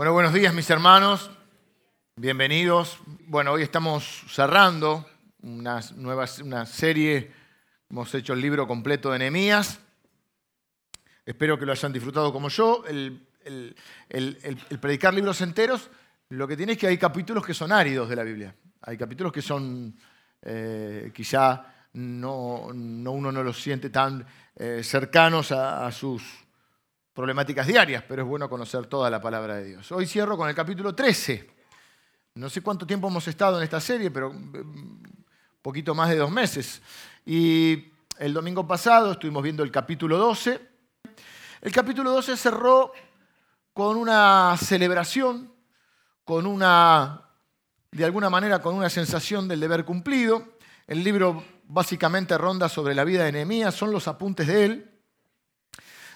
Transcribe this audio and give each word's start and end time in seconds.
Bueno, 0.00 0.14
buenos 0.14 0.32
días 0.32 0.54
mis 0.54 0.70
hermanos, 0.70 1.30
bienvenidos. 2.16 3.00
Bueno, 3.26 3.52
hoy 3.52 3.60
estamos 3.60 4.24
cerrando 4.30 5.06
una, 5.42 5.82
nueva, 5.94 6.24
una 6.42 6.64
serie, 6.64 7.30
hemos 7.90 8.14
hecho 8.14 8.32
el 8.32 8.40
libro 8.40 8.66
completo 8.66 9.10
de 9.10 9.18
Nehemías. 9.18 9.78
Espero 11.26 11.58
que 11.58 11.66
lo 11.66 11.72
hayan 11.72 11.92
disfrutado 11.92 12.32
como 12.32 12.48
yo. 12.48 12.82
El, 12.86 13.26
predicar 14.80 15.12
libros 15.12 15.42
enteros, 15.42 15.90
lo 16.30 16.48
que 16.48 16.56
tiene 16.56 16.72
es 16.72 16.78
que 16.78 16.86
hay 16.86 16.96
capítulos 16.96 17.44
que 17.44 17.52
son 17.52 17.70
áridos 17.70 18.08
de 18.08 18.16
la 18.16 18.22
Biblia. 18.22 18.54
Hay 18.80 18.96
capítulos 18.96 19.30
que 19.30 19.42
son 19.42 19.94
eh, 20.40 21.12
quizá 21.14 21.74
no, 21.92 22.68
uno 22.68 23.30
no 23.30 23.42
los 23.44 23.60
siente 23.60 23.90
tan 23.90 24.24
eh, 24.56 24.80
cercanos 24.82 25.52
a 25.52 25.92
sus 25.92 26.22
problemáticas 27.20 27.66
diarias, 27.66 28.02
pero 28.08 28.22
es 28.22 28.28
bueno 28.28 28.48
conocer 28.48 28.86
toda 28.86 29.10
la 29.10 29.20
palabra 29.20 29.56
de 29.56 29.66
Dios. 29.66 29.92
Hoy 29.92 30.06
cierro 30.06 30.38
con 30.38 30.48
el 30.48 30.54
capítulo 30.54 30.94
13. 30.94 31.50
No 32.36 32.48
sé 32.48 32.62
cuánto 32.62 32.86
tiempo 32.86 33.08
hemos 33.08 33.28
estado 33.28 33.58
en 33.58 33.64
esta 33.64 33.78
serie, 33.78 34.10
pero 34.10 34.30
un 34.30 34.50
mm, 34.50 35.02
poquito 35.60 35.94
más 35.94 36.08
de 36.08 36.16
dos 36.16 36.30
meses. 36.30 36.80
Y 37.26 37.92
el 38.18 38.32
domingo 38.32 38.66
pasado 38.66 39.12
estuvimos 39.12 39.42
viendo 39.42 39.62
el 39.62 39.70
capítulo 39.70 40.16
12. 40.16 40.66
El 41.60 41.72
capítulo 41.72 42.10
12 42.10 42.38
cerró 42.38 42.90
con 43.74 43.98
una 43.98 44.56
celebración, 44.56 45.52
con 46.24 46.46
una, 46.46 47.28
de 47.90 48.04
alguna 48.06 48.30
manera, 48.30 48.62
con 48.62 48.74
una 48.74 48.88
sensación 48.88 49.46
del 49.46 49.60
deber 49.60 49.84
cumplido. 49.84 50.56
El 50.86 51.04
libro 51.04 51.44
básicamente 51.64 52.38
ronda 52.38 52.70
sobre 52.70 52.94
la 52.94 53.04
vida 53.04 53.24
de 53.24 53.32
Nehemías, 53.32 53.74
son 53.74 53.92
los 53.92 54.08
apuntes 54.08 54.46
de 54.46 54.64
él 54.64 54.89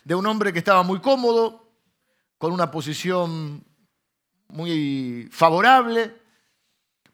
de 0.05 0.15
un 0.15 0.27
hombre 0.27 0.53
que 0.53 0.59
estaba 0.59 0.83
muy 0.83 1.01
cómodo, 1.01 1.65
con 2.39 2.53
una 2.53 2.71
posición 2.71 3.65
muy 4.49 5.29
favorable, 5.33 6.15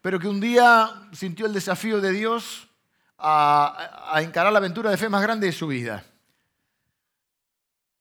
pero 0.02 0.18
que 0.18 0.28
un 0.28 0.40
día 0.40 1.08
sintió 1.12 1.46
el 1.46 1.52
desafío 1.52 2.00
de 2.00 2.10
Dios 2.10 2.68
a, 3.18 4.18
encarar 4.22 4.52
la 4.52 4.58
aventura 4.58 4.90
de 4.90 4.96
fe 4.96 5.08
más 5.08 5.22
grande 5.22 5.46
de 5.46 5.52
su 5.52 5.66
vida. 5.66 6.04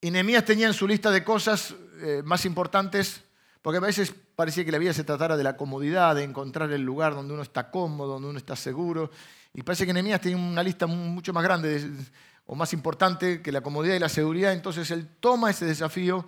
Y 0.01 0.11
Nehemías 0.11 0.45
tenía 0.45 0.67
en 0.67 0.73
su 0.73 0.87
lista 0.87 1.11
de 1.11 1.23
cosas 1.23 1.75
eh, 2.01 2.21
más 2.23 2.45
importantes, 2.45 3.21
porque 3.61 3.77
a 3.77 3.81
veces 3.81 4.13
parecía 4.35 4.63
que 4.63 4.71
la 4.71 4.77
vida 4.77 4.93
se 4.93 5.03
tratara 5.03 5.35
de 5.35 5.43
la 5.43 5.57
comodidad, 5.57 6.15
de 6.15 6.23
encontrar 6.23 6.71
el 6.71 6.81
lugar 6.81 7.13
donde 7.13 7.33
uno 7.33 7.43
está 7.43 7.69
cómodo, 7.69 8.13
donde 8.13 8.29
uno 8.29 8.39
está 8.39 8.55
seguro. 8.55 9.11
Y 9.53 9.61
parece 9.61 9.85
que 9.85 9.93
Nehemías 9.93 10.21
tenía 10.21 10.37
una 10.37 10.63
lista 10.63 10.87
mucho 10.87 11.33
más 11.33 11.43
grande 11.43 11.79
de, 11.79 12.05
o 12.51 12.55
más 12.55 12.73
importante 12.73 13.43
que 13.43 13.51
la 13.51 13.61
comodidad 13.61 13.93
y 13.93 13.99
la 13.99 14.09
seguridad, 14.09 14.53
entonces 14.53 14.89
él 14.89 15.07
toma 15.19 15.51
ese 15.51 15.65
desafío 15.65 16.25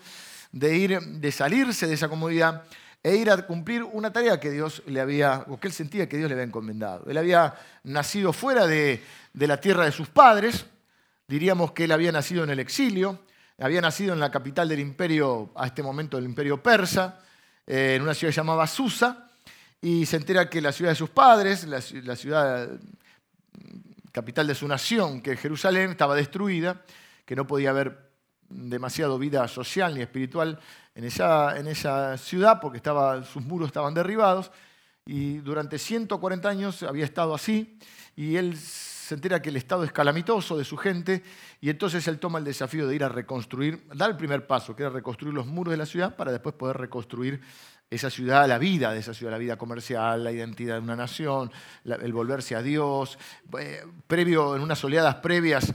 de 0.51 0.77
ir, 0.77 0.99
de 0.99 1.31
salirse 1.31 1.87
de 1.87 1.95
esa 1.95 2.09
comodidad 2.09 2.63
e 3.01 3.15
ir 3.15 3.31
a 3.31 3.47
cumplir 3.47 3.81
una 3.81 4.13
tarea 4.13 4.39
que 4.39 4.51
Dios 4.51 4.83
le 4.85 5.01
había, 5.01 5.43
o 5.49 5.59
que 5.59 5.67
él 5.67 5.73
sentía 5.73 6.07
que 6.07 6.17
Dios 6.17 6.29
le 6.29 6.35
había 6.35 6.45
encomendado. 6.45 7.09
Él 7.09 7.17
había 7.17 7.55
nacido 7.83 8.33
fuera 8.33 8.67
de, 8.67 9.01
la 9.33 9.59
tierra 9.59 9.85
de 9.85 9.91
sus 9.91 10.09
padres, 10.09 10.67
diríamos 11.27 11.71
que 11.71 11.85
él 11.85 11.91
había 11.91 12.11
nacido 12.11 12.43
en 12.43 12.51
el 12.51 12.59
exilio, 12.59 13.21
había 13.57 13.81
nacido 13.81 14.13
en 14.13 14.19
la 14.19 14.29
capital 14.29 14.69
del 14.69 14.79
imperio, 14.79 15.51
a 15.55 15.65
este 15.65 15.81
momento 15.81 16.17
del 16.17 16.25
imperio 16.27 16.61
persa, 16.61 17.17
eh, 17.65 17.95
en 17.95 18.03
una 18.03 18.13
ciudad 18.13 18.31
llamada 18.31 18.67
Susa, 18.67 19.27
y 19.81 20.05
se 20.05 20.17
entera 20.17 20.47
que 20.47 20.61
la 20.61 20.71
ciudad 20.71 20.91
de 20.91 20.95
sus 20.95 21.09
padres, 21.09 21.63
la 21.63 22.15
ciudad 22.15 22.69
capital 24.11 24.47
de 24.47 24.55
su 24.55 24.67
nación, 24.67 25.21
que 25.21 25.37
Jerusalén 25.37 25.91
estaba 25.91 26.15
destruida, 26.15 26.81
que 27.25 27.35
no 27.35 27.47
podía 27.47 27.69
haber 27.69 28.11
demasiado 28.49 29.17
vida 29.17 29.47
social 29.47 29.95
ni 29.95 30.01
espiritual 30.01 30.59
en 30.95 31.05
esa, 31.05 31.57
en 31.57 31.67
esa 31.67 32.17
ciudad 32.17 32.59
porque 32.61 32.77
estaba, 32.77 33.23
sus 33.23 33.43
muros 33.43 33.67
estaban 33.67 33.93
derribados 33.93 34.51
y 35.05 35.37
durante 35.37 35.79
140 35.79 36.49
años 36.49 36.83
había 36.83 37.05
estado 37.05 37.33
así 37.33 37.77
y 38.15 38.35
él 38.35 38.57
se 38.57 39.15
entera 39.15 39.41
que 39.41 39.49
el 39.49 39.57
estado 39.57 39.83
es 39.83 39.91
calamitoso 39.91 40.57
de 40.57 40.63
su 40.63 40.77
gente 40.77 41.23
y 41.59 41.69
entonces 41.69 42.07
él 42.07 42.19
toma 42.19 42.39
el 42.39 42.45
desafío 42.45 42.87
de 42.87 42.95
ir 42.95 43.03
a 43.03 43.09
reconstruir, 43.09 43.85
dar 43.93 44.11
el 44.11 44.17
primer 44.17 44.47
paso, 44.47 44.75
que 44.75 44.83
era 44.83 44.89
reconstruir 44.89 45.33
los 45.33 45.47
muros 45.47 45.71
de 45.71 45.77
la 45.77 45.85
ciudad 45.85 46.15
para 46.15 46.31
después 46.31 46.55
poder 46.55 46.77
reconstruir 46.77 47.41
esa 47.91 48.09
ciudad, 48.09 48.47
la 48.47 48.57
vida 48.57 48.93
de 48.93 48.99
esa 48.99 49.13
ciudad, 49.13 49.33
la 49.33 49.37
vida 49.37 49.57
comercial, 49.57 50.23
la 50.23 50.31
identidad 50.31 50.75
de 50.75 50.81
una 50.81 50.95
nación, 50.95 51.51
el 51.83 52.13
volverse 52.13 52.55
a 52.55 52.61
Dios. 52.61 53.19
Eh, 53.59 53.83
previo, 54.07 54.55
en 54.55 54.61
unas 54.61 54.81
oleadas 54.85 55.15
previas 55.15 55.73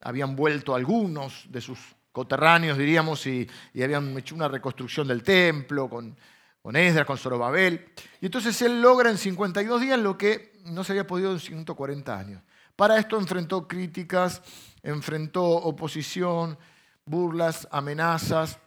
habían 0.00 0.34
vuelto 0.34 0.74
algunos 0.74 1.44
de 1.50 1.60
sus 1.60 1.78
coterráneos, 2.10 2.78
diríamos, 2.78 3.26
y, 3.26 3.46
habían 3.74 4.16
hecho 4.16 4.34
una 4.34 4.48
reconstrucción 4.48 5.06
del 5.06 5.22
templo 5.22 5.90
con, 5.90 6.16
con 6.62 6.74
Esdras, 6.74 7.04
con 7.06 7.18
Zorobabel. 7.18 7.92
Y 8.22 8.26
entonces 8.26 8.60
él 8.62 8.80
logra 8.80 9.10
en 9.10 9.18
52 9.18 9.82
días 9.82 9.98
lo 9.98 10.16
que 10.16 10.58
no 10.64 10.82
se 10.84 10.92
había 10.92 11.06
podido 11.06 11.32
en 11.32 11.38
140 11.38 12.18
años. 12.18 12.42
Para 12.76 12.98
esto 12.98 13.18
enfrentó 13.18 13.68
críticas, 13.68 14.40
enfrentó 14.82 15.44
oposición, 15.44 16.56
burlas, 17.04 17.68
amenazas, 17.70 18.58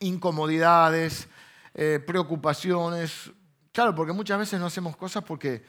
incomodidades, 0.00 1.28
eh, 1.74 2.00
preocupaciones. 2.04 3.30
Claro, 3.72 3.94
porque 3.94 4.12
muchas 4.12 4.38
veces 4.38 4.58
no 4.58 4.66
hacemos 4.66 4.96
cosas 4.96 5.24
porque, 5.24 5.62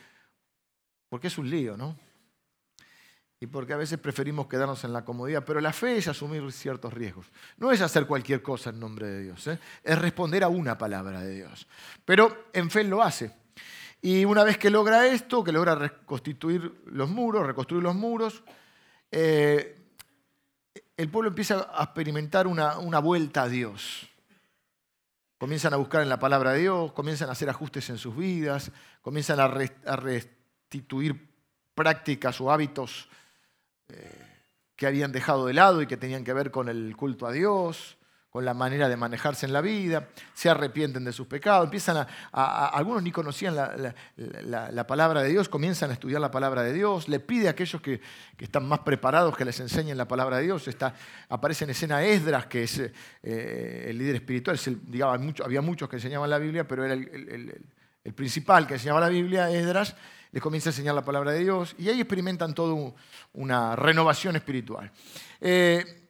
porque 1.09 1.27
es 1.27 1.37
un 1.37 1.49
lío, 1.49 1.77
¿no? 1.77 1.97
Y 3.39 3.47
porque 3.47 3.73
a 3.73 3.77
veces 3.77 3.97
preferimos 3.99 4.47
quedarnos 4.47 4.83
en 4.83 4.93
la 4.93 5.03
comodidad. 5.03 5.43
Pero 5.45 5.61
la 5.61 5.73
fe 5.73 5.97
es 5.97 6.07
asumir 6.07 6.51
ciertos 6.51 6.93
riesgos. 6.93 7.25
No 7.57 7.71
es 7.71 7.81
hacer 7.81 8.05
cualquier 8.05 8.41
cosa 8.41 8.69
en 8.69 8.79
nombre 8.79 9.07
de 9.07 9.23
Dios, 9.23 9.47
¿eh? 9.47 9.59
es 9.83 9.97
responder 9.97 10.43
a 10.43 10.47
una 10.47 10.77
palabra 10.77 11.21
de 11.21 11.35
Dios. 11.35 11.67
Pero 12.05 12.49
en 12.53 12.69
fe 12.69 12.83
lo 12.83 13.01
hace. 13.01 13.31
Y 14.01 14.25
una 14.25 14.43
vez 14.43 14.57
que 14.57 14.69
logra 14.69 15.07
esto, 15.07 15.43
que 15.43 15.51
logra 15.51 15.75
reconstituir 15.75 16.83
los 16.87 17.09
muros, 17.09 17.45
reconstruir 17.45 17.83
los 17.83 17.95
muros, 17.95 18.43
eh, 19.11 19.75
el 20.97 21.09
pueblo 21.09 21.29
empieza 21.29 21.67
a 21.73 21.83
experimentar 21.83 22.47
una, 22.47 22.77
una 22.77 22.99
vuelta 22.99 23.43
a 23.43 23.49
Dios 23.49 24.10
comienzan 25.41 25.73
a 25.73 25.77
buscar 25.77 26.03
en 26.03 26.09
la 26.09 26.19
palabra 26.19 26.51
de 26.51 26.59
Dios, 26.59 26.91
comienzan 26.91 27.29
a 27.29 27.31
hacer 27.31 27.49
ajustes 27.49 27.89
en 27.89 27.97
sus 27.97 28.15
vidas, 28.15 28.71
comienzan 29.01 29.39
a, 29.39 29.47
restituir 29.47 31.33
prácticas 31.73 32.39
o 32.41 32.51
hábitos 32.51 33.09
eh, 33.89 34.45
que 34.75 34.85
habían 34.85 35.11
dejado 35.11 35.47
de 35.47 35.53
lado 35.53 35.81
y 35.81 35.87
que 35.87 35.97
tenían 35.97 36.23
que 36.23 36.33
ver 36.33 36.51
con 36.51 36.69
el 36.69 36.95
culto 36.95 37.25
a 37.25 37.31
Dios, 37.31 37.97
con 38.31 38.45
la 38.45 38.53
manera 38.53 38.87
de 38.87 38.95
manejarse 38.95 39.45
en 39.45 39.51
la 39.51 39.59
vida, 39.59 40.07
se 40.33 40.49
arrepienten 40.49 41.03
de 41.03 41.11
sus 41.11 41.27
pecados, 41.27 41.65
empiezan 41.65 42.07
a, 42.31 42.67
algunos 42.67 43.03
ni 43.03 43.11
conocían 43.11 43.53
la, 43.57 44.87
palabra 44.87 45.21
de 45.21 45.29
Dios, 45.29 45.49
comienzan 45.49 45.89
a 45.89 45.93
estudiar 45.93 46.21
la 46.21 46.31
palabra 46.31 46.63
de 46.63 46.71
Dios, 46.71 47.09
le 47.09 47.19
pide 47.19 47.49
a 47.49 47.51
aquellos 47.51 47.81
que, 47.81 47.99
están 48.39 48.65
más 48.69 48.79
preparados 48.79 49.35
que 49.35 49.43
les 49.43 49.59
enseñen 49.59 49.97
la 49.97 50.07
palabra 50.07 50.37
de 50.37 50.43
Dios, 50.43 50.67
Está, 50.69 50.95
aparece 51.27 51.65
en 51.65 51.71
escena 51.71 52.03
Esdras, 52.03 52.45
que 52.45 52.63
es 52.63 52.79
eh, 52.79 53.87
el 53.89 53.97
líder 53.97 54.15
espiritual, 54.15 54.57
había 55.43 55.61
muchos 55.61 55.89
que 55.89 55.97
enseñaban 55.97 56.29
la 56.29 56.37
Biblia, 56.37 56.65
pero 56.65 56.85
era 56.85 56.93
el, 56.93 57.61
principal 58.15 58.65
que 58.65 58.75
enseñaba 58.75 59.01
la 59.01 59.09
Biblia, 59.09 59.51
Esdras, 59.51 59.93
les 60.31 60.41
comienza 60.41 60.69
a 60.69 60.71
enseñar 60.71 60.95
la 60.95 61.03
palabra 61.03 61.33
de 61.33 61.39
Dios 61.39 61.75
y 61.77 61.89
ahí 61.89 61.99
experimentan 61.99 62.53
toda 62.55 62.93
una 63.33 63.75
renovación 63.75 64.37
espiritual. 64.37 64.89
Eh, 65.41 66.00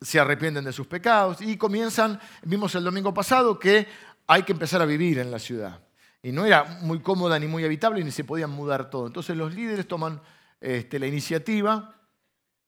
se 0.00 0.20
arrepienten 0.20 0.64
de 0.64 0.72
sus 0.72 0.86
pecados 0.86 1.40
y 1.40 1.56
comienzan, 1.56 2.20
vimos 2.42 2.74
el 2.74 2.84
domingo 2.84 3.12
pasado 3.14 3.58
que 3.58 3.86
hay 4.26 4.42
que 4.42 4.52
empezar 4.52 4.82
a 4.82 4.86
vivir 4.86 5.18
en 5.18 5.30
la 5.30 5.38
ciudad. 5.38 5.80
Y 6.22 6.32
no 6.32 6.46
era 6.46 6.64
muy 6.80 7.00
cómoda 7.00 7.38
ni 7.38 7.46
muy 7.46 7.64
habitable 7.64 8.02
ni 8.02 8.10
se 8.10 8.24
podían 8.24 8.50
mudar 8.50 8.88
todo. 8.88 9.06
Entonces 9.06 9.36
los 9.36 9.54
líderes 9.54 9.86
toman 9.86 10.20
este, 10.60 10.98
la 10.98 11.06
iniciativa 11.06 11.94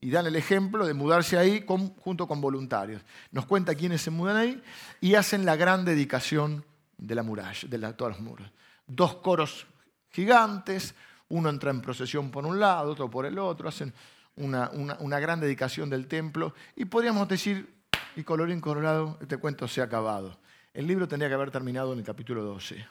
y 0.00 0.10
dan 0.10 0.26
el 0.26 0.37
ejemplo 0.37 0.87
de 0.87 0.92
mudarse 0.92 1.38
ahí 1.38 1.64
junto 1.66 2.28
con 2.28 2.41
voluntarios. 2.41 3.03
Nos 3.31 3.47
cuenta 3.47 3.75
quiénes 3.75 4.03
se 4.03 4.10
mudan 4.10 4.37
ahí 4.37 4.62
y 5.00 5.14
hacen 5.14 5.47
la 5.47 5.56
gran 5.56 5.84
dedicación 5.84 6.64
de 6.99 7.14
la 7.14 7.22
muralla, 7.22 7.69
de 7.69 7.93
todos 7.94 8.20
los. 8.20 8.40
Dos 8.87 9.17
coros 9.17 9.67
gigantes, 10.11 10.94
uno 11.29 11.49
entra 11.49 11.70
en 11.70 11.81
procesión 11.81 12.31
por 12.31 12.44
un 12.46 12.61
lado, 12.61 12.93
otro 12.93 13.11
por 13.11 13.26
el 13.26 13.38
otro, 13.38 13.69
hacen 13.69 13.93
una, 14.37 15.21
gran 15.21 15.41
dedicación 15.41 15.91
del 15.91 16.06
templo 16.06 16.55
y 16.75 16.85
podríamos 16.85 17.29
decir, 17.29 17.75
y 18.15 18.23
colorín 18.23 18.61
colorado, 18.61 19.19
este 19.21 19.38
cuento 19.38 19.67
se 19.69 19.81
ha 19.81 19.85
acabado. 19.85 20.38
El 20.73 20.87
libro 20.87 21.09
tendría 21.09 21.29
que 21.29 21.35
haber 21.35 21.50
terminado 21.50 21.93
en 21.93 22.00
el 22.00 22.05
capítulo 22.05 22.43
12. 22.43 22.87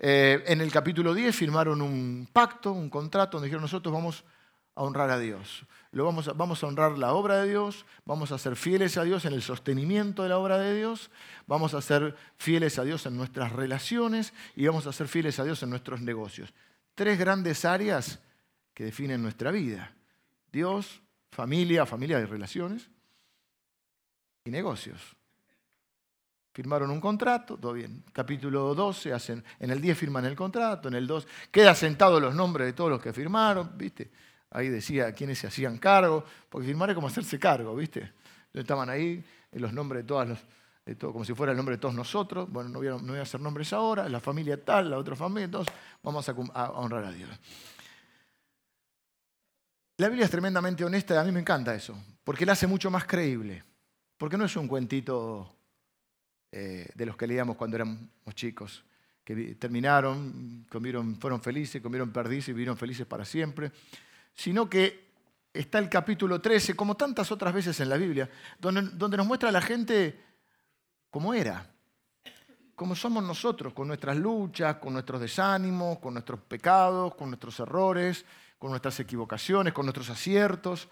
Eh, 0.00 0.42
en 0.46 0.60
el 0.60 0.72
capítulo 0.72 1.14
10 1.14 1.34
firmaron 1.34 1.80
un 1.80 2.28
pacto, 2.32 2.72
un 2.72 2.90
contrato, 2.90 3.36
donde 3.36 3.46
dijeron 3.46 3.62
nosotros 3.62 3.92
vamos 3.92 4.24
a 4.74 4.82
honrar 4.82 5.10
a 5.10 5.18
Dios. 5.18 5.64
Lo 5.92 6.04
vamos, 6.04 6.28
a, 6.28 6.32
vamos 6.32 6.62
a 6.62 6.66
honrar 6.66 6.98
la 6.98 7.12
obra 7.12 7.42
de 7.42 7.50
Dios, 7.50 7.86
vamos 8.04 8.32
a 8.32 8.38
ser 8.38 8.56
fieles 8.56 8.96
a 8.96 9.04
Dios 9.04 9.24
en 9.24 9.32
el 9.32 9.42
sostenimiento 9.42 10.24
de 10.24 10.30
la 10.30 10.38
obra 10.38 10.58
de 10.58 10.74
Dios, 10.74 11.10
vamos 11.46 11.74
a 11.74 11.80
ser 11.80 12.16
fieles 12.38 12.78
a 12.78 12.84
Dios 12.84 13.06
en 13.06 13.16
nuestras 13.16 13.52
relaciones 13.52 14.32
y 14.56 14.66
vamos 14.66 14.86
a 14.86 14.92
ser 14.92 15.06
fieles 15.06 15.38
a 15.38 15.44
Dios 15.44 15.62
en 15.62 15.70
nuestros 15.70 16.00
negocios. 16.00 16.52
Tres 16.94 17.18
grandes 17.18 17.64
áreas 17.64 18.20
que 18.72 18.84
definen 18.84 19.22
nuestra 19.22 19.52
vida. 19.52 19.94
Dios, 20.54 21.02
familia, 21.32 21.84
familia 21.84 22.20
de 22.20 22.26
relaciones 22.26 22.88
y 24.44 24.50
negocios. 24.52 25.00
Firmaron 26.52 26.92
un 26.92 27.00
contrato, 27.00 27.58
todo 27.58 27.72
bien. 27.72 28.04
Capítulo 28.12 28.72
12, 28.72 29.12
hacen, 29.12 29.44
en 29.58 29.70
el 29.72 29.80
10 29.80 29.98
firman 29.98 30.24
el 30.26 30.36
contrato, 30.36 30.86
en 30.86 30.94
el 30.94 31.08
2 31.08 31.26
queda 31.50 31.74
sentados 31.74 32.22
los 32.22 32.36
nombres 32.36 32.68
de 32.68 32.72
todos 32.72 32.88
los 32.88 33.02
que 33.02 33.12
firmaron, 33.12 33.76
¿viste? 33.76 34.12
Ahí 34.50 34.68
decía 34.68 35.12
quiénes 35.12 35.40
se 35.40 35.48
hacían 35.48 35.78
cargo, 35.78 36.24
porque 36.48 36.68
firmar 36.68 36.90
es 36.90 36.94
como 36.94 37.08
hacerse 37.08 37.36
cargo, 37.40 37.74
¿viste? 37.74 38.12
Estaban 38.52 38.88
ahí 38.88 39.24
los 39.50 39.72
nombres 39.72 40.04
de 40.04 40.06
todas 40.06 40.28
los, 40.28 40.38
de 40.86 40.94
todo, 40.94 41.12
como 41.12 41.24
si 41.24 41.34
fuera 41.34 41.50
el 41.50 41.56
nombre 41.56 41.74
de 41.74 41.80
todos 41.80 41.96
nosotros. 41.96 42.48
Bueno, 42.48 42.68
no 42.68 42.78
voy, 42.78 42.86
a, 42.86 42.92
no 42.92 43.14
a 43.14 43.22
hacer 43.22 43.40
nombres 43.40 43.72
ahora, 43.72 44.08
la 44.08 44.20
familia 44.20 44.64
tal, 44.64 44.90
la 44.90 44.98
otra 44.98 45.16
familia, 45.16 45.46
entonces 45.46 45.74
vamos 46.00 46.28
a, 46.28 46.32
a 46.32 46.70
honrar 46.70 47.06
a 47.06 47.10
Dios. 47.10 47.28
La 49.96 50.08
Biblia 50.08 50.24
es 50.24 50.30
tremendamente 50.30 50.84
honesta 50.84 51.14
y 51.14 51.18
a 51.18 51.22
mí 51.22 51.30
me 51.30 51.38
encanta 51.38 51.72
eso, 51.72 51.96
porque 52.24 52.44
la 52.44 52.52
hace 52.52 52.66
mucho 52.66 52.90
más 52.90 53.04
creíble, 53.04 53.62
porque 54.18 54.36
no 54.36 54.44
es 54.44 54.56
un 54.56 54.66
cuentito 54.66 55.54
eh, 56.50 56.88
de 56.92 57.06
los 57.06 57.16
que 57.16 57.28
leíamos 57.28 57.56
cuando 57.56 57.76
éramos 57.76 58.08
chicos, 58.34 58.84
que 59.22 59.54
terminaron, 59.54 60.66
comieron, 60.68 61.14
fueron 61.20 61.40
felices, 61.40 61.80
comieron 61.80 62.10
perdices 62.10 62.48
y 62.48 62.52
vivieron 62.54 62.76
felices 62.76 63.06
para 63.06 63.24
siempre, 63.24 63.70
sino 64.34 64.68
que 64.68 65.12
está 65.52 65.78
el 65.78 65.88
capítulo 65.88 66.40
13, 66.40 66.74
como 66.74 66.96
tantas 66.96 67.30
otras 67.30 67.54
veces 67.54 67.78
en 67.78 67.88
la 67.88 67.96
Biblia, 67.96 68.28
donde, 68.58 68.82
donde 68.82 69.16
nos 69.16 69.26
muestra 69.28 69.50
a 69.50 69.52
la 69.52 69.62
gente 69.62 70.20
cómo 71.08 71.34
era, 71.34 71.70
cómo 72.74 72.96
somos 72.96 73.22
nosotros, 73.22 73.72
con 73.72 73.86
nuestras 73.86 74.16
luchas, 74.16 74.78
con 74.78 74.92
nuestros 74.92 75.20
desánimos, 75.20 76.00
con 76.00 76.14
nuestros 76.14 76.40
pecados, 76.40 77.14
con 77.14 77.28
nuestros 77.30 77.60
errores, 77.60 78.24
con 78.64 78.70
nuestras 78.70 78.98
equivocaciones, 78.98 79.74
con 79.74 79.84
nuestros 79.84 80.08
aciertos. 80.08 80.88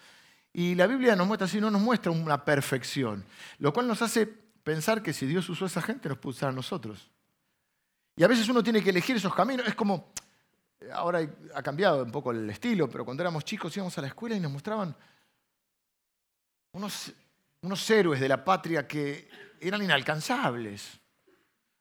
Y 0.52 0.74
la 0.74 0.86
Biblia 0.86 1.16
nos 1.16 1.26
muestra 1.26 1.46
así, 1.46 1.58
no 1.58 1.70
nos 1.70 1.80
muestra 1.80 2.12
una 2.12 2.44
perfección, 2.44 3.24
lo 3.60 3.72
cual 3.72 3.88
nos 3.88 4.02
hace 4.02 4.26
pensar 4.26 5.02
que 5.02 5.14
si 5.14 5.24
Dios 5.24 5.48
usó 5.48 5.64
a 5.64 5.68
esa 5.68 5.80
gente, 5.80 6.10
nos 6.10 6.18
puede 6.18 6.36
usar 6.36 6.50
a 6.50 6.52
nosotros. 6.52 7.08
Y 8.14 8.24
a 8.24 8.28
veces 8.28 8.46
uno 8.50 8.62
tiene 8.62 8.82
que 8.82 8.90
elegir 8.90 9.16
esos 9.16 9.34
caminos. 9.34 9.66
Es 9.66 9.74
como, 9.74 10.12
ahora 10.92 11.26
ha 11.54 11.62
cambiado 11.62 12.04
un 12.04 12.12
poco 12.12 12.30
el 12.30 12.50
estilo, 12.50 12.90
pero 12.90 13.06
cuando 13.06 13.22
éramos 13.22 13.42
chicos 13.42 13.74
íbamos 13.74 13.96
a 13.96 14.02
la 14.02 14.08
escuela 14.08 14.36
y 14.36 14.40
nos 14.40 14.52
mostraban 14.52 14.94
unos, 16.72 17.10
unos 17.62 17.90
héroes 17.90 18.20
de 18.20 18.28
la 18.28 18.44
patria 18.44 18.86
que 18.86 19.30
eran 19.58 19.80
inalcanzables. 19.80 21.00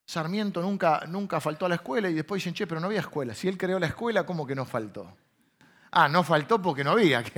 Sarmiento 0.06 0.62
nunca, 0.62 1.04
nunca 1.06 1.42
faltó 1.42 1.66
a 1.66 1.70
la 1.70 1.76
escuela 1.76 2.10
y 2.10 2.14
después 2.14 2.40
dicen, 2.40 2.54
che, 2.54 2.66
pero 2.66 2.80
no 2.80 2.88
había 2.88 3.02
escuela. 3.02 3.34
Si 3.34 3.50
él 3.50 3.58
creó 3.58 3.78
la 3.78 3.88
escuela, 3.88 4.26
¿cómo 4.26 4.48
que 4.48 4.56
no 4.56 4.64
faltó? 4.64 5.18
Ah, 5.92 6.08
no 6.08 6.24
faltó 6.24 6.62
porque 6.62 6.84
no 6.84 6.92
había. 6.92 7.24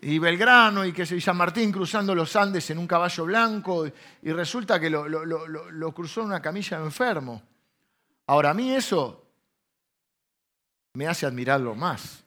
y 0.00 0.18
Belgrano 0.18 0.86
y 0.86 1.20
San 1.20 1.36
Martín 1.36 1.70
cruzando 1.70 2.14
los 2.14 2.34
Andes 2.34 2.70
en 2.70 2.78
un 2.78 2.86
caballo 2.86 3.26
blanco 3.26 3.86
y 4.22 4.32
resulta 4.32 4.80
que 4.80 4.88
lo, 4.88 5.92
cruzó 5.92 6.22
en 6.22 6.28
una 6.28 6.40
camilla 6.40 6.78
de 6.78 6.84
enfermo. 6.84 7.42
Ahora 8.26 8.50
a 8.50 8.54
mí 8.54 8.72
eso 8.72 9.22
me 10.94 11.06
hace 11.06 11.26
admirarlo 11.26 11.74
más, 11.74 12.24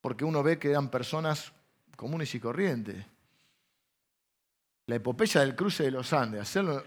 porque 0.00 0.24
uno 0.24 0.42
ve 0.42 0.58
que 0.58 0.70
eran 0.70 0.88
personas 0.88 1.52
comunes 1.96 2.34
y 2.34 2.40
corrientes. 2.40 3.04
La 4.86 4.96
epopeya 4.96 5.42
del 5.42 5.54
cruce 5.54 5.84
de 5.84 5.90
los 5.90 6.12
Andes, 6.14 6.40
hacerlo, 6.40 6.82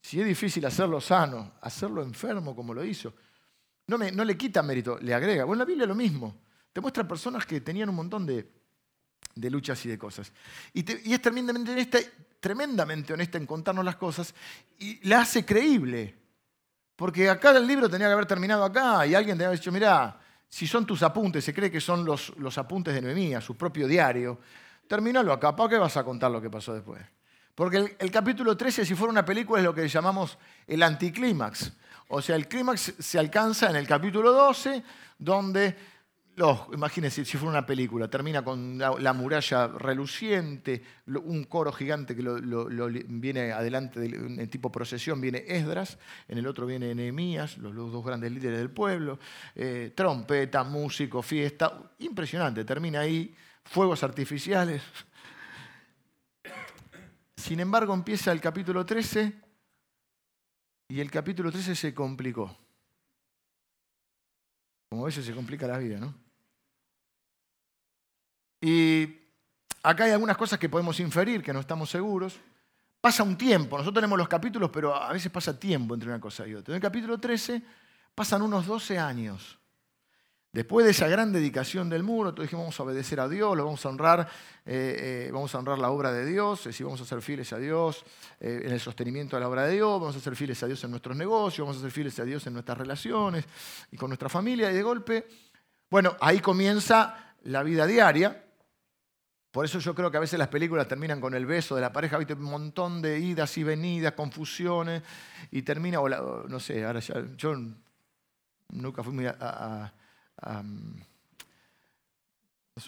si 0.00 0.18
es 0.18 0.26
difícil 0.26 0.64
hacerlo 0.64 1.00
sano, 1.00 1.52
hacerlo 1.60 2.02
enfermo 2.02 2.56
como 2.56 2.74
lo 2.74 2.82
hizo, 2.82 3.14
no, 3.98 4.24
le 4.24 4.36
quita 4.36 4.62
mérito, 4.62 4.98
le 5.00 5.14
agrega. 5.14 5.44
Bueno, 5.44 5.60
la 5.60 5.64
Biblia 5.64 5.84
es 5.84 5.88
lo 5.88 5.94
mismo. 5.94 6.36
Te 6.72 6.80
muestra 6.80 7.06
personas 7.06 7.44
que 7.46 7.60
tenían 7.60 7.88
un 7.88 7.96
montón 7.96 8.26
de, 8.26 8.48
luchas 9.50 9.84
y 9.86 9.88
de 9.88 9.98
cosas. 9.98 10.32
Y, 10.72 11.12
es 11.12 11.22
tremendamente 11.22 11.72
honesta, 11.72 11.98
tremendamente 12.40 13.12
honesta 13.12 13.38
en 13.38 13.46
contarnos 13.46 13.84
las 13.84 13.96
cosas 13.96 14.34
y 14.78 15.06
la 15.08 15.20
hace 15.20 15.44
creíble. 15.44 16.14
Porque 16.96 17.28
acá 17.28 17.50
el 17.50 17.66
libro 17.66 17.88
tenía 17.88 18.06
que 18.06 18.12
haber 18.12 18.26
terminado 18.26 18.64
acá 18.64 19.06
y 19.06 19.14
alguien 19.14 19.36
te 19.36 19.44
había 19.44 19.56
dicho, 19.56 19.72
mira, 19.72 20.20
si 20.48 20.66
son 20.66 20.86
tus 20.86 21.02
apuntes, 21.02 21.44
se 21.44 21.54
cree 21.54 21.70
que 21.70 21.80
son 21.80 22.04
los, 22.04 22.58
apuntes 22.58 22.94
de 22.94 23.00
Noemía, 23.00 23.40
su 23.40 23.56
propio 23.56 23.88
diario, 23.88 24.38
terminalo 24.86 25.32
acá, 25.32 25.56
¿para 25.56 25.70
qué 25.70 25.78
vas 25.78 25.96
a 25.96 26.04
contar 26.04 26.30
lo 26.30 26.40
que 26.40 26.50
pasó 26.50 26.74
después? 26.74 27.02
Porque 27.54 27.78
el, 27.78 27.96
el, 27.98 28.10
capítulo 28.10 28.56
13, 28.56 28.84
si 28.84 28.94
fuera 28.94 29.10
una 29.10 29.24
película, 29.24 29.60
es 29.60 29.64
lo 29.64 29.74
que 29.74 29.88
llamamos 29.88 30.38
el 30.66 30.82
anticlímax. 30.82 31.72
O 32.14 32.20
sea, 32.20 32.36
el 32.36 32.46
clímax 32.46 32.92
se 32.98 33.18
alcanza 33.18 33.70
en 33.70 33.76
el 33.76 33.86
capítulo 33.86 34.32
12, 34.32 34.82
donde 35.18 35.74
imagínense 36.74 37.24
si 37.24 37.38
fuera 37.38 37.52
una 37.52 37.64
película, 37.64 38.06
termina 38.06 38.44
con 38.44 38.76
la, 38.76 39.12
muralla 39.14 39.68
reluciente, 39.68 40.82
un 41.06 41.44
coro 41.44 41.72
gigante 41.72 42.14
que 42.14 42.22
viene 43.08 43.52
adelante 43.52 44.04
en 44.04 44.50
tipo 44.50 44.70
procesión, 44.70 45.22
viene 45.22 45.42
Esdras, 45.46 45.96
en 46.28 46.36
el 46.36 46.46
otro 46.46 46.66
viene 46.66 46.94
Nehemías, 46.94 47.56
los, 47.56 47.74
dos 47.74 48.04
grandes 48.04 48.30
líderes 48.30 48.58
del 48.58 48.70
pueblo, 48.70 49.18
eh, 49.54 49.92
trompeta, 49.94 50.64
músico, 50.64 51.22
fiesta, 51.22 51.80
impresionante, 52.00 52.62
termina 52.66 53.00
ahí, 53.00 53.34
fuegos 53.64 54.02
artificiales. 54.02 54.82
Sin 57.38 57.58
embargo, 57.60 57.94
empieza 57.94 58.32
el 58.32 58.40
capítulo 58.42 58.84
13 58.84 59.41
y 60.88 61.00
el 61.00 61.10
capítulo 61.10 61.50
13 61.50 61.74
se 61.74 61.94
complicó. 61.94 62.56
Como 64.90 65.02
a 65.02 65.06
veces 65.06 65.24
se 65.24 65.34
complica 65.34 65.66
la 65.66 65.78
vida, 65.78 65.98
¿no? 65.98 66.14
Y 68.60 69.18
acá 69.82 70.04
hay 70.04 70.12
algunas 70.12 70.36
cosas 70.36 70.58
que 70.58 70.68
podemos 70.68 71.00
inferir, 71.00 71.42
que 71.42 71.52
no 71.52 71.60
estamos 71.60 71.90
seguros. 71.90 72.38
Pasa 73.00 73.22
un 73.22 73.36
tiempo, 73.36 73.76
nosotros 73.76 74.00
tenemos 74.00 74.16
los 74.16 74.28
capítulos, 74.28 74.70
pero 74.72 74.94
a 74.94 75.12
veces 75.12 75.32
pasa 75.32 75.58
tiempo 75.58 75.94
entre 75.94 76.08
una 76.08 76.20
cosa 76.20 76.46
y 76.46 76.54
otra. 76.54 76.72
En 76.72 76.76
el 76.76 76.82
capítulo 76.82 77.18
13 77.18 77.62
pasan 78.14 78.42
unos 78.42 78.66
12 78.66 78.98
años. 78.98 79.58
Después 80.52 80.84
de 80.84 80.90
esa 80.90 81.08
gran 81.08 81.32
dedicación 81.32 81.88
del 81.88 82.02
muro, 82.02 82.28
entonces 82.28 82.50
dijimos, 82.50 82.64
vamos 82.64 82.80
a 82.80 82.82
obedecer 82.82 83.20
a 83.20 83.28
Dios, 83.28 83.56
lo 83.56 83.64
vamos 83.64 83.86
a 83.86 83.88
honrar, 83.88 84.28
eh, 84.66 85.26
eh, 85.26 85.30
vamos 85.32 85.54
a 85.54 85.58
honrar 85.58 85.78
la 85.78 85.90
obra 85.90 86.12
de 86.12 86.26
Dios, 86.26 86.60
es 86.60 86.66
decir, 86.66 86.84
vamos 86.84 87.00
a 87.00 87.06
ser 87.06 87.22
fieles 87.22 87.50
a 87.54 87.58
Dios 87.58 88.04
eh, 88.38 88.60
en 88.64 88.70
el 88.70 88.78
sostenimiento 88.78 89.36
de 89.36 89.40
la 89.40 89.48
obra 89.48 89.64
de 89.64 89.72
Dios, 89.72 89.98
vamos 89.98 90.14
a 90.14 90.20
ser 90.20 90.36
fieles 90.36 90.62
a 90.62 90.66
Dios 90.66 90.84
en 90.84 90.90
nuestros 90.90 91.16
negocios, 91.16 91.66
vamos 91.66 91.78
a 91.78 91.80
ser 91.80 91.90
fieles 91.90 92.18
a 92.20 92.24
Dios 92.24 92.46
en 92.46 92.52
nuestras 92.52 92.76
relaciones 92.76 93.46
y 93.90 93.96
con 93.96 94.10
nuestra 94.10 94.28
familia. 94.28 94.70
Y 94.70 94.74
de 94.74 94.82
golpe, 94.82 95.26
bueno, 95.88 96.16
ahí 96.20 96.40
comienza 96.40 97.34
la 97.44 97.62
vida 97.62 97.86
diaria, 97.86 98.44
por 99.52 99.64
eso 99.64 99.78
yo 99.78 99.94
creo 99.94 100.10
que 100.10 100.18
a 100.18 100.20
veces 100.20 100.38
las 100.38 100.48
películas 100.48 100.86
terminan 100.86 101.18
con 101.18 101.32
el 101.32 101.46
beso 101.46 101.74
de 101.74 101.80
la 101.80 101.94
pareja, 101.94 102.18
¿viste? 102.18 102.34
un 102.34 102.42
montón 102.42 103.00
de 103.00 103.18
idas 103.18 103.56
y 103.56 103.64
venidas, 103.64 104.12
confusiones, 104.12 105.02
y 105.50 105.62
termina, 105.62 105.98
o 106.00 106.46
no 106.46 106.60
sé, 106.60 106.84
ahora 106.84 107.00
ya, 107.00 107.22
yo 107.38 107.54
nunca 108.68 109.02
fui 109.02 109.14
muy 109.14 109.26
a, 109.26 109.92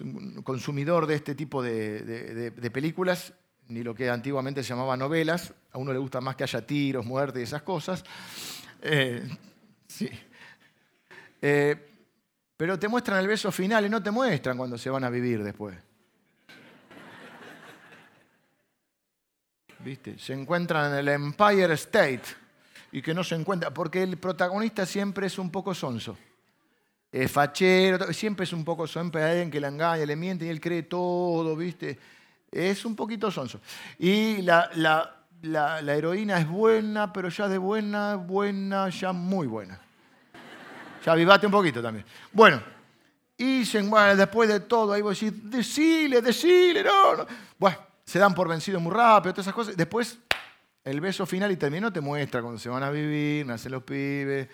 un 0.00 0.42
consumidor 0.42 1.06
de 1.06 1.14
este 1.14 1.34
tipo 1.34 1.62
de, 1.62 2.70
películas, 2.72 3.32
ni 3.68 3.82
lo 3.82 3.94
que 3.94 4.10
antiguamente 4.10 4.62
se 4.62 4.70
llamaba 4.70 4.96
novelas, 4.96 5.54
a 5.72 5.78
uno 5.78 5.92
le 5.92 5.98
gusta 5.98 6.20
más 6.20 6.36
que 6.36 6.44
haya 6.44 6.66
tiros, 6.66 7.04
muertes 7.04 7.40
y 7.40 7.44
esas 7.44 7.62
cosas. 7.62 8.04
Eh, 8.82 9.26
sí. 9.86 10.08
Eh, 11.40 11.90
pero 12.56 12.78
te 12.78 12.88
muestran 12.88 13.20
el 13.20 13.28
beso 13.28 13.50
final 13.50 13.84
y 13.86 13.88
no 13.88 14.02
te 14.02 14.10
muestran 14.10 14.56
cuando 14.56 14.78
se 14.78 14.90
van 14.90 15.04
a 15.04 15.10
vivir 15.10 15.42
después. 15.42 15.76
Se 20.16 20.32
encuentran 20.32 20.92
en 20.92 20.98
el 20.98 21.08
Empire 21.08 21.74
State 21.74 22.22
y 22.92 23.02
que 23.02 23.12
no 23.12 23.22
se 23.22 23.34
encuentra, 23.34 23.74
porque 23.74 24.02
el 24.02 24.16
protagonista 24.16 24.86
siempre 24.86 25.26
es 25.26 25.38
un 25.38 25.50
poco 25.50 25.74
sonso. 25.74 26.16
Es 27.14 27.30
fachero, 27.30 28.12
siempre 28.12 28.42
es 28.42 28.52
un 28.52 28.64
poco 28.64 28.88
sonso, 28.88 29.18
hay 29.18 29.24
alguien 29.24 29.48
que 29.48 29.60
le 29.60 29.68
engaña, 29.68 30.04
le 30.04 30.16
miente 30.16 30.46
y 30.46 30.48
él 30.48 30.60
cree 30.60 30.82
todo, 30.82 31.54
¿viste? 31.54 31.96
Es 32.50 32.84
un 32.84 32.96
poquito 32.96 33.30
sonso. 33.30 33.60
Y 34.00 34.42
la, 34.42 34.68
la, 34.74 35.80
heroína 35.94 36.40
es 36.40 36.48
buena, 36.48 37.12
pero 37.12 37.28
ya 37.28 37.46
de 37.46 37.56
buena, 37.56 38.16
buena, 38.16 38.88
ya 38.88 39.12
muy 39.12 39.46
buena. 39.46 39.78
Ya 41.06 41.14
vivate 41.14 41.46
un 41.46 41.52
poquito 41.52 41.80
también. 41.80 42.04
Bueno, 42.32 42.60
y 43.38 43.62
después 43.62 44.48
de 44.48 44.58
todo, 44.58 44.92
ahí 44.92 45.00
voy 45.00 45.10
a 45.10 45.14
decir, 45.14 45.34
decile, 45.34 46.20
decile, 46.20 46.82
no, 46.82 47.14
no. 47.14 47.26
Bueno, 47.56 47.78
se 48.04 48.18
dan 48.18 48.34
por 48.34 48.48
vencidos 48.48 48.82
muy 48.82 48.92
rápido, 48.92 49.34
todas 49.34 49.46
esas 49.46 49.54
cosas. 49.54 49.76
Después, 49.76 50.18
el 50.82 51.00
beso 51.00 51.26
final 51.26 51.52
y 51.52 51.56
termino 51.56 51.92
te 51.92 52.00
muestra 52.00 52.42
cuando 52.42 52.58
se 52.58 52.68
van 52.68 52.82
a 52.82 52.90
vivir, 52.90 53.46
nacen 53.46 53.70
los 53.70 53.84
pibes, 53.84 54.48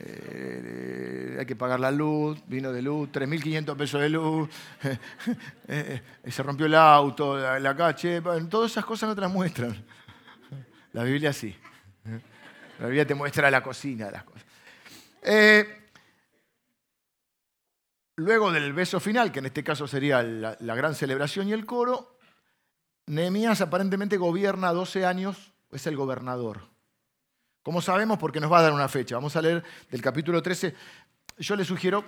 eh, 0.00 1.36
hay 1.38 1.46
que 1.46 1.56
pagar 1.56 1.80
la 1.80 1.90
luz, 1.90 2.40
vino 2.46 2.72
de 2.72 2.82
luz, 2.82 3.08
3.500 3.10 3.76
pesos 3.76 4.00
de 4.00 4.08
luz, 4.08 4.48
eh, 5.68 6.02
eh, 6.22 6.30
se 6.30 6.42
rompió 6.42 6.66
el 6.66 6.74
auto, 6.74 7.36
la, 7.58 7.76
cache, 7.76 8.20
todas 8.48 8.70
esas 8.70 8.84
cosas 8.84 9.08
no 9.08 9.14
te 9.14 9.22
las 9.22 9.32
muestran. 9.32 9.84
La 10.92 11.02
Biblia 11.02 11.32
sí. 11.32 11.54
La 12.78 12.86
Biblia 12.86 13.06
te 13.06 13.14
muestra 13.14 13.50
la 13.50 13.62
cocina 13.62 14.10
las 14.10 14.24
cosas. 14.24 14.44
luego 18.16 18.52
del 18.52 18.72
beso 18.72 19.00
final, 19.00 19.32
que 19.32 19.40
en 19.40 19.46
este 19.46 19.64
caso 19.64 19.86
sería 19.88 20.22
la 20.22 20.74
gran 20.74 20.94
celebración 20.94 21.48
y 21.48 21.52
el 21.52 21.66
coro, 21.66 22.18
Nehemías 23.06 23.60
aparentemente 23.60 24.16
gobierna 24.16 24.72
12 24.72 25.06
años, 25.06 25.52
es 25.72 25.86
el 25.86 25.96
gobernador. 25.96 26.77
¿Cómo 27.68 27.82
sabemos? 27.82 28.16
Porque 28.16 28.40
nos 28.40 28.50
va 28.50 28.60
a 28.60 28.62
dar 28.62 28.72
una 28.72 28.88
fecha. 28.88 29.16
Vamos 29.16 29.36
a 29.36 29.42
leer 29.42 29.62
del 29.90 30.00
capítulo 30.00 30.40
13. 30.40 30.74
Yo 31.36 31.54
le 31.54 31.66
sugiero, 31.66 32.02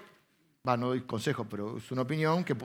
no 0.64 0.86
doy 0.86 1.02
consejo, 1.02 1.44
pero 1.44 1.76
es 1.76 1.92
una 1.92 2.00
opinión, 2.00 2.44
que 2.44 2.56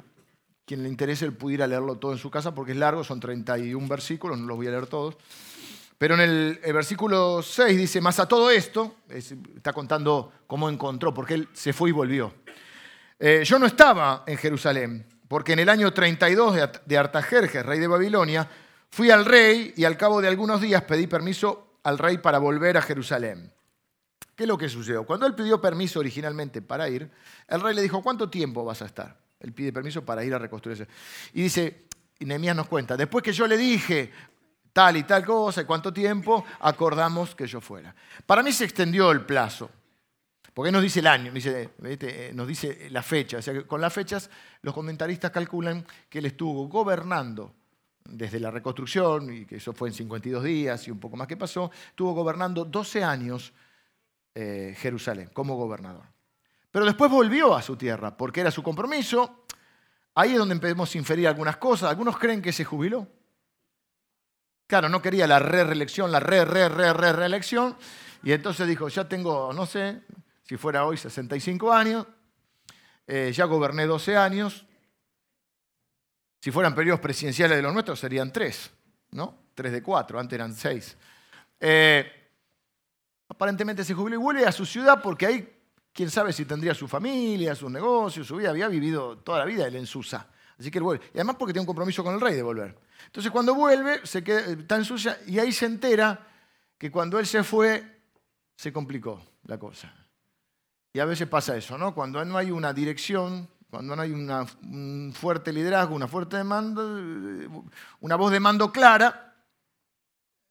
quien 0.64 0.82
le 0.82 0.88
interese 0.88 1.30
pudiera 1.32 1.68
leerlo 1.68 1.98
todo 1.98 2.14
en 2.14 2.18
su 2.18 2.32
casa 2.32 2.56
porque 2.56 2.72
es 2.72 2.78
largo, 2.78 3.04
son 3.04 3.20
31 3.20 3.86
versículos, 3.90 4.40
no 4.40 4.48
los 4.48 4.56
voy 4.56 4.68
a 4.68 4.70
leer 4.70 4.88
todos. 4.88 5.18
Pero 5.98 6.16
en 6.16 6.22
el, 6.22 6.60
versículo 6.74 7.42
6 7.42 7.78
dice, 7.78 8.00
más 8.00 8.18
a 8.22 8.30
todo 8.30 8.50
esto, 8.50 8.96
está 9.10 9.74
contando 9.74 10.32
cómo 10.48 10.70
encontró, 10.70 11.14
porque 11.14 11.34
él 11.34 11.50
se 11.52 11.74
fue 11.74 11.90
y 11.90 11.92
volvió. 11.92 12.34
Eh, 13.20 13.44
yo 13.44 13.60
no 13.60 13.66
estaba 13.66 14.24
en 14.26 14.38
Jerusalén, 14.38 15.06
porque 15.28 15.52
en 15.52 15.60
el 15.60 15.68
año 15.68 15.92
32 15.92 16.56
de 16.86 16.98
Artajerjes, 16.98 17.66
rey 17.66 17.78
de 17.78 17.88
Babilonia, 17.88 18.50
fui 18.90 19.12
al 19.12 19.26
rey 19.26 19.74
y 19.76 19.84
al 19.84 19.98
cabo 19.98 20.22
de 20.22 20.30
algunos 20.30 20.62
días 20.62 20.84
pedí 20.84 21.08
permiso 21.08 21.65
al 21.86 22.00
rey 22.00 22.18
para 22.18 22.40
volver 22.40 22.78
a 22.78 22.82
Jerusalén. 22.82 23.52
¿Qué 24.36 24.44
es 24.44 24.48
lo 24.50 24.58
que 24.58 24.68
sucedió? 24.68 25.06
Cuando 25.06 25.28
él 25.28 25.36
pidió 25.36 25.62
permiso 25.62 26.00
originalmente 26.00 26.62
para 26.62 26.90
ir, 26.90 27.10
el 27.48 27.62
rey 27.62 27.76
le 27.76 27.82
dijo, 27.84 28.02
¿cuánto 28.02 28.28
tiempo 28.28 28.66
vas 28.66 28.82
a 28.82 28.86
estar? 28.86 29.16
Él 29.40 29.54
pide 29.54 29.72
permiso 29.72 30.04
para 30.04 30.26
ir 30.26 30.34
a 30.34 30.40
reconstruirse. 30.40 30.88
Y 31.34 31.44
dice, 31.44 31.86
y 32.18 32.26
Nehemías 32.26 32.56
nos 32.56 32.68
cuenta, 32.68 32.98
después 32.98 33.24
que 33.24 33.32
yo 33.32 33.46
le 33.46 33.56
dije, 33.56 34.12
tal 34.74 34.98
y 34.98 35.04
tal 35.04 35.24
cosa, 35.24 35.66
cuánto 35.68 35.94
tiempo, 35.94 36.44
acordamos 36.62 37.36
que 37.36 37.46
yo 37.46 37.62
fuera. 37.62 37.96
Para 38.26 38.42
mí 38.42 38.52
se 38.52 38.66
extendió 38.66 39.12
el 39.12 39.22
plazo, 39.22 39.70
porque 40.56 40.72
nos 40.72 40.82
dice 40.82 41.02
el 41.02 41.08
año, 41.08 41.32
eh, 41.36 42.32
nos 42.34 42.48
dice 42.48 42.90
la 42.90 43.04
fecha. 43.04 43.38
O 43.38 43.42
sea, 43.44 43.54
que 43.54 43.68
con 43.68 43.80
las 43.80 43.94
fechas 43.94 44.32
los 44.64 44.74
comentaristas 44.74 45.30
calculan 45.30 45.86
que 46.10 46.18
él 46.18 46.26
estuvo 46.26 46.68
gobernando 46.68 47.54
desde 48.06 48.40
la 48.40 48.52
reconstrucción, 48.52 49.34
y 49.34 49.46
que 49.46 49.58
eso 49.58 49.74
fue 49.74 49.90
en 49.90 49.96
52 49.96 50.44
días 50.44 50.88
y 50.88 50.92
un 50.92 51.00
poco 51.00 51.18
más 51.18 51.28
que 51.28 51.38
pasó, 51.38 51.72
estuvo 51.90 52.14
gobernando 52.14 52.66
12 52.66 53.04
años 53.04 53.54
eh, 54.34 54.76
Jerusalén 54.78 55.30
como 55.34 55.56
gobernador. 55.56 56.04
Pero 56.72 56.86
después 56.86 57.10
volvió 57.10 57.56
a 57.56 57.62
su 57.62 57.78
tierra, 57.78 58.18
porque 58.18 58.42
era 58.42 58.52
su 58.52 58.62
compromiso. 58.62 59.46
Ahí 60.14 60.34
es 60.34 60.38
donde 60.38 60.58
podemos 60.58 60.94
inferir 60.96 61.28
algunas 61.28 61.58
cosas. 61.58 61.90
Algunos 61.90 62.18
creen 62.18 62.42
que 62.42 62.52
se 62.52 62.66
jubiló. 62.66 63.08
Claro, 64.68 64.90
no 64.90 65.02
quería 65.02 65.28
la 65.28 65.40
re-reelección, 65.40 66.12
la 66.12 66.20
re-re-re-re-reelección. 66.20 67.78
Y 68.24 68.34
entonces 68.34 68.68
dijo, 68.68 68.90
ya 68.90 69.08
tengo, 69.08 69.54
no 69.54 69.66
sé, 69.66 70.02
si 70.44 70.58
fuera 70.58 70.86
hoy 70.86 70.98
65 70.98 71.72
años, 71.72 72.08
eh, 73.08 73.32
ya 73.34 73.46
goberné 73.46 73.86
12 73.86 74.18
años. 74.18 74.66
Si 76.46 76.52
fueran 76.52 76.76
periodos 76.76 77.00
presidenciales 77.00 77.58
de 77.58 77.64
los 77.64 77.74
nuestros 77.74 78.00
serían 78.00 78.32
3, 78.32 78.72
¿no? 79.14 79.36
3 79.56 79.72
de 79.72 79.82
4, 79.82 80.20
antes 80.20 80.36
eran 80.36 80.54
6. 80.54 80.98
Eh, 81.60 82.30
aparentemente 83.28 83.84
se 83.84 83.96
jubiló 83.96 84.18
y 84.18 84.20
vuelve 84.20 84.46
a 84.46 84.52
su 84.52 84.64
ciudad 84.64 85.02
porque 85.02 85.26
ahí, 85.26 85.60
quién 85.92 86.12
sabe 86.12 86.32
si 86.32 86.46
tendría 86.46 86.76
su 86.76 86.88
familia, 86.88 87.56
sus 87.56 87.72
negocios, 87.72 88.28
su 88.28 88.36
vida. 88.36 88.52
Había 88.52 88.68
vivido 88.68 89.18
toda 89.18 89.40
la 89.40 89.46
vida 89.46 89.66
él 89.66 89.76
en 89.76 89.88
Susa. 89.88 90.28
Así 90.60 90.70
que 90.70 90.78
él 90.78 90.84
vuelve. 90.84 91.04
Y 91.16 91.18
además 91.18 91.38
porque 91.40 91.52
tiene 91.52 91.62
un 91.62 91.66
compromiso 91.66 92.04
con 92.04 92.14
el 92.14 92.22
rey 92.22 92.36
de 92.36 92.44
volver. 92.44 92.78
Entonces 93.08 93.32
cuando 93.32 93.56
vuelve, 93.56 94.06
se 94.06 94.24
queda, 94.24 94.42
está 94.42 94.76
en 94.76 94.86
sucia 94.86 95.18
y 95.26 95.40
ahí 95.40 95.52
se 95.52 95.66
entera 95.66 96.28
que 96.78 96.92
cuando 96.92 97.18
él 97.18 97.26
se 97.26 97.44
fue, 97.44 98.02
se 98.56 98.72
complicó 98.72 99.20
la 99.48 99.58
cosa. 99.58 99.92
Y 100.94 101.00
a 101.00 101.06
veces 101.06 101.28
pasa 101.28 101.58
eso, 101.58 101.76
¿no? 101.76 101.96
Cuando 101.96 102.24
no 102.24 102.38
hay 102.38 102.52
una 102.52 102.72
dirección, 102.72 103.50
cuando 103.76 103.94
no 103.94 104.02
hay 104.02 104.14
un 104.14 105.14
fuerte 105.14 105.52
liderazgo, 105.52 105.96
una 105.96 106.08
fuerte 106.08 106.38
demanda, 106.38 106.82
una 108.00 108.16
voz 108.16 108.32
de 108.32 108.40
mando 108.40 108.72
clara, 108.72 109.36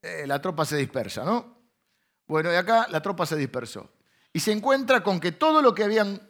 eh, 0.02 0.26
la 0.26 0.42
tropa 0.42 0.66
se 0.66 0.76
dispersa, 0.76 1.24
¿no? 1.24 1.56
Bueno, 2.26 2.52
y 2.52 2.56
acá 2.56 2.86
la 2.90 3.00
tropa 3.00 3.24
se 3.24 3.36
dispersó. 3.36 3.88
Y 4.30 4.40
se 4.40 4.52
encuentra 4.52 5.02
con 5.02 5.20
que 5.20 5.32
todo 5.32 5.62
lo 5.62 5.74
que 5.74 5.84
habían, 5.84 6.20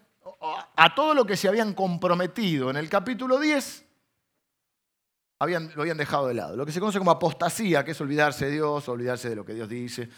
a 0.76 0.94
todo 0.94 1.14
lo 1.14 1.26
que 1.26 1.36
se 1.36 1.48
habían 1.48 1.74
comprometido 1.74 2.70
en 2.70 2.76
el 2.76 2.88
capítulo 2.88 3.40
10, 3.40 3.84
lo 5.40 5.82
habían 5.82 5.96
dejado 5.96 6.28
de 6.28 6.34
lado. 6.34 6.54
Lo 6.54 6.64
que 6.64 6.70
se 6.70 6.78
conoce 6.78 6.98
como 6.98 7.10
apostasía, 7.10 7.84
que 7.84 7.90
es 7.90 8.00
olvidarse 8.00 8.44
de 8.44 8.52
Dios, 8.52 8.88
olvidarse 8.88 9.30
de 9.30 9.34
lo 9.34 9.44
que 9.44 9.54
Dios 9.54 9.68
dice. 9.68 10.08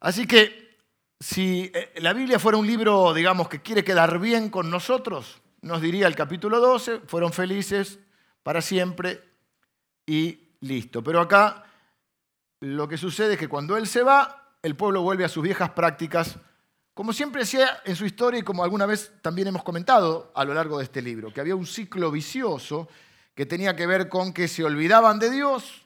Así 0.00 0.26
que 0.26 0.78
si 1.20 1.70
eh, 1.74 1.92
la 1.96 2.14
Biblia 2.14 2.38
fuera 2.38 2.56
un 2.56 2.66
libro, 2.66 3.12
digamos, 3.12 3.50
que 3.50 3.60
quiere 3.60 3.84
quedar 3.84 4.18
bien 4.18 4.48
con 4.48 4.70
nosotros, 4.70 5.41
nos 5.62 5.80
diría 5.80 6.06
el 6.06 6.16
capítulo 6.16 6.60
12, 6.60 7.00
fueron 7.06 7.32
felices 7.32 7.98
para 8.42 8.60
siempre 8.60 9.22
y 10.06 10.50
listo. 10.60 11.02
Pero 11.02 11.20
acá 11.20 11.64
lo 12.60 12.88
que 12.88 12.98
sucede 12.98 13.34
es 13.34 13.38
que 13.38 13.48
cuando 13.48 13.76
Él 13.76 13.86
se 13.86 14.02
va, 14.02 14.54
el 14.62 14.76
pueblo 14.76 15.02
vuelve 15.02 15.24
a 15.24 15.28
sus 15.28 15.42
viejas 15.42 15.70
prácticas, 15.70 16.38
como 16.94 17.12
siempre 17.12 17.42
hacía 17.42 17.80
en 17.84 17.96
su 17.96 18.04
historia 18.04 18.40
y 18.40 18.42
como 18.42 18.64
alguna 18.64 18.86
vez 18.86 19.12
también 19.22 19.48
hemos 19.48 19.62
comentado 19.62 20.30
a 20.34 20.44
lo 20.44 20.52
largo 20.52 20.78
de 20.78 20.84
este 20.84 21.00
libro, 21.00 21.32
que 21.32 21.40
había 21.40 21.56
un 21.56 21.66
ciclo 21.66 22.10
vicioso 22.10 22.88
que 23.34 23.46
tenía 23.46 23.74
que 23.74 23.86
ver 23.86 24.08
con 24.08 24.32
que 24.32 24.46
se 24.46 24.62
olvidaban 24.62 25.18
de 25.18 25.30
Dios, 25.30 25.82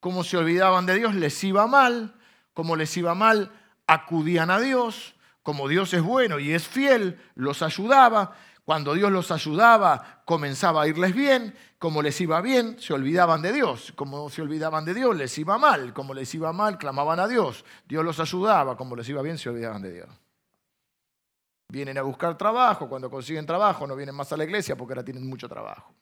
como 0.00 0.24
se 0.24 0.36
olvidaban 0.36 0.86
de 0.86 0.96
Dios 0.96 1.14
les 1.14 1.44
iba 1.44 1.66
mal, 1.66 2.16
como 2.52 2.74
les 2.74 2.96
iba 2.96 3.14
mal 3.14 3.52
acudían 3.86 4.50
a 4.50 4.60
Dios, 4.60 5.14
como 5.42 5.68
Dios 5.68 5.92
es 5.94 6.02
bueno 6.02 6.38
y 6.38 6.52
es 6.52 6.66
fiel, 6.66 7.20
los 7.34 7.62
ayudaba, 7.62 8.36
cuando 8.70 8.94
Dios 8.94 9.10
los 9.10 9.32
ayudaba 9.32 10.22
comenzaba 10.24 10.82
a 10.82 10.86
irles 10.86 11.12
bien, 11.12 11.56
como 11.76 12.02
les 12.02 12.20
iba 12.20 12.40
bien 12.40 12.78
se 12.78 12.94
olvidaban 12.94 13.42
de 13.42 13.52
Dios, 13.52 13.92
como 13.96 14.30
se 14.30 14.42
olvidaban 14.42 14.84
de 14.84 14.94
Dios 14.94 15.16
les 15.16 15.36
iba 15.38 15.58
mal, 15.58 15.92
como 15.92 16.14
les 16.14 16.32
iba 16.36 16.52
mal 16.52 16.78
clamaban 16.78 17.18
a 17.18 17.26
Dios, 17.26 17.64
Dios 17.88 18.04
los 18.04 18.20
ayudaba, 18.20 18.76
como 18.76 18.94
les 18.94 19.08
iba 19.08 19.22
bien 19.22 19.38
se 19.38 19.48
olvidaban 19.48 19.82
de 19.82 19.92
Dios. 19.92 20.08
Vienen 21.66 21.98
a 21.98 22.02
buscar 22.02 22.38
trabajo, 22.38 22.88
cuando 22.88 23.10
consiguen 23.10 23.44
trabajo 23.44 23.88
no 23.88 23.96
vienen 23.96 24.14
más 24.14 24.32
a 24.32 24.36
la 24.36 24.44
iglesia 24.44 24.76
porque 24.76 24.92
ahora 24.92 25.04
tienen 25.04 25.28
mucho 25.28 25.48
trabajo. 25.48 25.92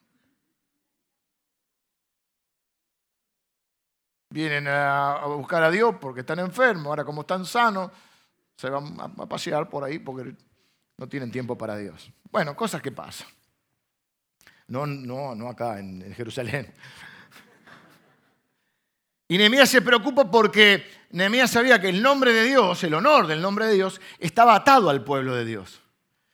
vienen 4.28 4.68
a, 4.68 5.24
buscar 5.24 5.62
a 5.62 5.70
Dios 5.70 5.94
porque 5.98 6.20
están 6.20 6.38
enfermos, 6.40 6.88
ahora 6.88 7.02
como 7.02 7.22
están 7.22 7.46
sanos, 7.46 7.90
se 8.58 8.68
van 8.68 8.94
a, 9.00 9.08
pasear 9.24 9.70
por 9.70 9.84
ahí 9.84 9.98
porque 9.98 10.36
no 10.98 11.08
tienen 11.08 11.30
tiempo 11.30 11.56
para 11.56 11.78
Dios. 11.78 12.12
Bueno, 12.30 12.54
cosas 12.54 12.82
que 12.82 12.92
pasan. 12.92 13.28
No, 14.68 14.86
no, 14.86 15.34
no 15.34 15.48
acá 15.48 15.78
en, 15.78 16.12
Jerusalén. 16.14 16.72
Y 19.26 19.38
Nehemías 19.38 19.68
se 19.68 19.82
preocupa 19.82 20.30
porque 20.30 20.84
Nehemías 21.10 21.50
sabía 21.50 21.80
que 21.80 21.88
el 21.88 22.02
nombre 22.02 22.32
de 22.32 22.44
Dios, 22.44 22.82
el 22.84 22.94
honor 22.94 23.26
del 23.26 23.40
nombre 23.40 23.66
de 23.66 23.74
Dios, 23.74 24.00
estaba 24.18 24.54
atado 24.54 24.90
al 24.90 25.04
pueblo 25.04 25.34
de 25.34 25.44
Dios. 25.44 25.80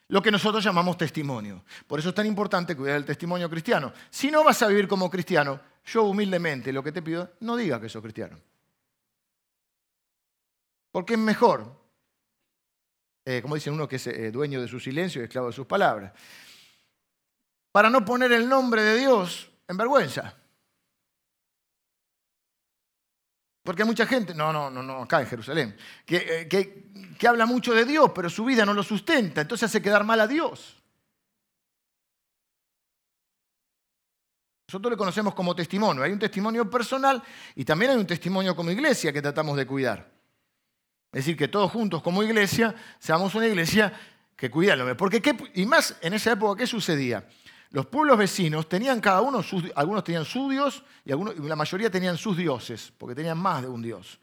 Lo 0.08 0.22
que 0.22 0.30
nosotros 0.30 0.62
llamamos 0.62 0.98
testimonio. 0.98 1.64
Por 1.86 1.98
eso 1.98 2.10
es 2.10 2.14
tan 2.14 2.26
importante 2.26 2.76
cuidar 2.76 2.96
el 2.96 3.04
testimonio 3.04 3.48
cristiano. 3.48 3.92
Si 4.10 4.30
no 4.30 4.44
vas 4.44 4.62
a 4.62 4.68
vivir 4.68 4.86
como 4.86 5.10
cristiano, 5.10 5.60
yo 5.86 6.04
humildemente 6.04 6.72
lo 6.72 6.82
que 6.82 6.92
te 6.92 7.02
pido, 7.02 7.32
no 7.40 7.56
digas 7.56 7.80
que 7.80 7.88
sos 7.88 8.02
cristiano. 8.02 8.38
Porque 10.90 11.14
es 11.14 11.18
mejor, 11.18 11.83
eh, 13.24 13.40
como 13.42 13.54
dicen 13.54 13.74
uno 13.74 13.88
que 13.88 13.96
es 13.96 14.06
eh, 14.06 14.30
dueño 14.30 14.60
de 14.60 14.68
su 14.68 14.78
silencio 14.78 15.20
y 15.20 15.24
esclavo 15.24 15.48
de 15.48 15.52
sus 15.52 15.66
palabras, 15.66 16.12
para 17.72 17.90
no 17.90 18.04
poner 18.04 18.32
el 18.32 18.48
nombre 18.48 18.82
de 18.82 18.98
Dios 18.98 19.50
en 19.66 19.76
vergüenza. 19.76 20.36
Porque 23.62 23.82
hay 23.82 23.88
mucha 23.88 24.06
gente, 24.06 24.34
no, 24.34 24.52
no, 24.52 24.70
no, 24.70 24.82
no 24.82 25.02
acá 25.02 25.20
en 25.20 25.26
Jerusalén, 25.26 25.76
que, 26.04 26.16
eh, 26.16 26.48
que, 26.48 27.14
que 27.18 27.28
habla 27.28 27.46
mucho 27.46 27.72
de 27.72 27.84
Dios, 27.84 28.10
pero 28.14 28.28
su 28.28 28.44
vida 28.44 28.66
no 28.66 28.74
lo 28.74 28.82
sustenta, 28.82 29.40
entonces 29.40 29.70
hace 29.70 29.80
quedar 29.80 30.04
mal 30.04 30.20
a 30.20 30.26
Dios. 30.26 30.76
Nosotros 34.68 34.90
le 34.90 34.96
conocemos 34.96 35.34
como 35.34 35.54
testimonio. 35.54 36.02
Hay 36.02 36.10
un 36.10 36.18
testimonio 36.18 36.68
personal 36.68 37.22
y 37.54 37.64
también 37.64 37.92
hay 37.92 37.96
un 37.96 38.06
testimonio 38.06 38.56
como 38.56 38.70
iglesia 38.70 39.12
que 39.12 39.22
tratamos 39.22 39.56
de 39.56 39.66
cuidar. 39.66 40.13
Es 41.14 41.24
decir, 41.24 41.36
que 41.36 41.46
todos 41.46 41.70
juntos 41.70 42.02
como 42.02 42.22
iglesia 42.24 42.74
seamos 42.98 43.34
una 43.36 43.46
iglesia 43.46 43.92
que 44.36 44.50
cuida 44.50 44.72
el 44.72 44.80
nombre. 44.80 44.96
Porque, 44.96 45.22
y 45.54 45.64
más 45.64 45.96
en 46.00 46.14
esa 46.14 46.32
época, 46.32 46.58
¿qué 46.58 46.66
sucedía? 46.66 47.24
Los 47.70 47.86
pueblos 47.86 48.18
vecinos 48.18 48.68
tenían 48.68 49.00
cada 49.00 49.20
uno, 49.20 49.42
sus, 49.42 49.64
algunos 49.76 50.02
tenían 50.02 50.24
su 50.24 50.50
dios 50.50 50.82
y, 51.04 51.12
algunos, 51.12 51.38
la 51.38 51.56
mayoría 51.56 51.88
tenían 51.88 52.16
sus 52.16 52.36
dioses, 52.36 52.92
porque 52.98 53.14
tenían 53.14 53.38
más 53.38 53.62
de 53.62 53.68
un 53.68 53.80
dios. 53.80 54.18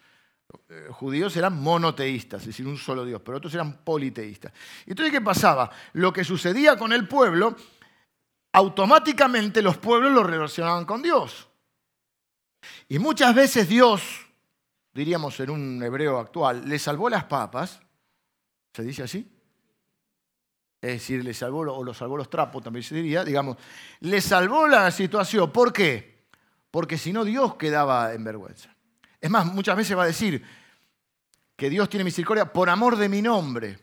Eh, 0.68 0.88
judíos 0.92 1.36
eran 1.38 1.62
monoteístas, 1.62 2.42
es 2.42 2.48
decir, 2.48 2.68
un 2.68 2.78
solo 2.78 3.06
dios, 3.06 3.22
pero 3.24 3.38
otros 3.38 3.54
eran 3.54 3.78
politeístas. 3.86 4.52
Entonces, 4.86 5.14
¿qué 5.14 5.22
pasaba? 5.22 5.72
Lo 5.94 6.12
que 6.12 6.26
sucedía 6.26 6.78
con 6.78 6.92
el 6.92 7.08
pueblo 7.08 7.56
automáticamente 8.54 9.62
los 9.62 9.78
pueblos 9.78 10.12
lo 10.12 10.24
relacionaban 10.24 10.86
con 10.86 11.02
Dios. 11.02 11.48
Y 12.90 13.00
muchas 13.00 13.34
veces 13.34 13.68
Dios, 13.68 14.02
diríamos 14.94 15.40
en 15.40 15.50
un 15.50 15.84
hebreo 15.84 16.20
actual, 16.20 16.68
le 16.68 16.80
salvó 16.80 17.10
las 17.10 17.26
papas, 17.26 17.82
¿se 18.74 18.84
dice 18.84 19.04
así? 19.04 19.32
Es 20.82 20.94
decir, 20.94 21.24
le 21.24 21.34
salvó 21.34 21.60
o 21.60 21.84
lo 21.84 21.94
salvó 21.94 22.18
los 22.18 22.30
trapos, 22.30 22.64
también 22.64 22.84
se 22.84 22.96
diría, 22.96 23.24
digamos, 23.24 23.58
le 24.00 24.20
salvó 24.20 24.68
la 24.68 24.90
situación. 24.90 25.52
¿Por 25.52 25.72
qué? 25.72 26.12
porque 26.72 26.98
si 26.98 27.14
no 27.14 27.26
Dios 27.26 27.56
quedaba 27.56 28.14
en 28.14 28.24
vergüenza. 28.24 28.74
Es 29.20 29.30
más, 29.30 29.46
muchas 29.46 29.76
veces 29.76 29.96
va 29.96 30.04
a 30.04 30.08
decir 30.08 30.44
que 31.56 31.70
Dios 31.70 31.90
tiene 31.90 32.06
misericordia 32.06 32.52
por 32.52 32.70
amor 32.70 32.96
de 32.96 33.10
mi 33.10 33.22
nombre. 33.22 33.78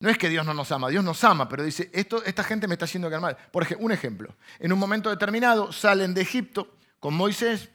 No 0.00 0.08
es 0.10 0.18
que 0.18 0.28
Dios 0.28 0.44
no 0.44 0.52
nos 0.52 0.72
ama, 0.72 0.88
Dios 0.88 1.04
nos 1.04 1.22
ama, 1.22 1.48
pero 1.48 1.62
dice, 1.62 1.90
esto, 1.92 2.24
esta 2.24 2.42
gente 2.42 2.66
me 2.66 2.74
está 2.74 2.86
haciendo 2.86 3.08
quedar 3.08 3.20
mal. 3.20 3.36
Por 3.52 3.62
ejemplo, 3.62 3.86
un 3.86 3.92
ejemplo, 3.92 4.34
en 4.58 4.72
un 4.72 4.78
momento 4.78 5.10
determinado 5.10 5.70
salen 5.70 6.12
de 6.12 6.22
Egipto 6.22 6.76
con 6.98 7.14
Moisés, 7.14 7.70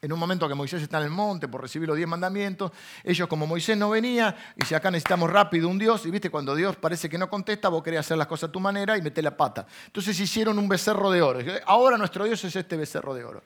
en 0.00 0.12
un 0.12 0.18
momento 0.18 0.46
que 0.48 0.54
Moisés 0.54 0.82
está 0.82 0.98
en 0.98 1.04
el 1.04 1.10
monte 1.10 1.48
por 1.48 1.62
recibir 1.62 1.88
los 1.88 1.96
diez 1.96 2.08
mandamientos, 2.08 2.70
ellos 3.02 3.28
como 3.28 3.46
Moisés 3.46 3.76
no 3.76 3.90
venía, 3.90 4.36
y 4.56 4.64
si 4.64 4.74
acá 4.74 4.90
necesitamos 4.90 5.30
rápido 5.30 5.68
un 5.68 5.78
Dios, 5.78 6.04
y 6.06 6.10
viste, 6.10 6.30
cuando 6.30 6.54
Dios 6.54 6.76
parece 6.76 7.08
que 7.08 7.18
no 7.18 7.30
contesta, 7.30 7.68
vos 7.68 7.82
querés 7.82 8.00
hacer 8.00 8.18
las 8.18 8.26
cosas 8.26 8.50
a 8.50 8.52
tu 8.52 8.60
manera 8.60 8.96
y 8.98 9.02
metés 9.02 9.24
la 9.24 9.36
pata. 9.36 9.66
Entonces 9.86 10.18
hicieron 10.20 10.58
un 10.58 10.68
becerro 10.68 11.10
de 11.10 11.22
oro. 11.22 11.40
Ahora 11.66 11.96
nuestro 11.96 12.24
Dios 12.24 12.44
es 12.44 12.54
este 12.54 12.76
becerro 12.76 13.14
de 13.14 13.24
oro. 13.24 13.42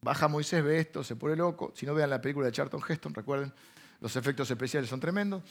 Baja 0.00 0.26
Moisés, 0.26 0.64
ve 0.64 0.78
esto, 0.78 1.04
se 1.04 1.14
pone 1.14 1.36
loco. 1.36 1.72
Si 1.76 1.86
no 1.86 1.94
vean 1.94 2.10
la 2.10 2.20
película 2.20 2.46
de 2.46 2.52
Charlton 2.52 2.80
Heston, 2.88 3.14
recuerden, 3.14 3.52
los 4.00 4.16
efectos 4.16 4.50
especiales 4.50 4.90
son 4.90 4.98
tremendos. 4.98 5.42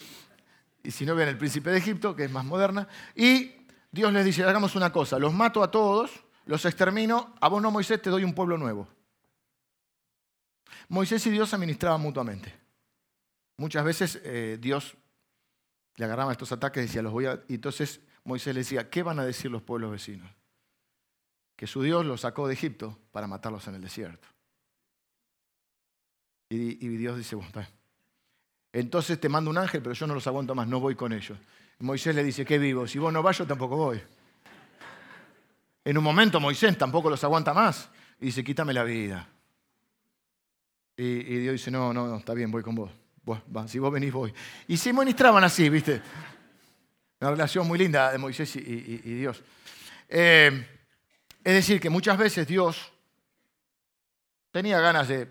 Y 0.84 0.92
si 0.92 1.06
no 1.06 1.16
vean 1.16 1.30
El 1.30 1.38
Príncipe 1.38 1.70
de 1.70 1.78
Egipto, 1.78 2.16
que 2.16 2.26
es 2.26 2.32
más 2.32 2.44
moderna. 2.44 2.88
Y 3.16 3.52
Dios 3.92 4.12
les 4.12 4.26
dice, 4.26 4.44
hagamos 4.44 4.76
una 4.76 4.92
cosa, 4.92 5.20
los 5.20 5.34
mato 5.34 5.64
a 5.64 5.72
todos, 5.72 6.12
los 6.46 6.66
extermino, 6.66 7.34
a 7.40 7.48
vos 7.48 7.62
no 7.62 7.72
Moisés 7.72 8.02
te 8.02 8.10
doy 8.10 8.24
un 8.24 8.34
pueblo 8.34 8.58
nuevo. 8.58 8.88
Moisés 10.90 11.26
y 11.28 11.30
Dios 11.30 11.54
administraban 11.54 12.02
mutuamente. 12.02 12.54
Muchas 13.58 13.84
veces 13.84 14.22
eh, 14.24 14.58
Dios 14.60 14.96
le 15.96 16.06
agarraba 16.06 16.32
estos 16.32 16.52
ataques 16.52 16.84
y 16.84 16.88
decía, 16.88 17.02
los 17.02 17.12
voy 17.12 17.26
a... 17.28 17.44
Y 17.48 17.56
entonces 17.56 18.02
Moisés 18.24 18.54
le 18.54 18.62
decía, 18.62 18.90
¿qué 18.90 19.04
van 19.04 19.20
a 19.20 19.26
decir 19.26 19.52
los 19.52 19.62
pueblos 19.62 19.92
vecinos? 19.92 20.30
Que 21.56 21.68
su 21.68 21.82
Dios 21.84 22.06
los 22.06 22.22
sacó 22.22 22.48
de 22.48 22.54
Egipto 22.54 22.98
para 23.12 23.28
matarlos 23.28 23.68
en 23.68 23.76
el 23.76 23.82
desierto. 23.82 24.28
Y, 26.50 26.76
Dios 26.98 27.18
dice, 27.18 27.36
bueno, 27.36 27.50
entonces 28.74 29.20
te 29.20 29.30
mando 29.30 29.50
un 29.50 29.58
ángel, 29.58 29.82
pero 29.82 29.94
yo 29.94 30.06
no 30.06 30.14
los 30.14 30.28
aguanto 30.28 30.54
más, 30.54 30.68
no 30.68 30.82
voy 30.82 30.96
con 30.96 31.14
ellos. 31.14 31.38
Moisés 31.80 32.14
le 32.14 32.24
dice, 32.24 32.44
¿qué 32.44 32.58
vivo? 32.58 32.88
Si 32.88 33.00
vos 33.00 33.14
no 33.14 33.24
vas, 33.24 33.38
yo 33.38 33.48
tampoco 33.48 33.78
voy. 33.78 34.02
En 35.86 35.98
un 35.98 36.04
momento 36.04 36.40
Moisés 36.40 36.78
tampoco 36.78 37.10
los 37.10 37.24
aguanta 37.24 37.54
más 37.54 37.90
y 38.20 38.26
dice, 38.26 38.44
quítame 38.44 38.74
la 38.74 38.84
vida. 38.84 39.28
Y, 41.04 41.40
Dios 41.40 41.54
dice, 41.54 41.72
no, 41.72 41.92
no, 41.92 42.08
no, 42.08 42.18
está 42.18 42.36
bien, 42.36 42.52
voy 42.52 42.62
con 42.62 42.76
vos. 42.76 42.92
si 43.66 43.80
vos 43.80 43.92
venís, 43.92 44.14
voy. 44.14 44.32
Y 44.68 44.78
se 44.78 44.94
ministraban 44.94 45.44
así, 45.44 45.68
¿viste? 45.68 46.00
Una 47.20 47.32
relación 47.32 47.68
muy 47.68 47.80
linda 47.80 48.12
de 48.12 48.20
Moisés 48.20 48.56
y, 48.56 48.98
Dios. 49.16 49.44
Eh, 50.08 50.64
es 51.44 51.54
decir, 51.56 51.82
que 51.82 51.90
muchas 51.90 52.20
veces 52.20 52.46
Dios 52.46 52.94
tenía 54.52 54.80
ganas 54.80 55.08
de 55.08 55.28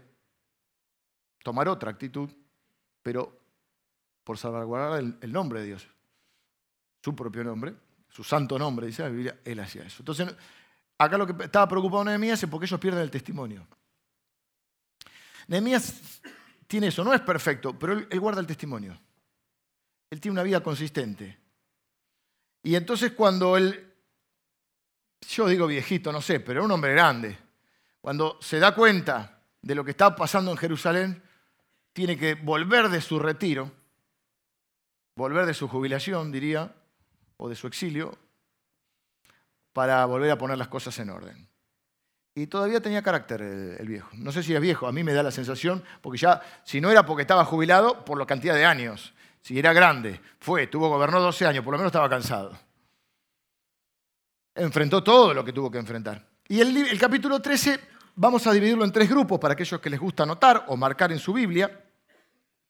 tomar 1.45 1.69
otra 1.69 1.93
actitud, 1.93 2.29
pero 3.01 3.39
por 4.25 4.39
salvaguardar 4.39 4.99
el, 5.21 5.33
nombre 5.33 5.61
de 5.61 5.67
Dios, 5.67 5.89
su 7.01 7.15
propio 7.15 7.45
nombre, 7.45 7.77
su 8.09 8.25
santo 8.25 8.59
nombre, 8.59 8.89
dice 8.89 9.05
la 9.05 9.09
Biblia, 9.09 9.39
él 9.45 9.61
hacía 9.61 9.85
eso. 9.85 9.99
Entonces, 10.01 10.35
acá 10.99 11.17
lo 11.17 11.29
que 11.29 11.45
estaba 11.45 11.69
preocupado 11.69 12.03
Nehemías 12.03 12.43
es 12.43 12.51
porque 12.51 12.67
ellos 12.67 12.81
pierden 12.81 13.03
el 13.03 13.11
testimonio. 13.11 13.69
Nehemías 15.51 16.23
tiene 16.69 16.87
eso, 16.87 17.03
no 17.03 17.13
es 17.13 17.21
perfecto, 17.23 17.77
pero 17.77 17.95
él, 17.95 18.21
guarda 18.21 18.41
el 18.41 18.47
testimonio. 18.47 18.97
Él 20.09 20.21
tiene 20.21 20.35
una 20.35 20.45
vida 20.45 20.63
consistente. 20.63 21.41
Y 22.63 22.77
entonces 22.77 23.13
cuando 23.15 23.57
él, 23.57 23.93
yo 25.29 25.49
digo 25.49 25.67
viejito, 25.67 26.13
no 26.13 26.23
sé, 26.23 26.39
pero 26.39 26.65
un 26.65 26.71
hombre 26.71 26.93
grande, 26.93 27.37
cuando 28.01 28.39
se 28.41 28.61
da 28.61 28.77
cuenta 28.77 29.43
de 29.61 29.75
lo 29.75 29.85
que 29.85 29.91
está 29.91 30.15
pasando 30.15 30.53
en 30.53 30.57
Jerusalén, 30.57 31.21
tiene 31.93 32.17
que 32.17 32.35
volver 32.35 32.89
de 32.89 33.01
su 33.01 33.19
retiro, 33.19 33.73
volver 35.17 35.47
de 35.47 35.55
su 35.55 35.67
jubilación, 35.67 36.31
diría, 36.31 36.77
o 37.39 37.49
de 37.49 37.57
su 37.57 37.67
exilio, 37.67 38.17
para 39.73 40.05
volver 40.07 40.31
a 40.31 40.39
poner 40.39 40.59
las 40.59 40.69
cosas 40.69 40.97
en 41.01 41.11
orden. 41.11 41.50
Y 42.35 42.47
todavía 42.47 42.81
tenía 42.81 43.03
carácter 43.03 43.43
el, 43.43 43.89
viejo. 43.89 44.09
No 44.15 44.31
sé 44.31 44.43
si 44.43 44.55
es 44.55 44.61
viejo, 44.61 44.87
a 44.87 44.93
mí 44.93 45.03
me 45.03 45.13
da 45.13 45.23
la 45.23 45.31
sensación, 45.31 45.83
porque 46.01 46.19
ya, 46.19 46.41
si 46.65 46.81
no 46.81 46.91
era 46.91 47.05
porque 47.05 47.23
estaba 47.23 47.45
jubilado, 47.45 48.05
por 48.05 48.19
la 48.19 48.27
cantidad 48.27 48.55
de 48.55 48.65
años. 48.65 49.13
Si 49.43 49.59
era 49.59 49.73
grande, 49.73 50.21
fue, 50.39 50.67
tuvo, 50.67 50.89
gobernó 50.89 51.21
12 51.21 51.47
años, 51.47 51.65
por 51.65 51.73
lo 51.73 51.79
menos 51.79 51.91
estaba 51.91 52.09
cansado. 52.09 52.57
Enfrentó 54.55 55.03
todo 55.03 55.35
lo 55.35 55.45
que 55.45 55.53
tuvo 55.53 55.71
que 55.71 55.79
enfrentar. 55.79 56.25
Y 56.47 56.61
el, 56.61 56.99
capítulo 56.99 57.41
13 57.41 57.81
vamos 58.17 58.47
a 58.47 58.53
dividirlo 58.53 58.85
en 58.85 58.93
tres 58.93 59.09
grupos 59.09 59.39
para 59.41 59.55
aquellos 59.55 59.81
que 59.81 59.91
les 59.91 59.99
gusta 59.99 60.23
anotar 60.25 60.65
o 60.69 60.77
marcar 60.77 61.11
en 61.11 61.19
su 61.19 61.33
Biblia. 61.33 61.85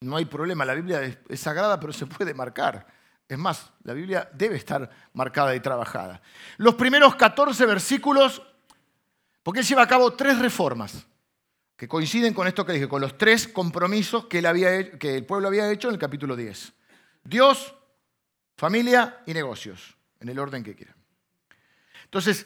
No 0.01 0.17
hay 0.17 0.25
problema, 0.25 0.65
la 0.65 0.75
Biblia 0.75 1.03
es 1.29 1.41
sagrada, 1.41 1.79
pero 1.79 1.93
se 1.93 2.07
puede 2.07 2.33
marcar. 2.33 2.87
Es 3.31 3.39
más, 3.39 3.73
la 3.85 3.95
Biblia 3.95 4.29
debe 4.33 4.57
estar 4.57 4.91
marcada 5.13 5.55
y 5.55 5.61
trabajada. 5.61 6.21
Los 6.57 6.75
primeros 6.75 7.15
14 7.15 7.65
versículos 7.65 8.43
porque 9.43 9.61
él 9.61 9.67
lleva 9.67 9.83
a 9.83 9.89
cabo 9.89 10.13
tres 10.13 10.39
reformas 10.39 11.07
que 11.77 11.89
coinciden 11.89 12.35
con 12.35 12.47
esto 12.47 12.67
que 12.67 12.75
dije, 12.75 12.89
con 12.89 13.01
los 13.01 13.17
tres 13.17 13.49
compromisos 13.49 14.27
que, 14.27 14.39
el 14.39 15.25
pueblo 15.25 15.49
había 15.49 15.71
hecho 15.73 15.89
en 15.89 15.95
el 15.95 16.01
capítulo 16.01 16.37
10. 16.37 16.75
Dios, 17.25 17.75
familia 18.57 19.23
y 19.27 19.33
negocios, 19.33 19.97
en 20.21 20.29
el 20.29 20.39
orden 20.39 20.63
que 20.63 20.75
quieran. 20.75 20.97
Entonces, 22.05 22.45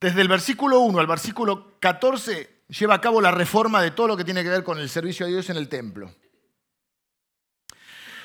desde 0.00 0.22
el 0.22 0.28
versículo 0.28 0.80
1 0.80 0.98
al 0.98 1.06
versículo 1.06 1.78
14 1.78 2.62
lleva 2.68 2.94
a 2.94 3.00
cabo 3.02 3.20
la 3.20 3.32
reforma 3.32 3.82
de 3.82 3.90
todo 3.90 4.08
lo 4.08 4.16
que 4.16 4.24
tiene 4.24 4.42
que 4.42 4.48
ver 4.48 4.64
con 4.64 4.78
el 4.78 4.88
servicio 4.88 5.26
a 5.26 5.28
Dios 5.28 5.50
en 5.50 5.58
el 5.58 5.68
templo. 5.68 6.10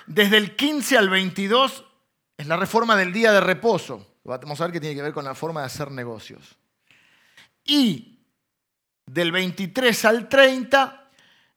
Desde 0.08 0.38
el 0.38 0.56
15 0.56 0.98
al 0.98 1.10
22 1.10 1.84
es 2.38 2.48
la 2.48 2.56
reforma 2.56 2.96
del 2.96 3.12
día 3.12 3.34
de 3.34 3.42
reposo. 3.42 4.20
Vamos 4.24 4.62
a 4.62 4.66
ver 4.66 4.72
que 4.72 4.80
tiene 4.80 4.96
que 4.96 5.02
ver 5.02 5.14
con 5.14 5.26
la 5.26 5.36
forma 5.36 5.60
de 5.60 5.66
hacer 5.66 5.92
negocios. 5.92 6.58
Y 7.66 8.20
del 9.06 9.32
23 9.32 10.06
al 10.06 10.30
30, 10.30 11.10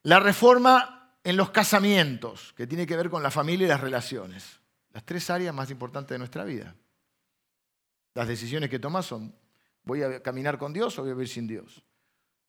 la 0.05 0.21
reforma 0.21 1.13
en 1.23 1.37
los 1.37 1.51
casamientos, 1.51 2.55
que 2.57 2.67
tiene 2.67 2.87
que 2.87 2.97
ver 2.97 3.11
con 3.11 3.23
la 3.23 3.31
familia 3.31 3.67
y 3.67 3.69
las 3.69 3.81
relaciones. 3.81 4.59
Las 4.93 5.05
tres 5.05 5.29
áreas 5.29 5.55
más 5.55 5.71
importantes 5.71 6.15
de 6.15 6.19
nuestra 6.19 6.45
vida. 6.45 6.75
Las 8.15 8.27
decisiones 8.27 8.71
que 8.71 8.79
tomas 8.79 9.05
son, 9.05 9.35
¿voy 9.85 10.03
a 10.03 10.23
caminar 10.23 10.57
con 10.57 10.73
Dios 10.73 10.99
o 10.99 11.03
voy 11.03 11.11
a 11.11 11.15
vivir 11.15 11.29
sin 11.29 11.47
Dios? 11.47 11.85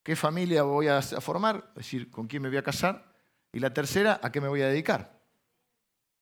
¿Qué 0.02 0.16
familia 0.16 0.64
voy 0.64 0.88
a 0.88 1.02
formar? 1.02 1.66
Es 1.72 1.84
decir, 1.86 2.10
¿con 2.10 2.28
quién 2.28 2.42
me 2.42 2.50
voy 2.50 2.58
a 2.58 2.64
casar? 2.64 3.14
Y 3.52 3.60
la 3.60 3.74
tercera, 3.74 4.22
¿a 4.24 4.32
qué 4.32 4.40
me 4.40 4.48
voy 4.48 4.62
a 4.62 4.68
dedicar? 4.68 5.20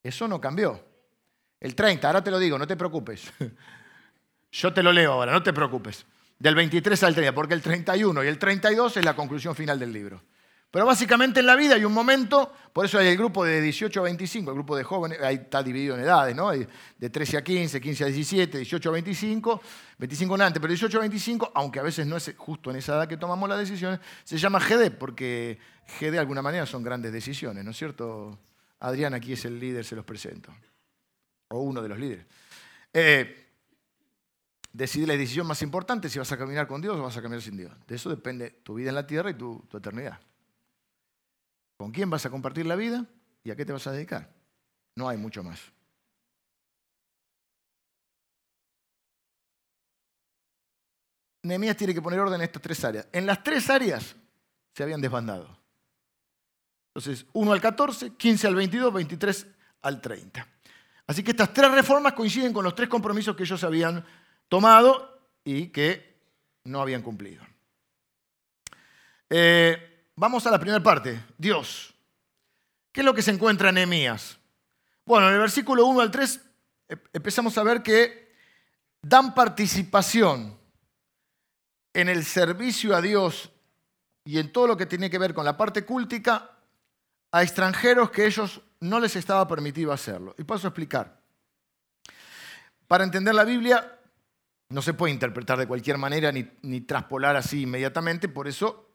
Eso 0.02 0.28
no 0.28 0.42
cambió. 0.42 0.84
El 1.60 1.76
30, 1.76 2.08
ahora 2.08 2.24
te 2.24 2.32
lo 2.32 2.40
digo, 2.40 2.58
no 2.58 2.66
te 2.66 2.76
preocupes. 2.76 3.32
Yo 4.52 4.74
te 4.74 4.82
lo 4.82 4.92
leo 4.92 5.14
ahora, 5.14 5.32
no 5.32 5.44
te 5.44 5.54
preocupes 5.54 6.06
del 6.40 6.56
23 6.56 7.04
al 7.04 7.16
30, 7.16 7.36
porque 7.36 7.54
el 7.54 7.62
31 7.62 8.24
y 8.24 8.28
el 8.28 8.38
32 8.38 8.98
es 8.98 9.06
la 9.06 9.16
conclusión 9.16 9.56
final 9.56 9.80
del 9.80 9.92
libro. 9.92 10.22
Pero 10.70 10.86
básicamente 10.86 11.40
en 11.40 11.46
la 11.46 11.56
vida 11.56 11.76
hay 11.76 11.86
un 11.86 11.94
momento, 11.94 12.54
por 12.74 12.86
eso 12.86 13.00
hay 13.00 13.08
el 13.08 13.18
grupo 13.18 13.46
de 13.46 13.62
18 13.62 14.02
a 14.02 14.04
25, 14.04 14.52
el 14.52 14.56
grupo 14.56 14.76
de 14.76 14.84
jóvenes, 14.84 15.20
ahí 15.22 15.36
está 15.36 15.64
dividido 15.64 15.96
en 15.96 16.02
edades, 16.02 16.36
¿no? 16.36 16.52
de 16.52 17.10
13 17.10 17.38
a 17.38 17.44
15, 17.44 17.80
15 17.80 18.04
a 18.04 18.08
17, 18.08 18.58
18 18.58 18.90
a 18.90 18.92
25, 18.92 19.62
25 19.98 20.36
en 20.36 20.42
antes, 20.42 20.62
pero 20.62 20.72
18 20.72 20.98
a 20.98 21.00
25, 21.00 21.52
aunque 21.56 21.80
a 21.80 21.84
veces 21.84 22.06
no 22.06 22.18
es 22.18 22.34
justo 22.36 22.70
en 22.70 22.76
esa 22.76 22.96
edad 22.96 23.08
que 23.08 23.16
tomamos 23.16 23.48
las 23.48 23.60
decisiones, 23.60 24.02
se 24.26 24.38
llama 24.38 24.60
GD, 24.60 24.92
porque 24.92 25.58
GD 26.00 26.12
de 26.12 26.20
alguna 26.20 26.42
manera 26.42 26.66
son 26.66 26.84
grandes 26.84 27.14
decisiones, 27.14 27.64
¿no 27.64 27.72
es 27.72 27.78
cierto? 27.78 28.38
Adrián 28.82 29.14
aquí 29.14 29.34
es 29.34 29.46
el 29.46 29.60
líder, 29.60 29.86
se 29.86 29.96
los 29.96 30.04
presento, 30.04 30.54
o 31.48 31.62
uno 31.62 31.82
de 31.82 31.88
los 31.88 31.98
líderes. 31.98 32.26
Eh, 32.94 33.47
Decide 34.72 35.08
la 35.08 35.18
decisión 35.18 35.48
más 35.48 35.62
importante, 35.62 36.10
si 36.10 36.20
vas 36.20 36.32
a 36.32 36.38
caminar 36.38 36.68
con 36.68 36.82
Dios 36.82 36.98
o 36.98 37.04
vas 37.04 37.18
a 37.18 37.22
caminar 37.22 37.42
sin 37.42 37.58
Dios. 37.58 37.72
De 37.88 37.96
eso 37.96 38.10
depende 38.10 38.52
tu 38.64 38.76
vida 38.76 38.90
en 38.90 38.96
la 38.96 39.08
tierra 39.08 39.30
y 39.30 39.34
tu, 39.34 39.66
tu 39.70 39.78
eternidad. 39.78 40.20
¿Con 41.78 41.92
quién 41.92 42.10
vas 42.10 42.26
a 42.26 42.30
compartir 42.30 42.66
la 42.66 42.76
vida 42.76 43.06
y 43.44 43.52
a 43.52 43.56
qué 43.56 43.66
te 43.66 43.74
vas 43.74 43.88
a 43.88 43.92
dedicar? 43.92 44.32
No 44.96 45.08
hay 45.08 45.18
mucho 45.18 45.44
más. 45.44 45.60
Nehemías 51.44 51.78
tiene 51.78 51.94
que 51.94 52.02
poner 52.02 52.20
orden 52.20 52.36
en 52.36 52.42
estas 52.42 52.62
tres 52.62 52.84
áreas. 52.84 53.08
En 53.12 53.26
las 53.26 53.44
tres 53.44 53.70
áreas 53.70 54.16
se 54.74 54.84
habían 54.84 55.02
desbandado. 55.02 55.58
Entonces, 56.94 57.26
1 57.34 57.52
al 57.52 57.62
14, 57.62 58.16
15 58.16 58.48
al 58.48 58.56
22, 58.56 58.94
23 58.94 59.48
al 59.82 60.02
30. 60.02 60.48
Así 61.06 61.24
que 61.24 61.32
estas 61.32 61.54
tres 61.54 61.72
reformas 61.72 62.14
coinciden 62.14 62.52
con 62.52 62.64
los 62.64 62.76
tres 62.76 62.90
compromisos 62.90 63.36
que 63.36 63.44
ellos 63.44 63.64
habían 63.64 64.04
tomado 64.50 65.20
y 65.44 65.68
que 65.68 66.18
no 66.64 66.82
habían 66.82 67.02
cumplido. 67.02 67.44
Eh, 69.30 70.10
vamos 70.16 70.46
a 70.46 70.52
la 70.52 70.60
primera 70.60 70.82
parte, 70.82 71.24
Dios. 71.38 71.94
¿Qué 72.92 73.02
es 73.02 73.06
lo 73.06 73.14
que 73.14 73.22
se 73.22 73.32
encuentra 73.32 73.70
en 73.70 73.76
Nehemías? 73.76 74.38
Bueno, 75.06 75.28
en 75.28 75.36
el 75.36 75.40
versículo 75.40 75.86
1 75.86 76.02
al 76.02 76.12
3 76.12 76.42
empezamos 77.14 77.58
a 77.58 77.64
ver 77.64 77.84
que 77.84 78.34
dan 79.02 79.34
participación 79.34 80.58
en 81.94 82.10
el 82.10 82.24
servicio 82.24 82.96
a 82.96 83.02
Dios 83.02 83.52
y 84.24 84.40
en 84.40 84.52
todo 84.52 84.68
lo 84.68 84.78
que 84.78 84.86
tiene 84.86 85.10
que 85.10 85.18
ver 85.18 85.34
con 85.34 85.46
la 85.46 85.56
parte 85.56 85.86
cúltica 85.86 86.52
a 87.32 87.44
extranjeros 87.44 88.12
que 88.12 88.26
ellos 88.26 88.62
no 88.80 89.00
les 89.00 89.16
estaba 89.16 89.48
permitido 89.48 89.92
hacerlo. 89.92 90.36
Y 90.38 90.44
paso 90.44 90.68
a 90.68 90.70
explicar. 90.70 91.20
Para 92.88 93.04
entender 93.04 93.36
la 93.36 93.44
Biblia 93.44 93.97
no 94.70 94.82
se 94.82 94.94
puede 94.94 95.14
interpretar 95.14 95.58
de 95.58 95.68
cualquier 95.68 95.98
manera 95.98 96.32
ni, 96.32 96.46
ni 96.64 96.82
traspolar 96.82 97.36
así 97.36 97.62
inmediatamente, 97.62 98.28
por 98.28 98.48
eso 98.48 98.90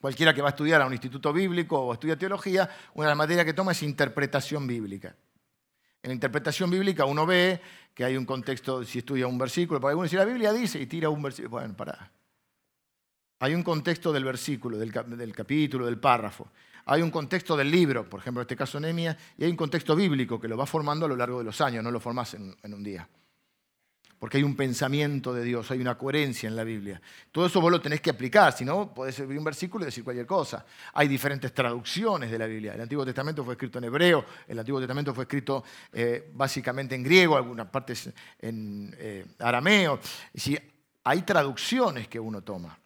cualquiera 0.00 0.34
que 0.34 0.42
va 0.42 0.48
a 0.48 0.50
estudiar 0.50 0.82
a 0.82 0.86
un 0.86 0.92
instituto 0.92 1.32
bíblico 1.32 1.80
o 1.80 1.92
estudia 1.92 2.16
teología, 2.18 2.68
una 2.94 3.06
de 3.06 3.10
las 3.10 3.18
materias 3.18 3.44
que 3.44 3.54
toma 3.54 3.72
es 3.72 3.82
interpretación 3.82 4.66
bíblica. 4.66 5.16
En 6.02 6.10
la 6.10 6.14
interpretación 6.14 6.70
bíblica 6.70 7.04
uno 7.06 7.26
ve 7.26 7.60
que 7.94 8.04
hay 8.04 8.16
un 8.16 8.24
contexto, 8.24 8.84
si 8.84 8.98
estudia 8.98 9.26
un 9.26 9.38
versículo, 9.38 9.80
porque 9.80 9.92
algunos 9.92 10.10
dice 10.10 10.22
la 10.22 10.30
Biblia 10.30 10.52
dice 10.52 10.80
y 10.80 10.86
tira 10.86 11.08
un 11.08 11.22
versículo. 11.22 11.50
Bueno, 11.50 11.74
para. 11.74 12.12
Hay 13.40 13.54
un 13.54 13.62
contexto 13.62 14.12
del 14.12 14.24
versículo, 14.24 14.78
del, 14.78 14.92
capítulo, 15.32 15.86
del 15.86 15.98
párrafo. 15.98 16.50
Hay 16.86 17.02
un 17.02 17.10
contexto 17.10 17.56
del 17.56 17.70
libro, 17.70 18.08
por 18.08 18.20
ejemplo, 18.20 18.40
en 18.40 18.44
este 18.44 18.56
caso 18.56 18.80
Nehemías, 18.80 19.16
y 19.36 19.44
hay 19.44 19.50
un 19.50 19.56
contexto 19.56 19.94
bíblico 19.94 20.40
que 20.40 20.48
lo 20.48 20.56
va 20.56 20.66
formando 20.66 21.06
a 21.06 21.08
lo 21.08 21.16
largo 21.16 21.38
de 21.38 21.44
los 21.44 21.60
años, 21.60 21.84
no 21.84 21.90
lo 21.90 22.00
formás 22.00 22.34
en 22.34 22.56
un 22.64 22.82
día 22.82 23.08
porque 24.18 24.38
hay 24.38 24.42
un 24.42 24.56
pensamiento 24.56 25.32
de 25.32 25.44
Dios, 25.44 25.70
hay 25.70 25.80
una 25.80 25.96
coherencia 25.96 26.48
en 26.48 26.56
la 26.56 26.64
Biblia. 26.64 27.00
Todo 27.30 27.46
eso 27.46 27.60
vos 27.60 27.70
lo 27.70 27.80
tenés 27.80 28.00
que 28.00 28.10
aplicar, 28.10 28.52
si 28.52 28.64
no, 28.64 28.92
podés 28.92 29.18
abrir 29.20 29.38
un 29.38 29.44
versículo 29.44 29.84
y 29.84 29.86
decir 29.86 30.02
cualquier 30.02 30.26
cosa. 30.26 30.64
Hay 30.94 31.06
diferentes 31.06 31.52
traducciones 31.54 32.30
de 32.30 32.38
la 32.38 32.46
Biblia. 32.46 32.74
El 32.74 32.80
Antiguo 32.80 33.04
Testamento 33.04 33.44
fue 33.44 33.54
escrito 33.54 33.78
en 33.78 33.84
hebreo, 33.84 34.24
el 34.46 34.58
Antiguo 34.58 34.80
Testamento 34.80 35.14
fue 35.14 35.24
escrito 35.24 35.62
eh, 35.92 36.30
básicamente 36.34 36.94
en 36.94 37.02
griego, 37.02 37.36
algunas 37.36 37.68
partes 37.68 38.10
en 38.40 38.94
eh, 38.98 39.26
arameo. 39.38 40.00
Si 40.34 40.58
hay 41.04 41.22
traducciones 41.22 42.08
que 42.08 42.18
uno 42.18 42.42
toma. 42.42 42.78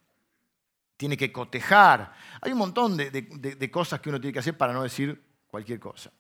Tiene 0.96 1.16
que 1.16 1.32
cotejar. 1.32 2.12
Hay 2.40 2.52
un 2.52 2.58
montón 2.58 2.96
de 2.96 3.70
cosas 3.72 4.00
que 4.00 4.08
uno 4.08 4.20
tiene 4.20 4.32
que 4.32 4.38
hacer 4.38 4.56
para 4.56 4.72
no 4.72 4.84
decir 4.84 5.20
cualquier 5.48 5.80
cosa. 5.80 6.12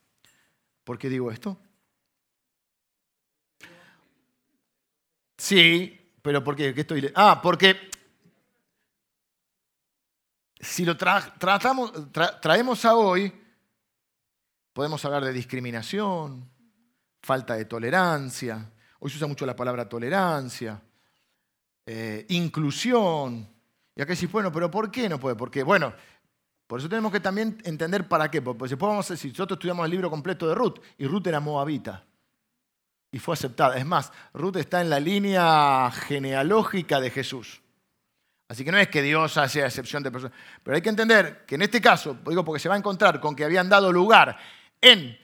¿Por 0.82 0.98
qué 0.98 1.08
digo 1.08 1.30
esto? 1.30 1.58
Sí, 5.42 5.98
pero 6.22 6.44
¿por 6.44 6.54
qué? 6.54 6.72
¿Qué 6.72 6.82
estoy 6.82 7.10
ah, 7.16 7.40
porque 7.42 7.90
si 10.60 10.84
lo 10.84 10.96
tratamos, 10.96 11.92
traemos 12.40 12.84
a 12.84 12.94
hoy, 12.94 13.32
podemos 14.72 15.04
hablar 15.04 15.24
de 15.24 15.32
discriminación, 15.32 16.48
falta 17.20 17.56
de 17.56 17.64
tolerancia. 17.64 18.70
Hoy 19.00 19.10
se 19.10 19.16
usa 19.16 19.26
mucho 19.26 19.44
la 19.44 19.56
palabra 19.56 19.88
tolerancia, 19.88 20.80
eh, 21.86 22.24
inclusión. 22.28 23.44
Y 23.96 24.00
acá 24.00 24.12
decís, 24.12 24.30
bueno, 24.30 24.52
pero 24.52 24.70
¿por 24.70 24.92
qué 24.92 25.08
no 25.08 25.18
puede? 25.18 25.34
Porque, 25.34 25.64
bueno, 25.64 25.92
por 26.68 26.78
eso 26.78 26.88
tenemos 26.88 27.10
que 27.10 27.18
también 27.18 27.58
entender 27.64 28.06
para 28.06 28.30
qué. 28.30 28.40
Porque 28.40 28.68
después 28.68 28.88
vamos 28.88 29.08
decir, 29.08 29.32
nosotros 29.32 29.56
estudiamos 29.56 29.86
el 29.86 29.90
libro 29.90 30.08
completo 30.08 30.46
de 30.46 30.54
Ruth, 30.54 30.78
y 30.98 31.08
Ruth 31.08 31.26
era 31.26 31.40
moabita 31.40 32.04
y 33.12 33.18
fue 33.18 33.34
aceptada. 33.34 33.76
Es 33.76 33.84
más, 33.84 34.10
Ruth 34.32 34.56
está 34.56 34.80
en 34.80 34.90
la 34.90 34.98
línea 34.98 35.90
genealógica 35.90 36.98
de 36.98 37.10
Jesús. 37.10 37.60
Así 38.48 38.64
que 38.64 38.72
no 38.72 38.78
es 38.78 38.88
que 38.88 39.02
Dios 39.02 39.36
hace 39.36 39.64
excepción 39.64 40.02
de 40.02 40.10
personas. 40.10 40.36
Pero 40.62 40.74
hay 40.74 40.82
que 40.82 40.88
entender 40.88 41.44
que 41.46 41.54
en 41.54 41.62
este 41.62 41.80
caso, 41.80 42.16
digo 42.26 42.44
porque 42.44 42.58
se 42.58 42.68
va 42.68 42.74
a 42.74 42.78
encontrar 42.78 43.20
con 43.20 43.36
que 43.36 43.44
habían 43.44 43.68
dado 43.68 43.92
lugar 43.92 44.38
en 44.80 45.18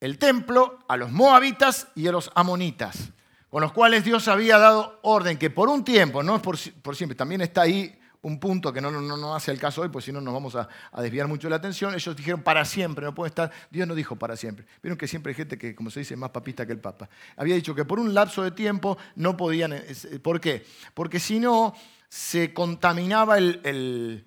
el 0.00 0.18
templo 0.18 0.80
a 0.88 0.96
los 0.96 1.10
moabitas 1.12 1.88
y 1.94 2.08
a 2.08 2.12
los 2.12 2.30
amonitas, 2.34 3.10
con 3.48 3.62
los 3.62 3.72
cuales 3.72 4.04
Dios 4.04 4.28
había 4.28 4.58
dado 4.58 4.98
orden 5.02 5.38
que 5.38 5.50
por 5.50 5.68
un 5.68 5.84
tiempo, 5.84 6.22
no 6.22 6.36
es 6.36 6.42
por, 6.42 6.56
por 6.82 6.96
siempre, 6.96 7.16
también 7.16 7.40
está 7.42 7.62
ahí 7.62 7.99
un 8.22 8.38
punto 8.38 8.72
que 8.72 8.80
no, 8.80 8.90
no, 8.90 9.34
hace 9.34 9.50
el 9.50 9.58
caso 9.58 9.82
hoy, 9.82 9.88
pues 9.88 10.04
si 10.04 10.12
no 10.12 10.20
nos 10.20 10.34
vamos 10.34 10.54
a, 10.54 10.68
desviar 11.00 11.26
mucho 11.26 11.48
la 11.48 11.56
atención. 11.56 11.94
Ellos 11.94 12.14
dijeron 12.14 12.42
para 12.42 12.64
siempre, 12.64 13.04
no 13.04 13.14
puede 13.14 13.28
estar. 13.28 13.50
Dios 13.70 13.88
no 13.88 13.94
dijo 13.94 14.16
para 14.16 14.36
siempre. 14.36 14.66
Vieron 14.82 14.98
que 14.98 15.08
siempre 15.08 15.30
hay 15.30 15.36
gente 15.36 15.56
que, 15.56 15.74
como 15.74 15.90
se 15.90 16.00
dice, 16.00 16.14
es 16.14 16.20
más 16.20 16.30
papista 16.30 16.66
que 16.66 16.72
el 16.72 16.80
Papa. 16.80 17.08
Había 17.36 17.54
dicho 17.54 17.74
que 17.74 17.84
por 17.84 17.98
un 17.98 18.12
lapso 18.12 18.42
de 18.42 18.50
tiempo 18.50 18.98
no 19.16 19.36
podían. 19.36 19.74
¿Por 20.22 20.40
qué? 20.40 20.66
Porque 20.94 21.18
si 21.18 21.40
no, 21.40 21.74
se 22.10 22.52
contaminaba 22.52 23.38
el, 23.38 24.26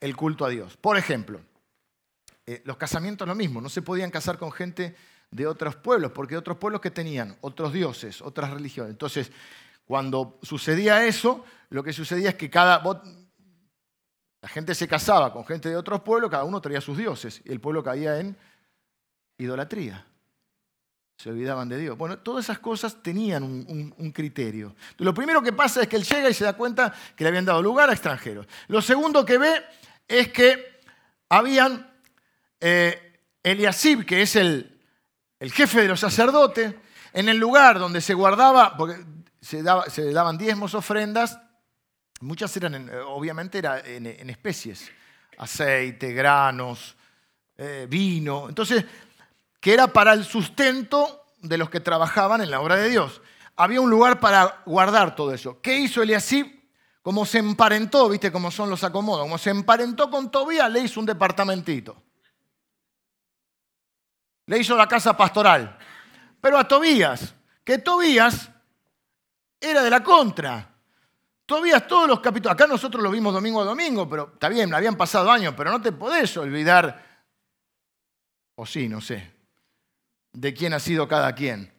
el, 0.00 0.16
culto 0.16 0.44
a 0.44 0.48
Dios. 0.48 0.76
Por 0.76 0.96
ejemplo, 0.96 1.40
eh, 2.46 2.62
los 2.64 2.76
casamientos 2.76 3.28
lo 3.28 3.34
mismo, 3.34 3.60
no 3.60 3.68
se 3.68 3.82
podían 3.82 4.10
casar 4.10 4.38
con 4.38 4.52
gente 4.52 4.94
de 5.30 5.46
otros 5.46 5.76
pueblos, 5.76 6.12
porque 6.12 6.36
otros 6.36 6.56
pueblos 6.56 6.80
que 6.80 6.90
tenían 6.90 7.36
otros 7.40 7.72
dioses, 7.72 8.22
otras 8.22 8.50
religiones. 8.50 8.92
Entonces, 8.92 9.30
cuando 9.84 10.38
sucedía 10.42 11.04
eso, 11.06 11.44
lo 11.70 11.82
que 11.82 11.92
sucedía 11.92 12.30
es 12.30 12.34
que 12.36 12.50
cada... 12.50 12.82
La 14.42 14.48
gente 14.48 14.74
se 14.74 14.88
casaba 14.88 15.32
con 15.32 15.44
gente 15.44 15.68
de 15.68 15.76
otros 15.76 16.00
pueblos, 16.00 16.30
cada 16.30 16.44
uno 16.44 16.60
traía 16.60 16.80
sus 16.80 16.96
dioses, 16.96 17.42
y 17.44 17.52
el 17.52 17.60
pueblo 17.60 17.84
caía 17.84 18.18
en 18.18 18.36
idolatría. 19.36 20.06
Se 21.16 21.28
olvidaban 21.28 21.68
de 21.68 21.76
Dios. 21.76 21.98
Bueno, 21.98 22.18
todas 22.20 22.46
esas 22.46 22.60
cosas 22.60 23.02
tenían 23.02 23.42
un, 23.42 24.12
criterio. 24.12 24.74
Lo 24.96 25.12
primero 25.12 25.42
que 25.42 25.52
pasa 25.52 25.82
es 25.82 25.88
que 25.88 25.96
él 25.96 26.04
llega 26.04 26.30
y 26.30 26.34
se 26.34 26.44
da 26.44 26.54
cuenta 26.54 26.94
que 27.14 27.24
le 27.24 27.28
habían 27.28 27.44
dado 27.44 27.60
lugar 27.60 27.90
a 27.90 27.92
extranjeros. 27.92 28.46
Lo 28.68 28.80
segundo 28.80 29.26
que 29.26 29.36
ve 29.36 29.62
es 30.08 30.28
que 30.28 30.80
habían 31.28 31.92
eh, 32.58 33.20
Eliasib, 33.42 34.06
que 34.06 34.22
es 34.22 34.36
el, 34.36 34.80
el 35.38 35.52
jefe 35.52 35.82
de 35.82 35.88
los 35.88 36.00
sacerdotes, 36.00 36.74
en 37.12 37.28
el 37.28 37.36
lugar 37.36 37.78
donde 37.78 38.00
se 38.00 38.14
guardaba, 38.14 38.76
porque 38.78 39.04
se, 39.40 39.62
daban 39.62 40.36
diezmos, 40.36 40.74
ofrendas, 40.74 41.38
muchas 42.20 42.54
eran, 42.56 42.90
obviamente, 43.06 43.58
era 43.58 43.80
en, 43.80 44.06
especies, 44.28 44.90
aceite, 45.38 46.12
granos, 46.12 46.96
eh, 47.56 47.86
vino. 47.88 48.48
Entonces, 48.48 48.84
que 49.60 49.72
era 49.72 49.86
para 49.88 50.12
el 50.12 50.24
sustento 50.24 51.34
de 51.38 51.58
los 51.58 51.70
que 51.70 51.80
trabajaban 51.80 52.42
en 52.42 52.50
la 52.50 52.60
obra 52.60 52.76
de 52.76 52.90
Dios. 52.90 53.20
Había 53.56 53.80
un 53.80 53.90
lugar 53.90 54.20
para 54.20 54.62
guardar 54.66 55.14
todo 55.14 55.32
eso. 55.32 55.60
¿Qué 55.60 55.78
hizo 55.78 56.02
Eliasib? 56.02 56.60
Como 57.02 57.24
se 57.24 57.38
emparentó, 57.38 58.08
viste 58.08 58.30
cómo 58.30 58.50
son 58.50 58.68
los 58.68 58.84
acomodos, 58.84 59.22
como 59.22 59.38
se 59.38 59.50
emparentó 59.50 60.10
con 60.10 60.30
Tobías, 60.30 60.70
le 60.70 60.80
hizo 60.80 61.00
un 61.00 61.06
departamentito. 61.06 61.96
Le 64.46 64.58
hizo 64.58 64.76
la 64.76 64.86
casa 64.86 65.16
pastoral. 65.16 65.78
Pero 66.40 66.58
a 66.58 66.68
Tobías, 66.68 67.34
que 67.64 67.78
Tobías 67.78 68.50
era 69.60 69.82
de 69.82 69.90
la 69.90 70.02
contra. 70.02 70.66
Todavía 71.44 71.86
todos 71.86 72.08
los 72.08 72.20
capítulos, 72.20 72.54
acá 72.54 72.66
nosotros 72.66 73.02
lo 73.02 73.10
vimos 73.10 73.34
domingo 73.34 73.60
a 73.60 73.64
domingo, 73.64 74.08
pero 74.08 74.30
está 74.32 74.48
bien, 74.48 74.72
habían 74.72 74.96
pasado 74.96 75.30
años, 75.30 75.52
pero 75.56 75.70
no 75.70 75.82
te 75.82 75.90
podés 75.90 76.36
olvidar, 76.36 77.26
o 78.54 78.64
sí, 78.64 78.88
no 78.88 79.00
sé, 79.00 79.32
de 80.32 80.54
quién 80.54 80.72
ha 80.72 80.78
sido 80.78 81.08
cada 81.08 81.34
quien. 81.34 81.72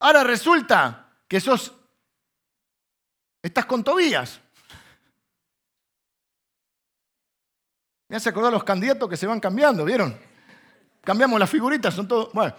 Ahora 0.00 0.22
resulta 0.22 1.14
que 1.26 1.40
sos, 1.40 1.72
estás 3.42 3.64
con 3.64 3.82
Tobías. 3.82 4.38
Me 8.08 8.16
hace 8.16 8.28
acordar 8.28 8.52
los 8.52 8.64
candidatos 8.64 9.08
que 9.08 9.16
se 9.16 9.26
van 9.26 9.40
cambiando, 9.40 9.84
¿vieron? 9.84 10.18
Cambiamos 11.02 11.40
las 11.40 11.48
figuritas, 11.48 11.94
son 11.94 12.06
todos. 12.06 12.32
Bueno, 12.34 12.54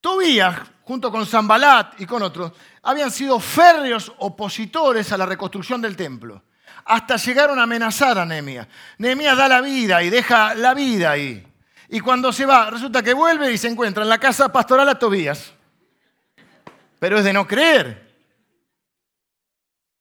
Tobías, 0.00 0.58
junto 0.90 1.12
con 1.12 1.24
Zambalat 1.24 2.00
y 2.00 2.04
con 2.04 2.20
otros, 2.20 2.50
habían 2.82 3.12
sido 3.12 3.38
férreos 3.38 4.12
opositores 4.18 5.12
a 5.12 5.16
la 5.16 5.24
reconstrucción 5.24 5.80
del 5.80 5.94
templo. 5.94 6.42
Hasta 6.84 7.14
llegaron 7.14 7.60
a 7.60 7.62
amenazar 7.62 8.18
a 8.18 8.26
Nehemías. 8.26 8.66
Nehemías 8.98 9.36
da 9.36 9.46
la 9.46 9.60
vida 9.60 10.02
y 10.02 10.10
deja 10.10 10.52
la 10.56 10.74
vida 10.74 11.12
ahí. 11.12 11.46
Y 11.90 12.00
cuando 12.00 12.32
se 12.32 12.44
va, 12.44 12.70
resulta 12.70 13.04
que 13.04 13.14
vuelve 13.14 13.52
y 13.52 13.56
se 13.56 13.68
encuentra 13.68 14.02
en 14.02 14.08
la 14.08 14.18
casa 14.18 14.50
pastoral 14.50 14.88
a 14.88 14.98
Tobías. 14.98 15.52
Pero 16.98 17.18
es 17.18 17.24
de 17.24 17.34
no 17.34 17.46
creer. 17.46 18.09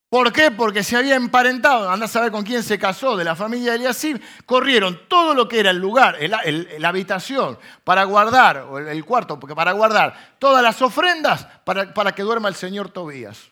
¿Por 0.09 0.33
qué? 0.33 0.49
Porque 0.49 0.83
se 0.83 0.97
había 0.97 1.15
emparentado, 1.15 1.87
anda 1.87 2.07
a 2.07 2.09
saber 2.09 2.31
con 2.31 2.43
quién 2.43 2.63
se 2.63 2.79
casó, 2.79 3.15
de 3.15 3.23
la 3.23 3.35
familia 3.35 3.71
de 3.71 3.77
Eliasib, 3.77 4.19
corrieron 4.43 5.07
todo 5.07 5.35
lo 5.35 5.47
que 5.47 5.59
era 5.59 5.69
el 5.69 5.77
lugar, 5.77 6.17
la 6.19 6.89
habitación, 6.89 7.59
para 7.83 8.05
guardar, 8.05 8.57
o 8.57 8.79
el, 8.79 9.05
cuarto, 9.05 9.39
porque 9.39 9.55
para 9.55 9.71
guardar 9.73 10.37
todas 10.39 10.63
las 10.63 10.81
ofrendas 10.81 11.45
para, 11.63 12.15
que 12.15 12.23
duerma 12.23 12.49
el 12.49 12.55
señor 12.55 12.89
Tobías. 12.89 13.51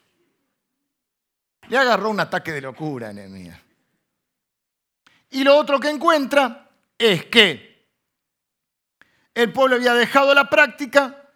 Le 1.67 1.78
agarró 1.78 2.10
un 2.10 2.20
ataque 2.20 2.52
de 2.52 2.62
locura 2.62 3.10
a 3.10 3.13
Nehemías. 3.13 3.60
Y 5.30 5.43
lo 5.43 5.56
otro 5.56 5.80
que 5.80 5.89
encuentra 5.89 6.70
es 6.98 7.26
que 7.26 7.86
el 9.36 9.54
pueblo 9.54 9.76
había 9.76 9.93
dejado 9.93 10.34
la 10.34 10.50
práctica 10.50 11.27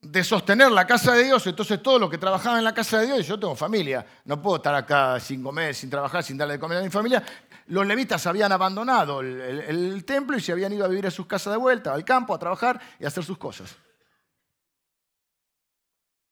de 0.00 0.22
sostener 0.22 0.70
la 0.70 0.86
casa 0.86 1.12
de 1.12 1.24
Dios, 1.24 1.46
entonces 1.46 1.82
todos 1.82 2.00
los 2.00 2.08
que 2.08 2.18
trabajaban 2.18 2.58
en 2.58 2.64
la 2.64 2.74
casa 2.74 3.00
de 3.00 3.06
Dios, 3.06 3.26
yo 3.26 3.38
tengo 3.38 3.56
familia, 3.56 4.06
no 4.24 4.40
puedo 4.40 4.56
estar 4.56 4.74
acá 4.74 5.18
sin 5.18 5.42
comer, 5.42 5.74
sin 5.74 5.90
trabajar, 5.90 6.22
sin 6.22 6.38
darle 6.38 6.54
de 6.54 6.60
comer 6.60 6.78
a 6.78 6.82
mi 6.82 6.90
familia, 6.90 7.22
los 7.66 7.86
levitas 7.86 8.26
habían 8.26 8.52
abandonado 8.52 9.20
el, 9.20 10.04
templo 10.04 10.36
y 10.36 10.40
se 10.40 10.52
habían 10.52 10.72
ido 10.72 10.84
a 10.84 10.88
vivir 10.88 11.06
a 11.06 11.10
sus 11.10 11.26
casas 11.26 11.52
de 11.52 11.58
vuelta, 11.58 11.92
al 11.92 12.04
campo, 12.04 12.34
a 12.34 12.38
trabajar 12.38 12.80
y 12.98 13.04
a 13.04 13.08
hacer 13.08 13.24
sus 13.24 13.38
cosas. 13.38 13.76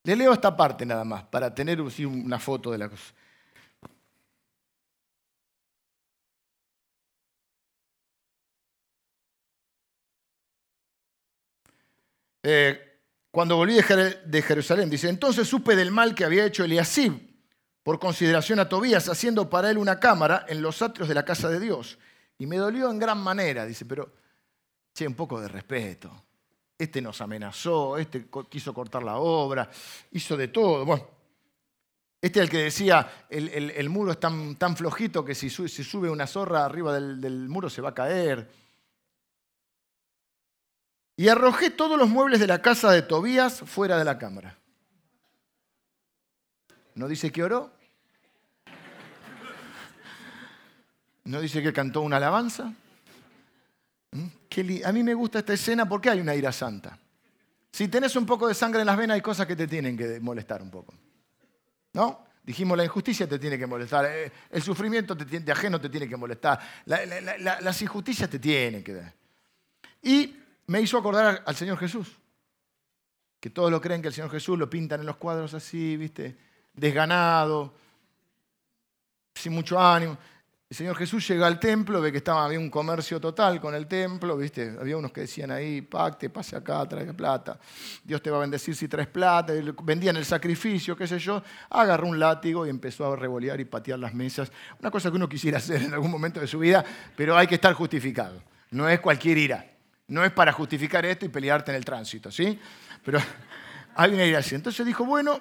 Le 0.04 0.14
leo 0.14 0.32
esta 0.32 0.56
parte 0.56 0.86
nada 0.86 1.04
más, 1.04 1.24
para 1.24 1.52
tener 1.52 1.80
una 1.80 2.38
foto 2.38 2.70
de 2.70 2.78
la 2.78 2.88
cosa. 2.88 3.12
Eh, 12.48 12.85
cuando 13.36 13.56
volví 13.56 13.74
de 13.74 14.40
Jerusalén, 14.42 14.88
dice, 14.88 15.10
entonces 15.10 15.46
supe 15.46 15.76
del 15.76 15.90
mal 15.90 16.14
que 16.14 16.24
había 16.24 16.46
hecho 16.46 16.64
Eliasib 16.64 17.12
por 17.82 17.98
consideración 17.98 18.60
a 18.60 18.66
Tobías, 18.66 19.10
haciendo 19.10 19.50
para 19.50 19.68
él 19.68 19.76
una 19.76 20.00
cámara 20.00 20.46
en 20.48 20.62
los 20.62 20.80
atrios 20.80 21.06
de 21.06 21.14
la 21.14 21.22
casa 21.22 21.50
de 21.50 21.60
Dios. 21.60 21.98
Y 22.38 22.46
me 22.46 22.56
dolió 22.56 22.90
en 22.90 22.98
gran 22.98 23.18
manera, 23.18 23.66
dice, 23.66 23.84
pero, 23.84 24.10
che, 24.94 25.06
un 25.06 25.12
poco 25.12 25.38
de 25.38 25.48
respeto. 25.48 26.10
Este 26.78 27.02
nos 27.02 27.20
amenazó, 27.20 27.98
este 27.98 28.26
quiso 28.48 28.72
cortar 28.72 29.02
la 29.02 29.18
obra, 29.18 29.68
hizo 30.12 30.34
de 30.34 30.48
todo. 30.48 30.86
Bueno, 30.86 31.06
este 32.22 32.38
es 32.38 32.44
el 32.44 32.50
que 32.50 32.58
decía, 32.62 33.26
el, 33.28 33.90
muro 33.90 34.12
es 34.12 34.18
tan, 34.18 34.56
flojito 34.78 35.22
que 35.26 35.34
si, 35.34 35.50
sube 35.50 36.08
una 36.08 36.26
zorra 36.26 36.64
arriba 36.64 36.98
del 36.98 37.50
muro 37.50 37.68
se 37.68 37.82
va 37.82 37.90
a 37.90 37.94
caer. 37.94 38.65
Y 41.16 41.28
arrojé 41.28 41.70
todos 41.70 41.98
los 41.98 42.10
muebles 42.10 42.40
de 42.40 42.46
la 42.46 42.60
casa 42.60 42.90
de 42.90 43.02
Tobías 43.02 43.60
fuera 43.60 43.98
de 43.98 44.04
la 44.04 44.18
cámara. 44.18 44.58
¿No 46.94 47.08
dice 47.08 47.32
que 47.32 47.42
oró? 47.42 47.72
¿No 51.24 51.40
dice 51.40 51.62
que 51.62 51.72
cantó 51.72 52.02
una 52.02 52.18
alabanza? 52.18 52.72
¿Mm? 54.12 54.26
A 54.84 54.92
mí 54.92 55.02
me 55.02 55.14
gusta 55.14 55.40
esta 55.40 55.54
escena 55.54 55.88
porque 55.88 56.10
hay 56.10 56.20
una 56.20 56.34
ira 56.34 56.52
santa. 56.52 56.98
Si 57.72 57.88
tenés 57.88 58.16
un 58.16 58.24
poco 58.24 58.48
de 58.48 58.54
sangre 58.54 58.80
en 58.80 58.86
las 58.86 58.96
venas, 58.96 59.16
hay 59.16 59.20
cosas 59.20 59.46
que 59.46 59.56
te 59.56 59.66
tienen 59.66 59.96
que 59.96 60.20
molestar 60.20 60.62
un 60.62 60.70
poco. 60.70 60.94
¿No? 61.92 62.24
Dijimos, 62.42 62.76
la 62.78 62.84
injusticia 62.84 63.28
te 63.28 63.38
tiene 63.38 63.58
que 63.58 63.66
molestar, 63.66 64.06
eh, 64.06 64.32
el 64.50 64.62
sufrimiento 64.62 65.14
de 65.14 65.52
ajeno 65.52 65.80
te 65.80 65.88
tiene 65.88 66.08
que 66.08 66.16
molestar, 66.16 66.60
las 66.86 67.82
injusticias 67.82 68.30
te 68.30 68.38
tienen 68.38 68.84
que. 68.84 69.02
Y 70.02 70.45
me 70.66 70.80
hizo 70.80 70.98
acordar 70.98 71.42
al 71.46 71.56
Señor 71.56 71.78
Jesús, 71.78 72.18
que 73.40 73.50
todos 73.50 73.70
lo 73.70 73.80
creen 73.80 74.02
que 74.02 74.08
el 74.08 74.14
Señor 74.14 74.30
Jesús 74.30 74.58
lo 74.58 74.68
pintan 74.68 75.00
en 75.00 75.06
los 75.06 75.16
cuadros 75.16 75.54
así, 75.54 75.96
¿viste? 75.96 76.36
Desganado, 76.72 77.74
sin 79.34 79.52
mucho 79.52 79.78
ánimo. 79.78 80.18
El 80.68 80.76
Señor 80.76 80.96
Jesús 80.96 81.28
llega 81.28 81.46
al 81.46 81.60
templo, 81.60 82.00
ve 82.00 82.10
que 82.10 82.18
estaba, 82.18 82.44
había 82.44 82.58
un 82.58 82.70
comercio 82.70 83.20
total 83.20 83.60
con 83.60 83.72
el 83.76 83.86
templo, 83.86 84.36
¿viste? 84.36 84.76
Había 84.80 84.96
unos 84.96 85.12
que 85.12 85.20
decían 85.20 85.52
ahí, 85.52 85.80
pacte, 85.80 86.28
pase 86.28 86.56
acá, 86.56 86.84
traiga 86.88 87.12
plata. 87.12 87.56
Dios 88.02 88.20
te 88.20 88.30
va 88.30 88.38
a 88.38 88.40
bendecir 88.40 88.74
si 88.74 88.88
traes 88.88 89.06
plata. 89.06 89.52
Vendían 89.84 90.16
el 90.16 90.24
sacrificio, 90.24 90.96
qué 90.96 91.06
sé 91.06 91.20
yo. 91.20 91.40
Agarró 91.70 92.08
un 92.08 92.18
látigo 92.18 92.66
y 92.66 92.70
empezó 92.70 93.12
a 93.12 93.14
revolear 93.14 93.60
y 93.60 93.64
patear 93.64 94.00
las 94.00 94.12
mesas. 94.12 94.50
Una 94.80 94.90
cosa 94.90 95.08
que 95.08 95.16
uno 95.16 95.28
quisiera 95.28 95.58
hacer 95.58 95.82
en 95.82 95.94
algún 95.94 96.10
momento 96.10 96.40
de 96.40 96.48
su 96.48 96.58
vida, 96.58 96.84
pero 97.14 97.36
hay 97.36 97.46
que 97.46 97.54
estar 97.54 97.72
justificado. 97.72 98.42
No 98.72 98.88
es 98.88 98.98
cualquier 98.98 99.38
ira. 99.38 99.75
No 100.08 100.24
es 100.24 100.32
para 100.32 100.52
justificar 100.52 101.04
esto 101.04 101.26
y 101.26 101.28
pelearte 101.28 101.72
en 101.72 101.76
el 101.76 101.84
tránsito, 101.84 102.30
¿sí? 102.30 102.58
Pero 103.04 103.18
una 103.96 104.24
ira 104.24 104.38
así. 104.38 104.54
Entonces 104.54 104.84
dijo, 104.86 105.04
bueno, 105.04 105.40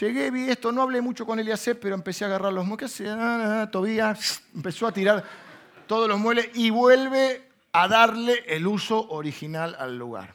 Llegué, 0.00 0.30
vi 0.30 0.48
esto, 0.48 0.72
no 0.72 0.80
hablé 0.80 1.02
mucho 1.02 1.26
con 1.26 1.38
Eliasep, 1.38 1.78
pero 1.78 1.94
empecé 1.94 2.24
a 2.24 2.28
agarrar 2.28 2.50
los 2.50 2.64
muebles. 2.64 2.94
¿Qué 2.96 3.06
ah, 3.10 3.68
Tobías 3.70 4.42
empezó 4.54 4.86
a 4.86 4.92
tirar 4.92 5.22
todos 5.86 6.08
los 6.08 6.18
muebles 6.18 6.48
y 6.54 6.70
vuelve 6.70 7.52
a 7.72 7.88
darle 7.88 8.44
el 8.46 8.66
uso 8.66 9.08
original 9.10 9.76
al 9.78 9.98
lugar. 9.98 10.34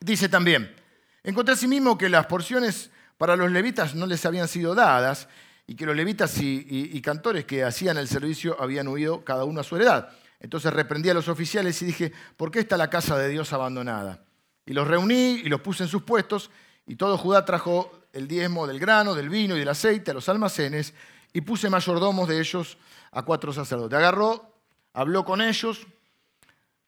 Dice 0.00 0.28
también, 0.28 0.74
encontré 1.22 1.54
mismo 1.68 1.96
que 1.96 2.08
las 2.08 2.26
porciones 2.26 2.90
para 3.18 3.36
los 3.36 3.50
levitas 3.50 3.94
no 3.94 4.06
les 4.06 4.24
habían 4.26 4.48
sido 4.48 4.74
dadas 4.74 5.28
y 5.66 5.76
que 5.76 5.86
los 5.86 5.94
levitas 5.94 6.36
y, 6.40 7.00
cantores 7.02 7.44
que 7.44 7.62
hacían 7.62 7.98
el 7.98 8.08
servicio 8.08 8.56
habían 8.60 8.88
huido 8.88 9.24
cada 9.24 9.44
uno 9.44 9.60
a 9.60 9.64
su 9.64 9.76
heredad. 9.76 10.08
Entonces 10.42 10.72
reprendí 10.72 11.08
a 11.08 11.14
los 11.14 11.28
oficiales 11.28 11.80
y 11.82 11.86
dije, 11.86 12.12
¿por 12.36 12.50
qué 12.50 12.58
está 12.58 12.76
la 12.76 12.90
casa 12.90 13.16
de 13.16 13.28
Dios 13.28 13.52
abandonada? 13.52 14.24
Y 14.66 14.72
los 14.72 14.88
reuní 14.88 15.40
y 15.44 15.48
los 15.48 15.60
puse 15.60 15.84
en 15.84 15.88
sus 15.88 16.02
puestos 16.02 16.50
y 16.84 16.96
todo 16.96 17.16
Judá 17.16 17.44
trajo 17.44 17.92
el 18.12 18.26
diezmo 18.26 18.66
del 18.66 18.80
grano, 18.80 19.14
del 19.14 19.28
vino 19.28 19.56
y 19.56 19.60
del 19.60 19.68
aceite 19.68 20.10
a 20.10 20.14
los 20.14 20.28
almacenes 20.28 20.94
y 21.32 21.42
puse 21.42 21.70
mayordomos 21.70 22.28
de 22.28 22.40
ellos 22.40 22.76
a 23.12 23.22
cuatro 23.22 23.52
sacerdotes. 23.52 23.96
Agarró, 23.96 24.52
habló 24.92 25.24
con 25.24 25.40
ellos, 25.40 25.86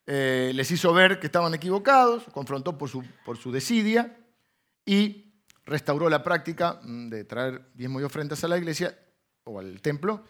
eh, 0.07 0.51
les 0.53 0.69
hizo 0.73 0.93
ver 0.93 1.21
que 1.21 1.27
estaban 1.27 1.55
equivocados, 1.55 2.25
confrontó 2.33 2.77
por 2.77 2.89
su, 2.89 3.05
por 3.25 3.37
su 3.37 3.53
desidia 3.53 4.19
y 4.85 5.33
restauró 5.65 6.11
la 6.11 6.25
práctica 6.25 6.81
mm, 6.83 7.09
de 7.09 7.25
traer 7.25 7.71
diezmo 7.73 8.01
y 8.01 8.03
ofrendas 8.03 8.43
a 8.43 8.49
la 8.49 8.59
iglesia 8.59 8.99
o 9.45 9.61
al 9.61 9.81
templo 9.81 10.25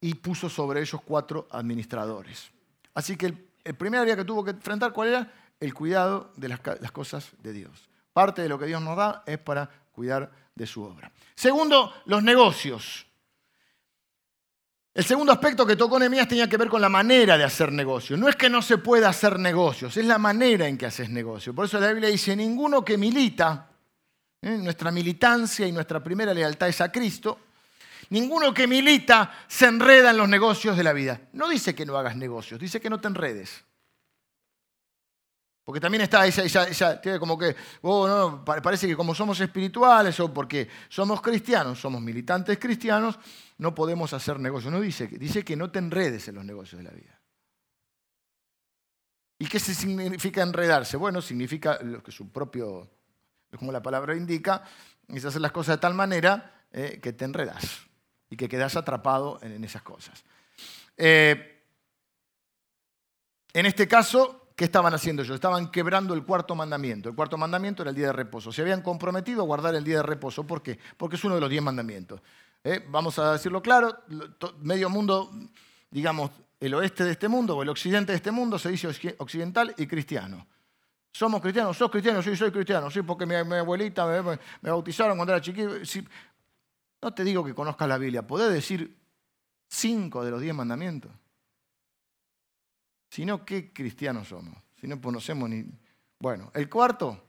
y 0.00 0.14
puso 0.14 0.48
sobre 0.48 0.80
ellos 0.80 1.00
cuatro 1.04 1.48
administradores. 1.50 2.52
Así 2.94 3.16
que 3.16 3.26
el, 3.26 3.74
primer 3.76 4.00
área 4.00 4.16
que 4.16 4.24
tuvo 4.24 4.44
que 4.44 4.50
enfrentar, 4.50 4.92
¿cuál 4.92 5.08
era? 5.08 5.32
El 5.60 5.74
cuidado 5.74 6.32
de 6.36 6.48
las, 6.48 6.60
cosas 6.92 7.30
de 7.42 7.52
Dios. 7.52 7.88
Parte 8.12 8.42
de 8.42 8.48
lo 8.48 8.58
que 8.58 8.66
Dios 8.66 8.82
nos 8.82 8.96
da 8.96 9.22
es 9.26 9.38
para 9.38 9.68
cuidar 9.92 10.30
de 10.54 10.66
su 10.66 10.82
obra. 10.82 11.10
Segundo, 11.34 11.92
los 12.06 12.22
negocios. 12.22 13.06
El 14.94 15.04
segundo 15.04 15.32
aspecto 15.32 15.64
que 15.64 15.76
tocó 15.76 15.98
Nehemías 15.98 16.26
tenía 16.26 16.48
que 16.48 16.56
ver 16.56 16.68
con 16.68 16.80
la 16.80 16.88
manera 16.88 17.38
de 17.38 17.44
hacer 17.44 17.70
negocios. 17.70 18.18
No 18.18 18.28
es 18.28 18.34
que 18.34 18.50
no 18.50 18.62
se 18.62 18.78
pueda 18.78 19.08
hacer 19.08 19.38
negocios, 19.38 19.96
es 19.96 20.04
la 20.04 20.18
manera 20.18 20.66
en 20.66 20.76
que 20.76 20.86
haces 20.86 21.08
negocio. 21.10 21.54
Por 21.54 21.66
eso 21.66 21.78
la 21.78 21.92
Biblia 21.92 22.08
dice, 22.08 22.34
ninguno 22.34 22.84
que 22.84 22.98
milita, 22.98 23.68
¿eh? 24.42 24.58
nuestra 24.58 24.90
militancia 24.90 25.66
y 25.66 25.72
nuestra 25.72 26.02
primera 26.02 26.34
lealtad 26.34 26.68
es 26.68 26.80
a 26.80 26.90
Cristo, 26.90 27.38
ninguno 28.10 28.54
que 28.54 28.66
milita 28.66 29.32
se 29.46 29.66
enreda 29.66 30.10
en 30.10 30.16
los 30.16 30.28
negocios 30.28 30.76
de 30.76 30.84
la 30.84 30.92
vida. 30.92 31.20
No 31.32 31.48
dice 31.48 31.74
que 31.74 31.86
no 31.86 31.96
hagas 31.96 32.16
negocios, 32.16 32.60
dice 32.60 32.80
que 32.80 32.90
no 32.90 33.00
te 33.00 33.08
enredes. 33.08 33.64
Porque 35.64 35.80
también 35.80 36.00
está 36.00 36.26
esa, 36.26 36.66
esa, 36.66 36.98
como 37.18 37.36
que, 37.36 37.54
oh, 37.82 38.08
no, 38.08 38.42
parece 38.42 38.86
que 38.86 38.96
como 38.96 39.14
somos 39.14 39.38
espirituales 39.40 40.18
o 40.18 40.32
porque 40.32 40.66
somos 40.88 41.20
cristianos, 41.20 41.78
somos 41.78 42.00
militantes 42.00 42.58
cristianos, 42.58 43.18
no 43.58 43.74
podemos 43.74 44.14
hacer 44.14 44.40
negocios. 44.40 44.72
No 44.72 44.80
dice, 44.80 45.08
dice 45.08 45.44
que 45.44 45.56
no 45.56 45.70
te 45.70 45.78
enredes 45.78 46.26
en 46.28 46.36
los 46.36 46.44
negocios 46.46 46.82
de 46.82 46.88
la 46.88 46.94
vida. 46.94 47.20
¿Y 49.38 49.46
qué 49.46 49.60
significa 49.60 50.42
enredarse? 50.42 50.96
Bueno, 50.96 51.20
significa 51.20 51.78
lo 51.82 52.02
que 52.02 52.12
su 52.12 52.32
propio, 52.32 52.88
como 53.58 53.70
la 53.70 53.82
palabra 53.82 54.16
indica, 54.16 54.64
es 55.06 55.24
hacer 55.26 55.42
las 55.42 55.52
cosas 55.52 55.76
de 55.76 55.80
tal 55.82 55.92
manera 55.92 56.64
eh, 56.72 56.98
que 57.02 57.12
te 57.12 57.26
enredas 57.26 57.87
y 58.30 58.36
que 58.36 58.48
quedas 58.48 58.76
atrapado 58.76 59.38
en, 59.42 59.62
esas 59.64 59.82
cosas. 59.82 60.24
Eh, 60.96 61.62
en 63.52 63.66
este 63.66 63.88
caso, 63.88 64.48
¿Qué 64.58 64.64
estaban 64.64 64.92
haciendo 64.92 65.22
ellos? 65.22 65.36
Estaban 65.36 65.70
quebrando 65.70 66.14
el 66.14 66.24
cuarto 66.24 66.56
mandamiento. 66.56 67.08
El 67.08 67.14
cuarto 67.14 67.38
mandamiento 67.38 67.82
era 67.82 67.90
el 67.90 67.96
día 67.96 68.08
de 68.08 68.12
reposo. 68.12 68.50
Se 68.50 68.60
habían 68.60 68.82
comprometido 68.82 69.42
a 69.42 69.44
guardar 69.44 69.72
el 69.76 69.84
día 69.84 69.98
de 69.98 70.02
reposo. 70.02 70.44
¿Por 70.44 70.64
qué? 70.64 70.80
Porque 70.96 71.14
es 71.14 71.22
uno 71.22 71.36
de 71.36 71.40
los 71.40 71.48
diez 71.48 71.62
mandamientos. 71.62 72.20
¿Eh? 72.64 72.84
Vamos 72.88 73.16
a 73.20 73.34
decirlo 73.34 73.62
claro, 73.62 73.96
medio 74.62 74.90
mundo, 74.90 75.30
digamos, 75.88 76.32
el 76.58 76.74
oeste 76.74 77.04
de 77.04 77.12
este 77.12 77.28
mundo 77.28 77.56
o 77.56 77.62
el 77.62 77.68
occidente 77.68 78.10
de 78.10 78.16
este 78.16 78.32
mundo 78.32 78.58
se 78.58 78.70
dice 78.70 78.88
occidental 79.18 79.72
y 79.78 79.86
cristiano. 79.86 80.44
Somos 81.12 81.40
cristianos, 81.40 81.76
sos 81.76 81.88
cristiano, 81.88 82.20
sí, 82.20 82.34
soy 82.34 82.50
cristiano, 82.50 82.90
sí, 82.90 83.02
porque 83.02 83.26
mi, 83.26 83.36
abuelita 83.36 84.06
me, 84.60 84.70
bautizaron 84.70 85.16
cuando 85.16 85.34
era 85.34 85.40
chiquito. 85.40 85.76
No 87.00 87.14
te 87.14 87.24
digo 87.24 87.44
que 87.44 87.54
conozcas 87.54 87.88
la 87.88 87.98
Biblia, 87.98 88.26
podés 88.26 88.52
decir 88.52 88.96
cinco 89.68 90.24
de 90.24 90.30
los 90.30 90.40
diez 90.40 90.54
mandamientos. 90.54 91.12
Si 93.10 93.24
no, 93.24 93.44
¿qué 93.44 93.72
cristianos 93.72 94.28
somos? 94.28 94.56
Si 94.80 94.86
no 94.86 95.00
conocemos 95.00 95.48
ni... 95.48 95.64
Bueno, 96.18 96.50
el 96.54 96.68
cuarto, 96.68 97.22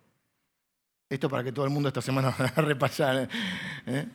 esto 1.07 1.29
para 1.29 1.43
que 1.43 1.51
todo 1.51 1.65
el 1.65 1.71
mundo 1.71 1.89
esta 1.89 2.01
semana 2.01 2.29
vaya 2.37 2.53
a 2.55 2.61
repasar. 2.61 3.29
¿eh? 3.85 4.07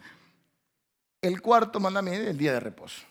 El 1.22 1.40
cuarto 1.40 1.80
mandamiento 1.80 2.22
es 2.22 2.30
el 2.30 2.38
día 2.38 2.52
de 2.52 2.60
reposo. 2.60 3.02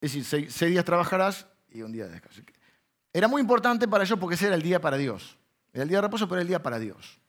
Es 0.00 0.14
decir, 0.14 0.50
seis, 0.50 0.70
días 0.70 0.84
trabajarás 0.84 1.46
y 1.68 1.82
un 1.82 1.92
día 1.92 2.08
de. 2.08 2.20
Era 3.12 3.28
muy 3.28 3.42
importante 3.42 3.86
para 3.86 4.04
ellos 4.04 4.18
porque 4.18 4.34
ese 4.34 4.46
era 4.46 4.54
el 4.54 4.62
día 4.62 4.80
para 4.80 4.96
Dios. 4.96 5.36
Era 5.72 5.82
el 5.82 5.88
día 5.88 5.98
de 5.98 6.02
reposo, 6.02 6.26
pero 6.26 6.36
era 6.36 6.42
el 6.42 6.48
día 6.48 6.62
para 6.62 6.78
Dios. 6.78 7.19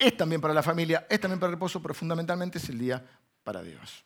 Es 0.00 0.16
también 0.16 0.40
para 0.40 0.54
la 0.54 0.62
familia, 0.62 1.06
es 1.10 1.20
también 1.20 1.38
para 1.38 1.50
el 1.50 1.56
reposo, 1.56 1.82
pero 1.82 1.92
fundamentalmente 1.92 2.56
es 2.56 2.66
el 2.70 2.78
día 2.78 3.04
para 3.44 3.62
Dios. 3.62 4.02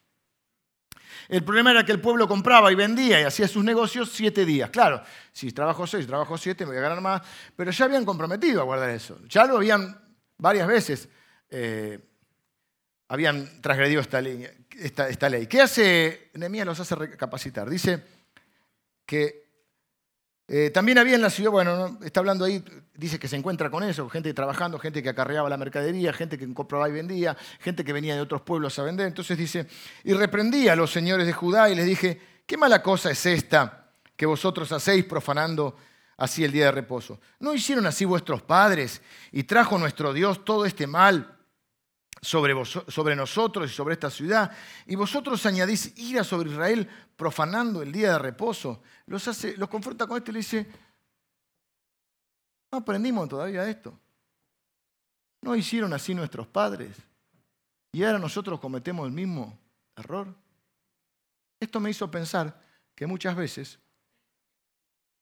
El 1.29 1.45
problema 1.45 1.71
era 1.71 1.85
que 1.85 1.93
el 1.93 2.01
pueblo 2.01 2.27
compraba 2.27 2.73
y 2.73 2.75
vendía 2.75 3.21
y 3.21 3.23
hacía 3.23 3.47
sus 3.47 3.63
negocios 3.63 4.11
siete 4.13 4.45
días. 4.45 4.71
Claro, 4.71 5.01
si 5.33 5.53
trabajo 5.53 5.87
seis, 5.87 6.05
trabajo 6.05 6.37
siete, 6.37 6.65
me 6.65 6.73
voy 6.73 6.79
a 6.79 6.83
ganar 6.83 7.01
más, 7.01 7.23
pero 7.55 7.71
ya 7.71 7.85
habían 7.85 8.05
comprometido 8.05 8.61
a 8.61 8.65
guardar 8.65 8.91
eso. 8.91 9.21
Ya 9.29 9.47
lo 9.47 9.57
habían 9.57 9.97
varias 10.37 10.67
veces, 10.67 11.09
eh, 11.49 12.01
habían 13.07 13.63
transgredido 13.63 14.01
esta 14.01 14.21
ley, 14.21 14.49
esta, 14.77 15.29
ley. 15.29 15.47
¿Qué 15.47 15.63
hace 15.63 16.31
Nehemías? 16.35 16.67
Los 16.67 16.81
hace 16.81 16.97
recapacitar. 16.97 17.71
Dice 17.71 18.03
que 19.07 19.44
eh, 20.47 20.71
también 20.71 20.99
había 20.99 21.15
en 21.15 21.23
la 21.23 21.31
ciudad, 21.31 21.51
bueno, 21.51 21.99
está 22.05 22.21
hablando 22.21 22.45
ahí, 22.45 22.63
dice 22.95 23.19
que 23.19 23.29
se 23.29 23.37
encuentra 23.37 23.71
con 23.71 23.83
eso, 23.83 24.09
gente 24.11 24.35
trabajando, 24.35 24.79
gente 24.79 25.03
que 25.03 25.09
acarreaba 25.09 25.49
la 25.49 25.57
mercadería, 25.57 26.13
gente 26.13 26.37
que 26.37 26.53
compraba 26.53 26.87
y 26.89 26.93
vendía, 26.93 27.35
gente 27.61 27.83
que 27.83 27.95
venía 27.95 28.15
de 28.15 28.21
otros 28.21 28.43
pueblos 28.43 28.79
a 28.79 28.83
vender. 28.83 29.07
Entonces 29.07 29.39
dice, 29.39 29.67
y 30.05 30.13
reprendí 30.13 30.69
a 30.69 30.77
los 30.77 30.93
señores 30.93 31.27
de 31.27 31.33
Judá 31.33 31.71
y 31.71 31.75
les 31.75 31.87
dije, 31.87 32.21
¿qué 32.45 32.59
mala 32.59 32.83
cosa 32.83 33.11
es 33.11 33.25
esta 33.25 33.89
que 34.17 34.27
vosotros 34.27 34.71
hacéis 34.71 35.07
profanando 35.07 35.77
así 36.19 36.45
el 36.45 36.53
día 36.53 36.67
de 36.67 36.73
reposo? 36.73 37.21
¿No 37.41 37.55
hicieron 37.55 37.87
así 37.87 38.05
vuestros 38.05 38.43
padres 38.43 39.01
y 39.33 39.45
trajo 39.45 39.79
nuestro 39.79 40.13
Dios 40.13 40.45
todo 40.45 40.67
este 40.67 40.87
mal 40.87 41.34
sobre, 42.25 42.55
sobre 42.65 43.15
nosotros 43.15 43.71
y 43.71 43.75
sobre 43.75 43.95
esta 43.95 44.11
ciudad? 44.11 44.51
Y 44.87 44.97
vosotros 44.97 45.45
añadís 45.47 45.97
ira 45.99 46.25
sobre 46.25 46.51
Israel 46.51 46.89
profanando 47.17 47.83
el 47.83 47.93
día 47.93 48.13
de 48.13 48.19
reposo. 48.19 48.83
Los, 49.07 49.29
hace, 49.29 49.57
los 49.57 49.69
confronta 49.69 50.07
con 50.07 50.17
esto 50.17 50.31
y 50.31 50.35
le 50.35 50.39
dice, 50.39 50.67
no 52.73 52.79
aprendimos 52.79 53.29
todavía 53.29 53.69
esto. 53.69 53.99
¿No 55.43 55.55
hicieron 55.55 55.93
así 55.93 56.15
nuestros 56.15 56.47
padres? 56.47 56.97
Y 57.93 58.03
ahora 58.03 58.19
nosotros 58.19 58.59
cometemos 58.59 59.07
el 59.07 59.13
mismo 59.13 59.59
error. 59.95 60.35
Esto 61.61 61.79
me 61.79 61.91
hizo 61.91 62.11
pensar 62.11 62.61
que 62.95 63.07
muchas 63.07 63.37
veces 63.37 63.79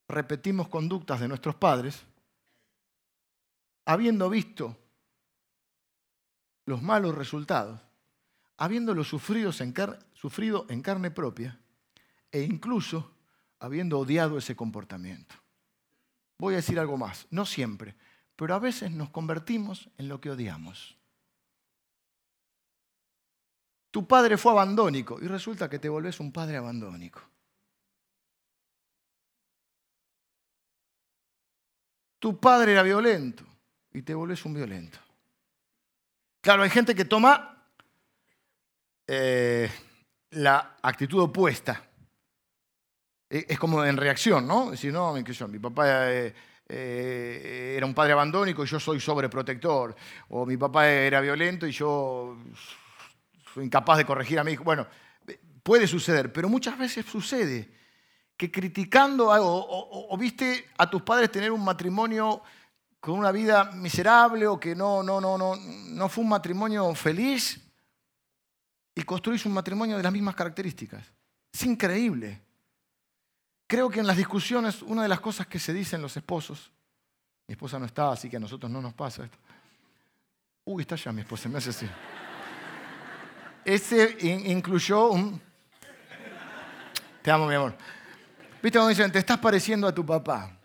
repetimos 0.07 0.67
conductas 0.69 1.19
de 1.19 1.27
nuestros 1.27 1.55
padres 1.55 2.05
habiendo 3.85 4.29
visto 4.29 4.77
los 6.65 6.81
malos 6.81 7.15
resultados, 7.15 7.81
habiéndolo 8.57 9.03
sufrido 9.03 9.51
en, 9.59 9.73
sufrido 10.13 10.65
en 10.69 10.81
carne 10.81 11.11
propia 11.11 11.59
e 12.31 12.41
incluso 12.41 13.11
habiendo 13.59 13.99
odiado 13.99 14.37
ese 14.37 14.55
comportamiento. 14.55 15.35
Voy 16.37 16.53
a 16.53 16.57
decir 16.57 16.79
algo 16.79 16.97
más, 16.97 17.27
no 17.29 17.45
siempre, 17.45 17.95
pero 18.35 18.55
a 18.55 18.59
veces 18.59 18.91
nos 18.91 19.09
convertimos 19.09 19.89
en 19.97 20.09
lo 20.09 20.19
que 20.19 20.31
odiamos. 20.31 20.97
Tu 23.91 24.07
padre 24.07 24.37
fue 24.37 24.51
abandónico 24.51 25.19
y 25.21 25.27
resulta 25.27 25.69
que 25.69 25.77
te 25.77 25.87
volvés 25.87 26.19
un 26.19 26.31
padre 26.31 26.57
abandónico. 26.57 27.21
Tu 32.17 32.39
padre 32.39 32.71
era 32.71 32.83
violento 32.83 33.45
y 33.91 34.01
te 34.01 34.15
volvés 34.15 34.45
un 34.45 34.55
violento. 34.55 34.97
Claro, 36.43 36.63
hay 36.63 36.69
gente 36.69 36.93
que 36.93 37.05
toma 37.05 37.55
eh, 39.07 39.71
la 40.31 40.75
actitud 40.81 41.21
opuesta. 41.21 41.81
E, 43.29 43.45
es 43.47 43.57
como 43.57 43.81
en 43.85 43.95
reacción, 43.95 44.45
¿no? 44.45 44.71
Decir, 44.71 44.91
no, 44.91 45.13
mi 45.13 45.59
papá 45.59 46.11
eh, 46.11 46.35
eh, 46.67 47.75
era 47.77 47.85
un 47.85 47.93
padre 47.93 48.11
abandónico 48.11 48.65
y 48.65 48.67
yo 48.67 48.77
soy 48.77 48.99
sobreprotector. 48.99 49.95
O 50.31 50.45
mi 50.45 50.57
papá 50.57 50.89
era 50.89 51.21
violento 51.21 51.65
y 51.65 51.71
yo 51.71 52.35
soy 53.53 53.63
incapaz 53.63 53.99
de 53.99 54.05
corregir 54.05 54.37
a 54.37 54.43
mi 54.43 54.51
hijo. 54.51 54.65
Bueno, 54.65 54.85
puede 55.63 55.87
suceder, 55.87 56.33
pero 56.33 56.49
muchas 56.49 56.77
veces 56.77 57.05
sucede 57.05 57.71
que 58.35 58.51
criticando 58.51 59.29
o, 59.29 60.13
o, 60.13 60.17
viste 60.17 60.67
a 60.77 60.89
tus 60.89 61.03
padres 61.03 61.31
tener 61.31 61.53
un 61.53 61.63
matrimonio 61.63 62.41
con 63.03 63.19
una 63.19 63.33
vida 63.33 63.69
miserable 63.73 64.47
o 64.47 64.57
que 64.57 64.73
no, 64.73 65.03
no, 65.03 65.19
no, 65.19 65.37
no, 65.37 65.57
no 65.57 66.07
fue 66.07 66.23
un 66.23 66.29
matrimonio 66.29 66.95
feliz 66.95 67.59
y 68.95 69.03
construís 69.03 69.45
un 69.45 69.51
matrimonio 69.51 69.97
de 69.97 70.03
las 70.03 70.13
mismas 70.13 70.35
características. 70.35 71.05
Es 71.51 71.63
increíble. 71.65 72.39
Creo 73.67 73.89
que 73.89 73.99
en 73.99 74.07
las 74.07 74.15
discusiones 74.15 74.81
una 74.83 75.03
de 75.03 75.09
las 75.09 75.19
cosas 75.19 75.47
que 75.47 75.59
se 75.59 75.73
dicen 75.73 76.01
los 76.01 76.15
esposos, 76.15 76.71
mi 77.45 77.51
esposa 77.51 77.77
no 77.77 77.87
está, 77.87 78.09
así 78.09 78.29
que 78.29 78.37
a 78.37 78.39
nosotros 78.39 78.71
no 78.71 78.81
nos 78.81 78.93
pasa 78.93 79.25
esto. 79.25 79.37
Uy, 80.63 80.83
está 80.83 80.95
ya 80.95 81.11
mi 81.11 81.23
esposa, 81.23 81.49
me 81.49 81.57
hace 81.57 81.71
así. 81.71 81.89
Ese 83.65 84.15
incluyó 84.45 85.09
un... 85.09 85.41
Te 87.21 87.29
amo, 87.29 87.47
mi 87.47 87.55
amor. 87.55 87.75
¿Viste 88.61 88.79
cuando 88.79 88.87
dicen, 88.87 89.11
te 89.11 89.19
estás 89.19 89.39
pareciendo 89.39 89.89
a 89.89 89.93
tu 89.93 90.05
papá? 90.05 90.57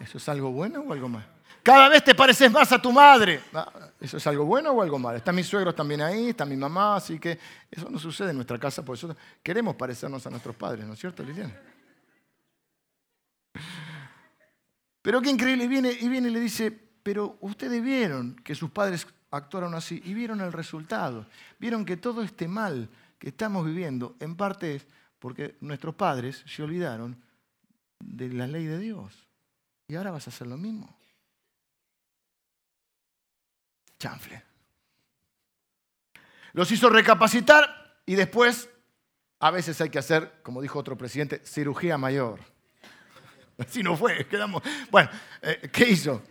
¿Eso 0.00 0.18
es 0.18 0.28
algo 0.28 0.50
bueno 0.50 0.80
o 0.80 0.92
algo 0.92 1.08
malo? 1.08 1.35
Cada 1.66 1.88
vez 1.88 2.04
te 2.04 2.14
pareces 2.14 2.48
más 2.48 2.70
a 2.70 2.80
tu 2.80 2.92
madre. 2.92 3.40
Ah, 3.52 3.90
¿Eso 3.98 4.18
es 4.18 4.26
algo 4.28 4.44
bueno 4.44 4.70
o 4.70 4.80
algo 4.80 5.00
malo? 5.00 5.18
Están 5.18 5.34
mis 5.34 5.48
suegros 5.48 5.74
también 5.74 6.00
ahí, 6.00 6.28
está 6.28 6.44
mi 6.44 6.56
mamá, 6.56 6.94
así 6.94 7.18
que 7.18 7.36
eso 7.68 7.90
no 7.90 7.98
sucede 7.98 8.30
en 8.30 8.36
nuestra 8.36 8.56
casa, 8.56 8.84
por 8.84 8.94
eso 8.94 9.16
queremos 9.42 9.74
parecernos 9.74 10.24
a 10.24 10.30
nuestros 10.30 10.54
padres, 10.54 10.86
¿no 10.86 10.92
es 10.92 11.00
cierto, 11.00 11.24
Liliana? 11.24 11.60
Pero 15.02 15.20
qué 15.20 15.28
increíble, 15.28 15.66
viene, 15.66 15.90
y 15.90 16.08
viene 16.08 16.28
y 16.28 16.30
le 16.30 16.38
dice, 16.38 16.70
pero 17.02 17.36
ustedes 17.40 17.82
vieron 17.82 18.36
que 18.44 18.54
sus 18.54 18.70
padres 18.70 19.04
actuaron 19.32 19.74
así 19.74 20.00
y 20.04 20.14
vieron 20.14 20.40
el 20.42 20.52
resultado. 20.52 21.26
Vieron 21.58 21.84
que 21.84 21.96
todo 21.96 22.22
este 22.22 22.46
mal 22.46 22.88
que 23.18 23.30
estamos 23.30 23.66
viviendo 23.66 24.14
en 24.20 24.36
parte 24.36 24.76
es 24.76 24.86
porque 25.18 25.56
nuestros 25.60 25.96
padres 25.96 26.44
se 26.46 26.62
olvidaron 26.62 27.20
de 27.98 28.28
la 28.28 28.46
ley 28.46 28.66
de 28.66 28.78
Dios. 28.78 29.26
Y 29.88 29.96
ahora 29.96 30.12
vas 30.12 30.28
a 30.28 30.30
hacer 30.30 30.46
lo 30.46 30.56
mismo. 30.56 30.95
Chanfle. 33.98 34.42
Los 36.52 36.70
hizo 36.72 36.88
recapacitar 36.88 38.00
y 38.06 38.14
después 38.14 38.68
a 39.40 39.50
veces 39.50 39.80
hay 39.80 39.90
que 39.90 39.98
hacer, 39.98 40.40
como 40.42 40.62
dijo 40.62 40.78
otro 40.78 40.96
presidente, 40.96 41.42
cirugía 41.44 41.98
mayor. 41.98 42.40
Así 43.58 43.82
no 43.82 43.96
fue, 43.96 44.26
quedamos. 44.26 44.62
Bueno, 44.90 45.10
eh, 45.42 45.68
¿qué 45.72 45.90
hizo? 45.90 46.22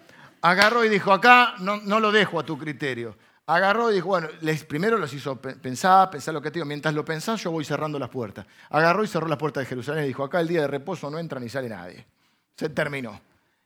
agarró 0.41 0.85
y 0.85 0.89
dijo, 0.89 1.11
acá 1.11 1.55
no, 1.59 1.77
no 1.77 1.99
lo 1.99 2.11
dejo 2.11 2.39
a 2.39 2.45
tu 2.45 2.55
criterio. 2.57 3.17
Agarró 3.47 3.91
y 3.91 3.95
dijo, 3.95 4.09
bueno, 4.09 4.27
les, 4.41 4.63
primero 4.63 4.97
los 4.97 5.11
hizo 5.13 5.39
pensar, 5.39 6.09
pensar 6.11 6.33
lo 6.35 6.41
que 6.41 6.51
te 6.51 6.55
digo, 6.55 6.65
mientras 6.65 6.93
lo 6.93 7.03
pensás 7.03 7.41
yo 7.41 7.51
voy 7.51 7.65
cerrando 7.65 7.97
las 7.97 8.09
puertas. 8.09 8.45
Agarró 8.69 9.03
y 9.03 9.07
cerró 9.07 9.27
las 9.27 9.39
puertas 9.39 9.63
de 9.63 9.67
Jerusalén 9.67 10.03
y 10.03 10.07
dijo, 10.07 10.23
acá 10.23 10.39
el 10.39 10.47
día 10.47 10.61
de 10.61 10.67
reposo 10.67 11.09
no 11.09 11.17
entra 11.17 11.39
ni 11.39 11.49
sale 11.49 11.69
nadie. 11.69 12.05
Se 12.55 12.69
terminó. 12.69 13.19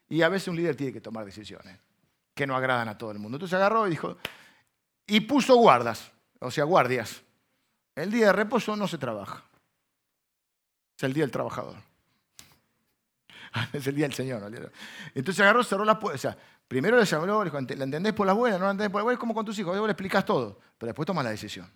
Y 0.07 0.21
a 0.21 0.29
veces 0.29 0.47
un 0.47 0.55
líder 0.55 0.75
tiene 0.75 0.93
que 0.93 1.01
tomar 1.01 1.25
decisiones 1.25 1.77
que 2.39 2.47
no 2.47 2.55
agradan 2.55 2.87
a 2.87 2.97
todo 2.97 3.11
el 3.11 3.19
mundo. 3.19 3.35
Entonces 3.35 3.57
agarró 3.57 3.85
y 3.85 3.89
dijo, 3.89 4.15
y 5.05 5.19
puso 5.19 5.57
guardas, 5.57 6.09
o 6.39 6.49
sea, 6.49 6.63
guardias. 6.63 7.21
El 7.95 8.11
día 8.11 8.27
de 8.27 8.31
reposo 8.33 8.77
no 8.77 8.87
se 8.87 8.97
trabaja. 8.97 9.43
Es 10.95 11.03
el 11.03 11.13
día 11.13 11.23
del 11.23 11.31
trabajador. 11.31 11.75
es 13.73 13.85
el 13.87 13.95
día 13.95 14.05
del 14.05 14.13
Señor. 14.13 14.41
Entonces 15.13 15.41
agarró, 15.41 15.65
cerró 15.65 15.83
las 15.83 15.97
puertas. 15.97 16.19
O 16.19 16.29
sea, 16.29 16.37
Primero 16.69 17.03
le 17.03 17.15
habló, 17.15 17.43
le 17.43 17.49
dijo, 17.49 17.59
¿la 17.59 17.83
entendés 17.83 18.13
por 18.13 18.27
la 18.27 18.33
buena? 18.33 18.59
¿No 18.59 18.65
la 18.65 18.71
entendés 18.71 18.91
por 18.91 18.99
la 18.99 19.03
buena? 19.03 19.15
Es 19.15 19.19
como 19.19 19.33
con 19.33 19.43
tus 19.43 19.57
hijos, 19.57 19.75
vos 19.75 19.87
le 19.87 19.91
explicas 19.91 20.23
todo, 20.23 20.59
pero 20.77 20.89
después 20.89 21.03
tomas 21.07 21.25
la 21.25 21.31
decisión. 21.31 21.67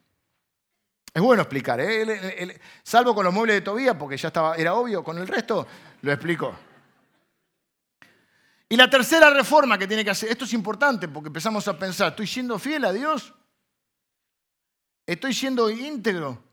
Es 1.11 1.19
bueno 1.19 1.41
explicar, 1.41 1.81
¿eh? 1.81 2.61
salvo 2.83 3.15
con 3.15 3.25
los 3.25 3.33
muebles 3.33 3.55
de 3.55 3.61
Tobía, 3.61 3.97
porque 3.97 4.17
ya 4.17 4.27
estaba, 4.27 4.55
era 4.55 4.75
obvio, 4.75 5.03
con 5.03 5.17
el 5.17 5.27
resto 5.27 5.65
lo 6.03 6.11
explicó. 6.11 6.55
Y 8.73 8.75
la 8.75 8.89
tercera 8.89 9.29
reforma 9.29 9.77
que 9.77 9.85
tiene 9.85 10.03
que 10.03 10.09
hacer, 10.09 10.31
esto 10.31 10.45
es 10.45 10.53
importante 10.53 11.07
porque 11.07 11.27
empezamos 11.27 11.67
a 11.67 11.77
pensar, 11.77 12.09
¿estoy 12.09 12.25
siendo 12.25 12.57
fiel 12.57 12.83
a 12.85 12.91
Dios? 12.91 13.31
¿Estoy 15.05 15.31
siendo 15.31 15.69
íntegro 15.69 16.43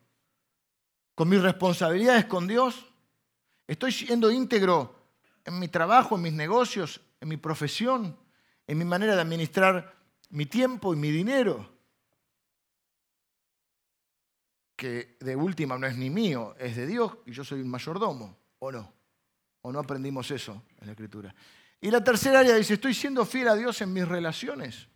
con 1.14 1.30
mis 1.30 1.40
responsabilidades 1.40 2.26
con 2.26 2.46
Dios? 2.46 2.84
¿Estoy 3.66 3.90
siendo 3.90 4.30
íntegro 4.30 4.94
en 5.46 5.58
mi 5.58 5.68
trabajo, 5.68 6.16
en 6.16 6.20
mis 6.20 6.34
negocios, 6.34 7.00
en 7.22 7.28
mi 7.30 7.38
profesión? 7.38 8.18
en 8.66 8.76
mi 8.76 8.84
manera 8.84 9.14
de 9.16 9.22
administrar 9.22 9.96
mi 10.28 10.44
tiempo 10.44 10.92
y 10.92 10.96
mi 10.98 11.10
dinero, 11.10 11.68
que 14.76 15.16
de 15.20 15.36
última 15.36 15.78
no 15.78 15.86
es 15.86 15.96
ni 15.96 16.10
mío, 16.10 16.54
es 16.58 16.76
de 16.76 16.86
Dios 16.86 17.16
y 17.24 17.32
yo 17.32 17.44
soy 17.44 17.62
un 17.62 17.70
mayordomo, 17.70 18.36
¿o 18.58 18.70
no? 18.70 18.92
¿O 19.62 19.72
no 19.72 19.80
aprendimos 19.80 20.30
eso 20.30 20.62
en 20.78 20.86
la 20.86 20.92
Escritura? 20.92 21.34
Y 21.80 21.90
la 21.90 22.04
tercera 22.04 22.40
área 22.40 22.54
dice, 22.56 22.74
estoy 22.74 22.94
siendo 22.94 23.24
fiel 23.24 23.48
a 23.48 23.56
Dios 23.56 23.80
en 23.80 23.92
mis 23.92 24.06
relaciones. 24.06 24.86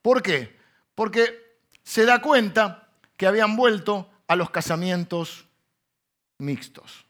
¿Por 0.00 0.22
qué? 0.22 0.56
Porque 0.94 1.58
se 1.82 2.04
da 2.04 2.22
cuenta 2.22 2.88
que 3.16 3.26
habían 3.26 3.56
vuelto 3.56 4.10
a 4.26 4.36
los 4.36 4.50
casamientos 4.50 5.46
mixtos. 6.38 7.06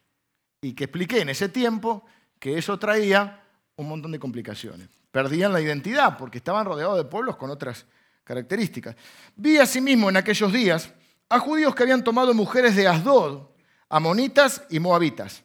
Y 0.61 0.75
que 0.75 0.85
expliqué 0.85 1.21
en 1.21 1.29
ese 1.29 1.49
tiempo 1.49 2.05
que 2.39 2.59
eso 2.59 2.79
traía 2.79 3.43
un 3.77 3.89
montón 3.89 4.13
de 4.13 4.19
complicaciones. 4.19 4.89
Perdían 5.11 5.53
la 5.53 5.61
identidad 5.61 6.19
porque 6.19 6.39
estaban 6.39 6.67
rodeados 6.67 6.97
de 6.97 7.05
pueblos 7.05 7.37
con 7.37 7.51
otras 7.51 7.87
características. 8.25 8.97
Vi 9.37 9.59
asimismo 9.59 10.09
en 10.09 10.17
aquellos 10.17 10.53
días 10.53 10.93
a 11.29 11.39
judíos 11.39 11.75
que 11.75 11.83
habían 11.83 12.03
tomado 12.03 12.35
mujeres 12.35 12.75
de 12.75 12.89
Asdod, 12.89 13.49
amonitas 13.89 14.63
y 14.71 14.81
moabitas. 14.81 15.45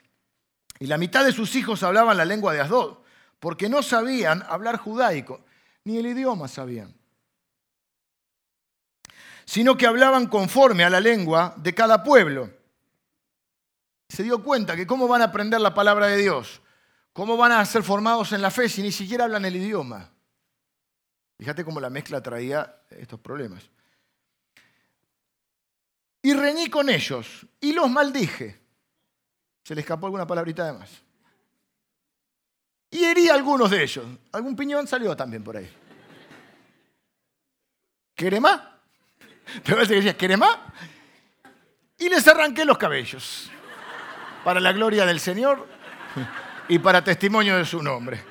Y 0.79 0.87
la 0.87 0.97
mitad 0.97 1.25
de 1.25 1.31
sus 1.31 1.55
hijos 1.55 1.83
hablaban 1.83 2.17
la 2.17 2.25
lengua 2.25 2.53
de 2.53 2.61
Asdod, 2.61 2.99
porque 3.39 3.69
no 3.69 3.83
sabían 3.83 4.43
hablar 4.49 4.77
judaico, 4.77 5.43
ni 5.83 5.97
el 5.97 6.07
idioma 6.07 6.47
sabían, 6.47 6.95
sino 9.45 9.77
que 9.77 9.87
hablaban 9.87 10.27
conforme 10.27 10.83
a 10.83 10.89
la 10.89 10.99
lengua 10.99 11.53
de 11.57 11.73
cada 11.75 12.03
pueblo. 12.03 12.49
Se 14.07 14.23
dio 14.23 14.43
cuenta 14.43 14.75
que 14.75 14.87
cómo 14.87 15.07
van 15.07 15.21
a 15.21 15.25
aprender 15.25 15.61
la 15.61 15.73
palabra 15.73 16.07
de 16.07 16.17
Dios 16.17 16.61
¿Cómo 17.13 17.35
van 17.35 17.51
a 17.51 17.65
ser 17.65 17.83
formados 17.83 18.31
en 18.31 18.41
la 18.41 18.51
fe 18.51 18.69
si 18.69 18.81
ni 18.81 18.91
siquiera 18.91 19.25
hablan 19.25 19.45
el 19.45 19.55
idioma? 19.55 20.09
Fíjate 21.37 21.65
cómo 21.65 21.79
la 21.79 21.89
mezcla 21.89 22.21
traía 22.21 22.81
estos 22.91 23.19
problemas. 23.19 23.69
Y 26.21 26.33
reñí 26.33 26.69
con 26.69 26.89
ellos 26.89 27.45
y 27.59 27.73
los 27.73 27.89
maldije. 27.89 28.58
Se 29.63 29.75
le 29.75 29.81
escapó 29.81 30.07
alguna 30.07 30.25
palabrita 30.25 30.65
de 30.65 30.73
más. 30.73 30.89
y 32.91 33.03
herí 33.03 33.29
a 33.29 33.35
algunos 33.35 33.69
de 33.69 33.83
ellos. 33.83 34.05
Algún 34.31 34.55
piñón 34.55 34.87
salió 34.87 35.15
también 35.15 35.43
por 35.43 35.57
ahí. 35.57 35.69
¿Querés 38.15 38.41
más? 38.41 38.59
¿Te 39.63 39.73
parece 39.73 39.89
que 39.89 39.95
decía, 39.95 40.17
¿querés 40.17 40.37
más? 40.37 40.57
Y 41.97 42.09
les 42.09 42.27
arranqué 42.27 42.65
los 42.65 42.77
cabellos. 42.77 43.49
Para 44.43 44.59
la 44.59 44.71
gloria 44.71 45.05
del 45.05 45.19
Señor 45.19 45.67
y 46.67 46.79
para 46.79 47.03
testimonio 47.03 47.57
de 47.57 47.65
su 47.65 47.81
nombre. 47.83 48.23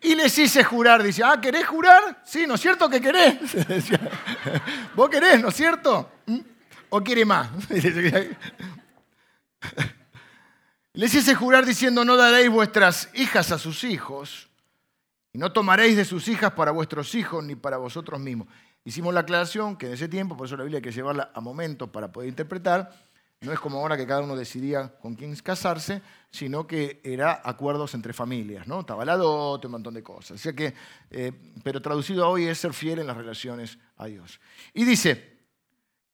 Y 0.00 0.14
les 0.14 0.38
hice 0.38 0.62
jurar, 0.62 1.02
dice, 1.02 1.22
ah, 1.24 1.40
¿querés 1.40 1.66
jurar? 1.66 2.22
Sí, 2.24 2.46
¿no 2.46 2.54
es 2.54 2.60
cierto 2.60 2.88
que 2.88 3.00
querés? 3.00 3.36
¿Vos 4.94 5.10
querés, 5.10 5.40
no 5.40 5.48
es 5.48 5.54
cierto? 5.56 6.10
¿Mm? 6.26 6.38
¿O 6.90 7.00
quiere 7.02 7.24
más? 7.24 7.50
Les 10.92 11.14
hice 11.14 11.34
jurar 11.34 11.64
diciendo, 11.64 12.04
no 12.04 12.16
daréis 12.16 12.50
vuestras 12.50 13.08
hijas 13.14 13.52
a 13.52 13.58
sus 13.58 13.84
hijos, 13.84 14.48
y 15.32 15.38
no 15.38 15.52
tomaréis 15.52 15.96
de 15.96 16.04
sus 16.04 16.26
hijas 16.28 16.52
para 16.52 16.72
vuestros 16.72 17.14
hijos 17.14 17.44
ni 17.44 17.54
para 17.54 17.76
vosotros 17.76 18.18
mismos. 18.18 18.48
Hicimos 18.84 19.14
la 19.14 19.20
aclaración 19.20 19.76
que 19.76 19.86
en 19.86 19.92
ese 19.92 20.08
tiempo, 20.08 20.36
por 20.36 20.46
eso 20.46 20.56
la 20.56 20.64
Biblia 20.64 20.78
hay 20.78 20.82
que 20.82 20.90
llevarla 20.90 21.30
a 21.34 21.40
momentos 21.40 21.88
para 21.90 22.10
poder 22.10 22.28
interpretar, 22.30 22.90
no 23.40 23.52
es 23.52 23.60
como 23.60 23.78
ahora 23.78 23.96
que 23.96 24.06
cada 24.06 24.22
uno 24.22 24.34
decidía 24.34 24.88
con 24.98 25.14
quién 25.14 25.36
casarse, 25.36 26.02
sino 26.30 26.66
que 26.66 27.00
era 27.04 27.40
acuerdos 27.44 27.94
entre 27.94 28.12
familias, 28.12 28.66
¿no? 28.66 28.80
Estaba 28.80 29.04
la 29.04 29.16
dote, 29.16 29.68
un 29.68 29.72
montón 29.72 29.94
de 29.94 30.02
cosas. 30.02 30.42
que, 30.56 30.74
eh, 31.10 31.32
pero 31.62 31.80
traducido 31.80 32.28
hoy 32.28 32.46
es 32.46 32.58
ser 32.58 32.72
fiel 32.72 32.98
en 32.98 33.06
las 33.06 33.16
relaciones 33.16 33.78
a 33.96 34.06
Dios. 34.06 34.40
Y 34.74 34.84
dice 34.84 35.37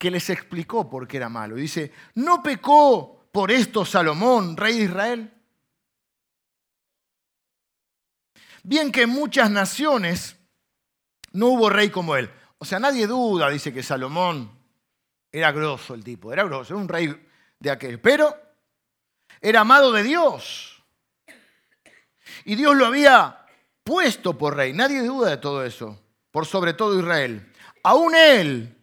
que 0.04 0.10
les 0.10 0.28
explicó 0.28 0.86
por 0.86 1.08
qué 1.08 1.16
era 1.16 1.30
malo. 1.30 1.56
Y 1.56 1.62
dice, 1.62 1.90
no 2.16 2.42
pecó 2.42 3.26
por 3.32 3.50
esto 3.50 3.86
Salomón, 3.86 4.54
rey 4.54 4.76
de 4.76 4.84
Israel? 4.84 5.34
Bien 8.62 8.92
que 8.92 9.04
en 9.04 9.08
muchas 9.08 9.50
naciones 9.50 10.36
no 11.32 11.46
hubo 11.46 11.70
rey 11.70 11.88
como 11.88 12.16
él. 12.16 12.30
O 12.58 12.66
sea, 12.66 12.78
nadie 12.78 13.06
duda, 13.06 13.48
dice 13.48 13.72
que 13.72 13.82
Salomón 13.82 14.50
era 15.32 15.52
grosso 15.52 15.94
el 15.94 16.04
tipo, 16.04 16.34
era 16.34 16.44
grosso, 16.44 16.74
era 16.74 16.82
un 16.82 16.88
rey 16.90 17.26
de 17.58 17.70
aquel. 17.70 17.98
Pero 17.98 18.36
era 19.40 19.60
amado 19.60 19.90
de 19.90 20.02
Dios. 20.02 20.84
Y 22.44 22.56
Dios 22.56 22.76
lo 22.76 22.84
había 22.84 23.46
puesto 23.82 24.36
por 24.36 24.54
rey. 24.54 24.74
Nadie 24.74 25.00
duda 25.00 25.30
de 25.30 25.38
todo 25.38 25.64
eso, 25.64 25.98
por 26.30 26.44
sobre 26.44 26.74
todo 26.74 27.00
Israel. 27.00 27.50
Aún 27.82 28.14
él, 28.14 28.73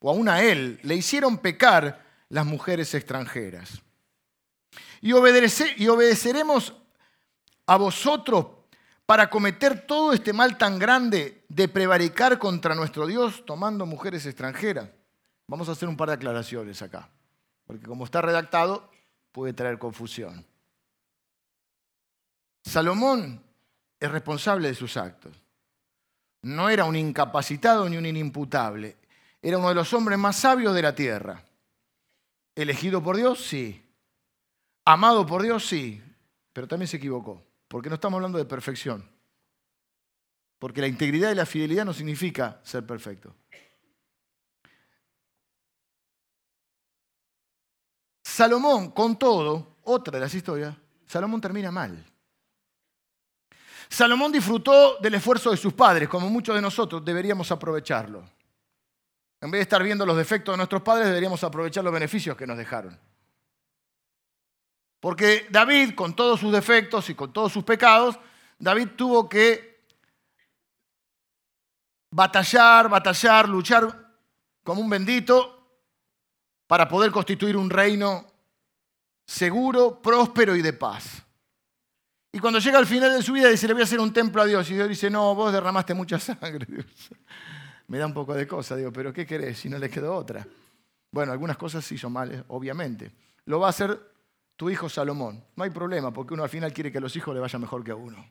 o 0.00 0.10
aún 0.10 0.28
a 0.28 0.42
él, 0.42 0.78
le 0.82 0.96
hicieron 0.96 1.38
pecar 1.38 2.04
las 2.28 2.46
mujeres 2.46 2.94
extranjeras 2.94 3.82
y, 5.00 5.12
obedeceremos 5.12 6.74
a 7.66 7.76
vosotros 7.76 8.46
para 9.06 9.30
cometer 9.30 9.86
todo 9.86 10.12
este 10.12 10.32
mal 10.32 10.58
tan 10.58 10.78
grande 10.78 11.44
de 11.48 11.68
prevaricar 11.68 12.38
contra 12.38 12.74
nuestro 12.74 13.06
Dios 13.06 13.44
tomando 13.46 13.86
mujeres 13.86 14.26
extranjeras. 14.26 14.90
Vamos 15.46 15.68
a 15.68 15.72
hacer 15.72 15.88
un 15.88 15.96
par 15.96 16.08
de 16.08 16.14
aclaraciones 16.14 16.82
acá, 16.82 17.08
porque 17.66 17.86
como 17.86 18.04
está 18.04 18.20
redactado 18.20 18.90
puede 19.32 19.52
traer 19.52 19.78
confusión. 19.78 20.44
Salomón 22.64 23.42
es 23.98 24.10
responsable 24.10 24.68
de 24.68 24.74
sus 24.74 24.96
actos. 24.96 25.40
No 26.42 26.68
era 26.68 26.84
un 26.84 26.96
incapacitado 26.96 27.88
ni 27.88 27.96
un 27.96 28.06
inimputable. 28.06 28.96
Era 29.40 29.58
uno 29.58 29.68
de 29.68 29.74
los 29.74 29.92
hombres 29.92 30.18
más 30.18 30.36
sabios 30.36 30.74
de 30.74 30.82
la 30.82 30.94
tierra. 30.94 31.44
¿Elegido 32.54 33.02
por 33.02 33.16
Dios? 33.16 33.44
Sí. 33.44 33.84
Amado 34.84 35.26
por 35.26 35.42
Dios, 35.42 35.66
sí, 35.66 36.02
pero 36.52 36.66
también 36.66 36.88
se 36.88 36.96
equivocó, 36.96 37.44
porque 37.68 37.88
no 37.88 37.96
estamos 37.96 38.16
hablando 38.16 38.38
de 38.38 38.46
perfección. 38.46 39.08
Porque 40.58 40.80
la 40.80 40.86
integridad 40.86 41.30
y 41.30 41.34
la 41.34 41.46
fidelidad 41.46 41.84
no 41.84 41.92
significa 41.92 42.60
ser 42.64 42.86
perfecto. 42.86 43.34
Salomón, 48.24 48.90
con 48.92 49.18
todo, 49.18 49.76
otra 49.82 50.12
de 50.12 50.20
las 50.20 50.34
historias, 50.34 50.74
Salomón 51.06 51.40
termina 51.40 51.70
mal. 51.70 52.04
Salomón 53.88 54.32
disfrutó 54.32 54.98
del 54.98 55.14
esfuerzo 55.14 55.50
de 55.50 55.56
sus 55.56 55.72
padres, 55.72 56.08
como 56.08 56.28
muchos 56.28 56.54
de 56.54 56.60
nosotros 56.62 57.04
deberíamos 57.04 57.50
aprovecharlo. 57.50 58.24
En 59.40 59.50
vez 59.50 59.60
de 59.60 59.62
estar 59.62 59.82
viendo 59.82 60.04
los 60.04 60.16
defectos 60.16 60.52
de 60.52 60.56
nuestros 60.56 60.82
padres, 60.82 61.06
deberíamos 61.06 61.42
aprovechar 61.44 61.84
los 61.84 61.92
beneficios 61.92 62.36
que 62.36 62.46
nos 62.46 62.58
dejaron. 62.58 62.98
Porque 65.00 65.46
David, 65.50 65.94
con 65.94 66.14
todos 66.16 66.40
sus 66.40 66.52
defectos 66.52 67.08
y 67.08 67.14
con 67.14 67.32
todos 67.32 67.52
sus 67.52 67.62
pecados, 67.62 68.18
David 68.58 68.88
tuvo 68.96 69.28
que 69.28 69.84
batallar, 72.10 72.88
batallar, 72.88 73.48
luchar 73.48 74.16
como 74.64 74.80
un 74.80 74.90
bendito 74.90 75.54
para 76.66 76.88
poder 76.88 77.12
constituir 77.12 77.56
un 77.56 77.70
reino 77.70 78.26
seguro, 79.24 80.02
próspero 80.02 80.56
y 80.56 80.62
de 80.62 80.72
paz. 80.72 81.22
Y 82.32 82.40
cuando 82.40 82.58
llega 82.58 82.78
al 82.78 82.86
final 82.86 83.12
de 83.12 83.22
su 83.22 83.32
vida 83.32 83.48
dice, 83.48 83.66
le 83.66 83.72
voy 83.72 83.82
a 83.82 83.84
hacer 83.84 84.00
un 84.00 84.12
templo 84.12 84.42
a 84.42 84.46
Dios. 84.46 84.68
Y 84.70 84.74
Dios 84.74 84.88
dice, 84.88 85.08
no, 85.08 85.34
vos 85.34 85.52
derramaste 85.52 85.94
mucha 85.94 86.18
sangre. 86.18 86.66
Me 87.88 87.98
da 87.98 88.06
un 88.06 88.14
poco 88.14 88.34
de 88.34 88.46
cosa, 88.46 88.76
digo, 88.76 88.92
pero 88.92 89.12
¿qué 89.12 89.26
querés 89.26 89.58
si 89.58 89.68
no 89.68 89.78
le 89.78 89.90
quedó 89.90 90.14
otra? 90.14 90.46
Bueno, 91.10 91.32
algunas 91.32 91.56
cosas 91.56 91.90
hizo 91.90 92.10
mal, 92.10 92.44
obviamente. 92.48 93.10
Lo 93.46 93.60
va 93.60 93.68
a 93.68 93.70
hacer 93.70 93.98
tu 94.56 94.68
hijo 94.68 94.88
Salomón. 94.88 95.42
No 95.56 95.64
hay 95.64 95.70
problema, 95.70 96.12
porque 96.12 96.34
uno 96.34 96.42
al 96.42 96.50
final 96.50 96.72
quiere 96.72 96.92
que 96.92 96.98
a 96.98 97.00
los 97.00 97.16
hijos 97.16 97.34
le 97.34 97.40
vaya 97.40 97.58
mejor 97.58 97.82
que 97.82 97.92
a 97.92 97.96
uno. 97.96 98.24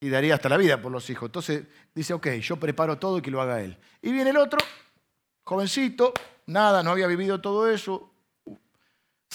Y 0.00 0.10
daría 0.10 0.34
hasta 0.34 0.50
la 0.50 0.58
vida 0.58 0.82
por 0.82 0.92
los 0.92 1.08
hijos. 1.08 1.28
Entonces 1.28 1.64
dice, 1.94 2.12
ok, 2.12 2.26
yo 2.42 2.56
preparo 2.56 2.98
todo 2.98 3.18
y 3.18 3.22
que 3.22 3.30
lo 3.30 3.40
haga 3.40 3.62
él. 3.62 3.78
Y 4.02 4.12
viene 4.12 4.30
el 4.30 4.36
otro, 4.36 4.58
jovencito, 5.44 6.12
nada, 6.46 6.82
no 6.82 6.90
había 6.90 7.06
vivido 7.06 7.40
todo 7.40 7.70
eso. 7.70 8.13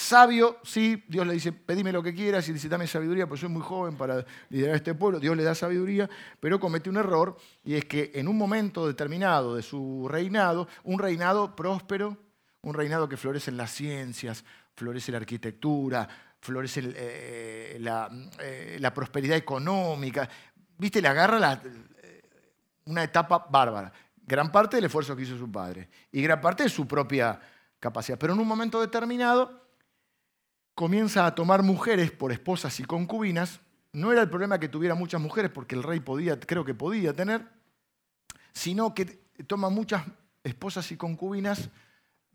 Sabio, 0.00 0.56
sí, 0.62 1.04
Dios 1.08 1.26
le 1.26 1.34
dice, 1.34 1.52
pedime 1.52 1.92
lo 1.92 2.02
que 2.02 2.14
quieras 2.14 2.48
y 2.48 2.54
dice, 2.54 2.70
dame 2.70 2.86
sabiduría, 2.86 3.28
pues 3.28 3.40
soy 3.40 3.50
muy 3.50 3.60
joven 3.60 3.98
para 3.98 4.24
liderar 4.48 4.76
este 4.76 4.94
pueblo. 4.94 5.20
Dios 5.20 5.36
le 5.36 5.44
da 5.44 5.54
sabiduría, 5.54 6.08
pero 6.40 6.58
comete 6.58 6.88
un 6.88 6.96
error 6.96 7.36
y 7.62 7.74
es 7.74 7.84
que 7.84 8.10
en 8.14 8.26
un 8.26 8.38
momento 8.38 8.86
determinado 8.86 9.54
de 9.54 9.62
su 9.62 10.08
reinado, 10.10 10.68
un 10.84 10.98
reinado 10.98 11.54
próspero, 11.54 12.16
un 12.62 12.72
reinado 12.72 13.10
que 13.10 13.18
florece 13.18 13.50
en 13.50 13.58
las 13.58 13.72
ciencias, 13.72 14.42
florece 14.74 15.12
la 15.12 15.18
arquitectura, 15.18 16.08
florece 16.40 16.80
eh, 16.82 17.78
eh, 18.40 18.78
la, 18.80 18.94
prosperidad 18.94 19.36
económica. 19.36 20.26
¿Viste? 20.78 21.02
Le 21.02 21.08
agarra 21.08 21.60
eh, 21.62 22.22
una 22.86 23.04
etapa 23.04 23.46
bárbara. 23.50 23.92
Gran 24.16 24.50
parte 24.50 24.78
del 24.78 24.86
esfuerzo 24.86 25.14
que 25.14 25.24
hizo 25.24 25.36
su 25.36 25.52
padre 25.52 25.90
y 26.10 26.22
gran 26.22 26.40
parte 26.40 26.62
de 26.62 26.70
su 26.70 26.88
propia 26.88 27.38
capacidad. 27.78 28.18
Pero 28.18 28.32
en 28.32 28.40
un 28.40 28.48
momento 28.48 28.80
determinado 28.80 29.60
comienza 30.80 31.26
a 31.26 31.34
tomar 31.34 31.62
mujeres 31.62 32.10
por 32.10 32.32
esposas 32.32 32.80
y 32.80 32.84
concubinas. 32.84 33.60
No 33.92 34.12
era 34.12 34.22
el 34.22 34.30
problema 34.30 34.58
que 34.58 34.66
tuviera 34.66 34.94
muchas 34.94 35.20
mujeres, 35.20 35.50
porque 35.50 35.74
el 35.74 35.82
rey 35.82 36.00
podía, 36.00 36.40
creo 36.40 36.64
que 36.64 36.72
podía 36.72 37.12
tener, 37.12 37.46
sino 38.54 38.94
que 38.94 39.04
toma 39.46 39.68
muchas 39.68 40.06
esposas 40.42 40.90
y 40.90 40.96
concubinas 40.96 41.68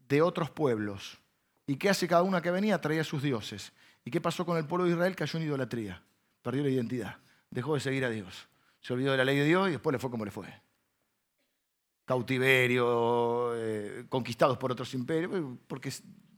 de 0.08 0.22
otros 0.22 0.52
pueblos. 0.52 1.18
¿Y 1.66 1.78
qué 1.78 1.90
hace 1.90 2.08
cada 2.08 2.22
una 2.22 2.40
que 2.40 2.52
venía? 2.52 2.80
Traía 2.80 3.04
sus 3.04 3.24
dioses. 3.24 3.74
¿Y 4.04 4.12
qué 4.12 4.22
pasó 4.22 4.46
con 4.46 4.58
el 4.58 4.68
pueblo 4.68 4.86
de 4.86 4.92
Israel? 4.92 5.16
Cayó 5.16 5.40
en 5.40 5.46
idolatría. 5.46 6.04
Perdió 6.44 6.62
la 6.62 6.70
identidad. 6.70 7.18
Dejó 7.50 7.74
de 7.74 7.80
seguir 7.80 8.06
a 8.06 8.12
Dios. 8.12 8.48
Se 8.80 8.94
olvidó 8.94 9.14
de 9.14 9.18
la 9.18 9.26
ley 9.26 9.40
de 9.40 9.46
Dios 9.46 9.70
y 9.70 9.72
después 9.72 9.92
le 9.92 9.98
fue 9.98 10.12
como 10.12 10.24
le 10.24 10.30
fue. 10.30 10.46
Cautiverio, 12.06 13.56
eh, 13.56 14.06
conquistados 14.08 14.60
por 14.60 14.72
otros 14.72 14.94
imperios, 14.94 15.58
porque 15.66 15.90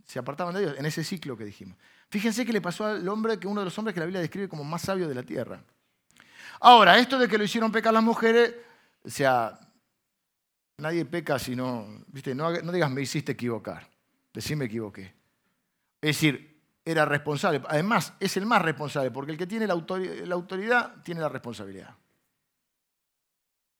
se 0.06 0.20
apartaban 0.20 0.54
de 0.54 0.62
Dios 0.62 0.76
en 0.78 0.86
ese 0.86 1.04
ciclo 1.04 1.36
que 1.36 1.44
dijimos. 1.44 1.78
Fíjense 2.10 2.46
que 2.46 2.54
le 2.54 2.62
pasó 2.62 2.86
al 2.86 3.08
hombre, 3.08 3.38
que 3.38 3.48
uno 3.48 3.62
de 3.62 3.66
los 3.66 3.78
hombres 3.78 3.94
que 3.94 4.00
la 4.00 4.06
Biblia 4.06 4.22
describe 4.22 4.48
como 4.48 4.64
más 4.64 4.82
sabio 4.82 5.08
de 5.08 5.16
la 5.16 5.24
tierra. 5.24 5.62
Ahora, 6.62 6.98
esto 6.98 7.20
de 7.20 7.28
que 7.28 7.38
lo 7.38 7.44
hicieron 7.44 7.72
pecar 7.72 7.94
las 7.94 8.04
mujeres, 8.04 8.56
o 9.04 9.10
sea, 9.10 9.60
nadie 10.78 11.06
peca 11.06 11.38
si 11.38 11.56
no, 11.56 12.04
¿viste? 12.08 12.34
No, 12.34 12.52
digas 12.52 12.90
me 12.90 13.02
hiciste 13.02 13.34
equivocar, 13.34 13.88
decir 14.34 14.56
me 14.56 14.66
equivoqué. 14.66 15.14
Es 16.02 16.16
decir, 16.16 16.62
era 16.86 17.04
responsable. 17.04 17.62
Además, 17.68 18.14
es 18.20 18.38
el 18.38 18.46
más 18.46 18.62
responsable, 18.62 19.12
porque 19.12 19.34
el 19.34 19.38
que 19.38 19.48
tiene 19.48 19.68
la 19.68 19.74
autoridad, 19.74 20.96
tiene 21.04 21.20
la 21.20 21.30
responsabilidad. 21.30 21.94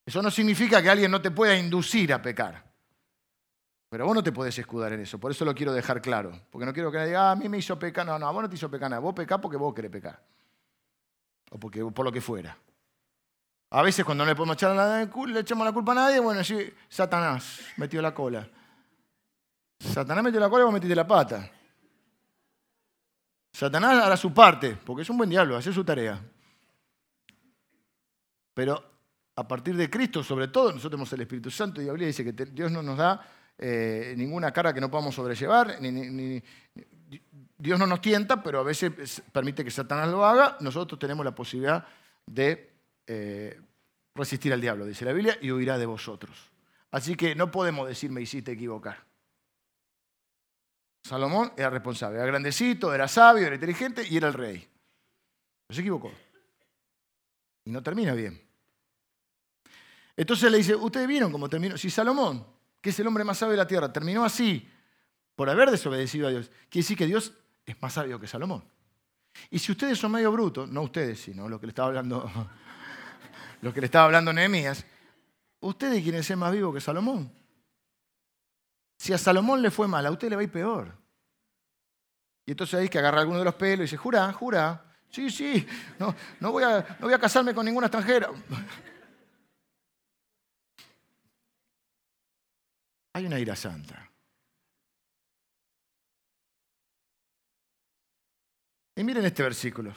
Eso 0.04 0.22
no 0.22 0.30
significa 0.30 0.82
que 0.82 0.90
alguien 0.90 1.10
no 1.10 1.22
te 1.22 1.30
pueda 1.30 1.56
inducir 1.56 2.12
a 2.12 2.20
pecar. 2.20 2.67
Pero 3.88 4.04
vos 4.04 4.14
no 4.14 4.22
te 4.22 4.32
podés 4.32 4.58
escudar 4.58 4.92
en 4.92 5.00
eso. 5.00 5.18
Por 5.18 5.30
eso 5.30 5.44
lo 5.44 5.54
quiero 5.54 5.72
dejar 5.72 6.02
claro. 6.02 6.32
Porque 6.50 6.66
no 6.66 6.72
quiero 6.72 6.90
que 6.90 6.98
nadie 6.98 7.08
diga, 7.08 7.28
ah, 7.28 7.32
a 7.32 7.36
mí 7.36 7.48
me 7.48 7.58
hizo 7.58 7.78
pecar. 7.78 8.06
No, 8.06 8.18
no, 8.18 8.28
a 8.28 8.30
vos 8.30 8.42
no 8.42 8.48
te 8.48 8.56
hizo 8.56 8.70
pecar 8.70 8.90
nada. 8.90 9.00
Vos 9.00 9.14
pecás 9.14 9.38
porque 9.40 9.56
vos 9.56 9.74
querés 9.74 9.90
pecar. 9.90 10.22
O 11.50 11.58
porque, 11.58 11.84
por 11.84 12.04
lo 12.04 12.12
que 12.12 12.20
fuera. 12.20 12.56
A 13.70 13.82
veces 13.82 14.04
cuando 14.04 14.24
no 14.24 14.30
le 14.30 14.36
podemos 14.36 14.56
echar 14.56 14.74
nada 14.74 15.04
le 15.26 15.40
echamos 15.40 15.66
la 15.66 15.72
culpa 15.72 15.92
a 15.92 15.96
nadie, 15.96 16.20
bueno, 16.20 16.42
sí, 16.42 16.72
Satanás 16.88 17.60
metió 17.76 18.00
la 18.00 18.14
cola. 18.14 18.48
Satanás 19.78 20.24
metió 20.24 20.40
la 20.40 20.48
cola 20.48 20.62
y 20.62 20.64
vos 20.64 20.72
metiste 20.72 20.94
la 20.94 21.06
pata. 21.06 21.50
Satanás 23.52 24.04
hará 24.04 24.16
su 24.16 24.32
parte, 24.32 24.76
porque 24.84 25.02
es 25.02 25.10
un 25.10 25.18
buen 25.18 25.28
diablo, 25.28 25.56
hace 25.56 25.72
su 25.72 25.84
tarea. 25.84 26.22
Pero 28.54 28.82
a 29.36 29.46
partir 29.46 29.76
de 29.76 29.90
Cristo, 29.90 30.22
sobre 30.24 30.48
todo, 30.48 30.68
nosotros 30.68 30.90
tenemos 30.90 31.12
el 31.12 31.20
Espíritu 31.20 31.50
Santo 31.50 31.82
y 31.82 31.86
la 31.86 31.92
Biblia 31.92 32.08
dice 32.08 32.24
que 32.24 32.32
Dios 32.32 32.72
no 32.72 32.82
nos 32.82 32.96
da 32.96 33.20
eh, 33.58 34.14
ninguna 34.16 34.52
cara 34.52 34.72
que 34.72 34.80
no 34.80 34.90
podamos 34.90 35.14
sobrellevar, 35.14 35.78
Dios 37.58 37.78
no 37.78 37.86
nos 37.86 38.00
tienta, 38.00 38.40
pero 38.40 38.60
a 38.60 38.62
veces 38.62 39.20
permite 39.32 39.64
que 39.64 39.70
Satanás 39.70 40.08
lo 40.08 40.24
haga. 40.24 40.56
Nosotros 40.60 40.98
tenemos 40.98 41.24
la 41.24 41.34
posibilidad 41.34 41.84
de 42.24 42.70
eh, 43.06 43.60
resistir 44.14 44.52
al 44.52 44.60
diablo, 44.60 44.86
dice 44.86 45.04
la 45.04 45.12
Biblia, 45.12 45.36
y 45.40 45.50
huirá 45.50 45.76
de 45.76 45.86
vosotros. 45.86 46.36
Así 46.92 47.16
que 47.16 47.34
no 47.34 47.50
podemos 47.50 47.88
decir 47.88 48.10
me 48.10 48.20
hiciste 48.20 48.52
equivocar. 48.52 49.04
Salomón 51.02 51.52
era 51.56 51.70
responsable, 51.70 52.18
era 52.18 52.26
grandecito, 52.26 52.94
era 52.94 53.08
sabio, 53.08 53.46
era 53.46 53.54
inteligente 53.54 54.06
y 54.08 54.16
era 54.16 54.28
el 54.28 54.34
rey. 54.34 54.68
No 55.68 55.74
se 55.74 55.80
equivocó. 55.80 56.12
Y 57.64 57.70
no 57.70 57.82
termina 57.82 58.14
bien. 58.14 58.40
Entonces 60.16 60.50
le 60.50 60.58
dice, 60.58 60.74
ustedes 60.74 61.08
vieron 61.08 61.32
cómo 61.32 61.48
terminó. 61.48 61.76
Si 61.76 61.90
Salomón, 61.90 62.44
que 62.80 62.90
es 62.90 63.00
el 63.00 63.06
hombre 63.06 63.24
más 63.24 63.38
sabio 63.38 63.52
de 63.52 63.58
la 63.58 63.66
tierra, 63.66 63.92
terminó 63.92 64.24
así 64.24 64.68
por 65.34 65.48
haber 65.48 65.70
desobedecido 65.70 66.26
a 66.26 66.30
Dios, 66.30 66.50
quiere 66.68 66.82
decir 66.82 66.96
que 66.96 67.06
Dios 67.06 67.32
es 67.64 67.80
más 67.80 67.92
sabio 67.92 68.18
que 68.18 68.26
Salomón. 68.26 68.64
Y 69.50 69.58
si 69.58 69.72
ustedes 69.72 69.98
son 69.98 70.12
medio 70.12 70.32
brutos, 70.32 70.68
no 70.68 70.82
ustedes, 70.82 71.20
sino 71.20 71.48
lo 71.48 71.60
que 71.60 71.66
le 71.66 71.70
estaba 71.70 71.88
hablando, 71.88 72.28
lo 73.62 73.72
que 73.72 73.80
le 73.80 73.86
estaba 73.86 74.06
hablando 74.06 74.32
Nehemías, 74.32 74.84
ustedes 75.60 76.02
quieren 76.02 76.22
ser 76.22 76.36
más 76.36 76.52
vivos 76.52 76.74
que 76.74 76.80
Salomón. 76.80 77.32
Si 78.96 79.12
a 79.12 79.18
Salomón 79.18 79.62
le 79.62 79.70
fue 79.70 79.86
mal, 79.86 80.04
a 80.06 80.10
usted 80.10 80.28
le 80.28 80.36
va 80.36 80.40
a 80.40 80.44
ir 80.44 80.50
peor. 80.50 80.92
Y 82.44 82.52
entonces 82.52 82.80
hay 82.80 82.88
que 82.88 82.98
agarrar 82.98 83.20
alguno 83.20 83.38
de 83.38 83.44
los 83.44 83.54
pelos 83.54 83.80
y 83.80 83.82
dice, 83.82 83.96
jura, 83.96 84.32
jura. 84.32 84.84
Sí, 85.10 85.30
sí, 85.30 85.66
no, 85.98 86.14
no, 86.40 86.52
voy 86.52 86.64
a, 86.64 86.80
no 86.98 87.06
voy 87.06 87.14
a 87.14 87.18
casarme 87.18 87.54
con 87.54 87.64
ninguna 87.64 87.86
extranjera. 87.86 88.30
hay 93.18 93.26
una 93.26 93.38
ira 93.38 93.56
santa. 93.56 94.08
Y 98.94 99.04
miren 99.04 99.24
este 99.24 99.42
versículo. 99.42 99.92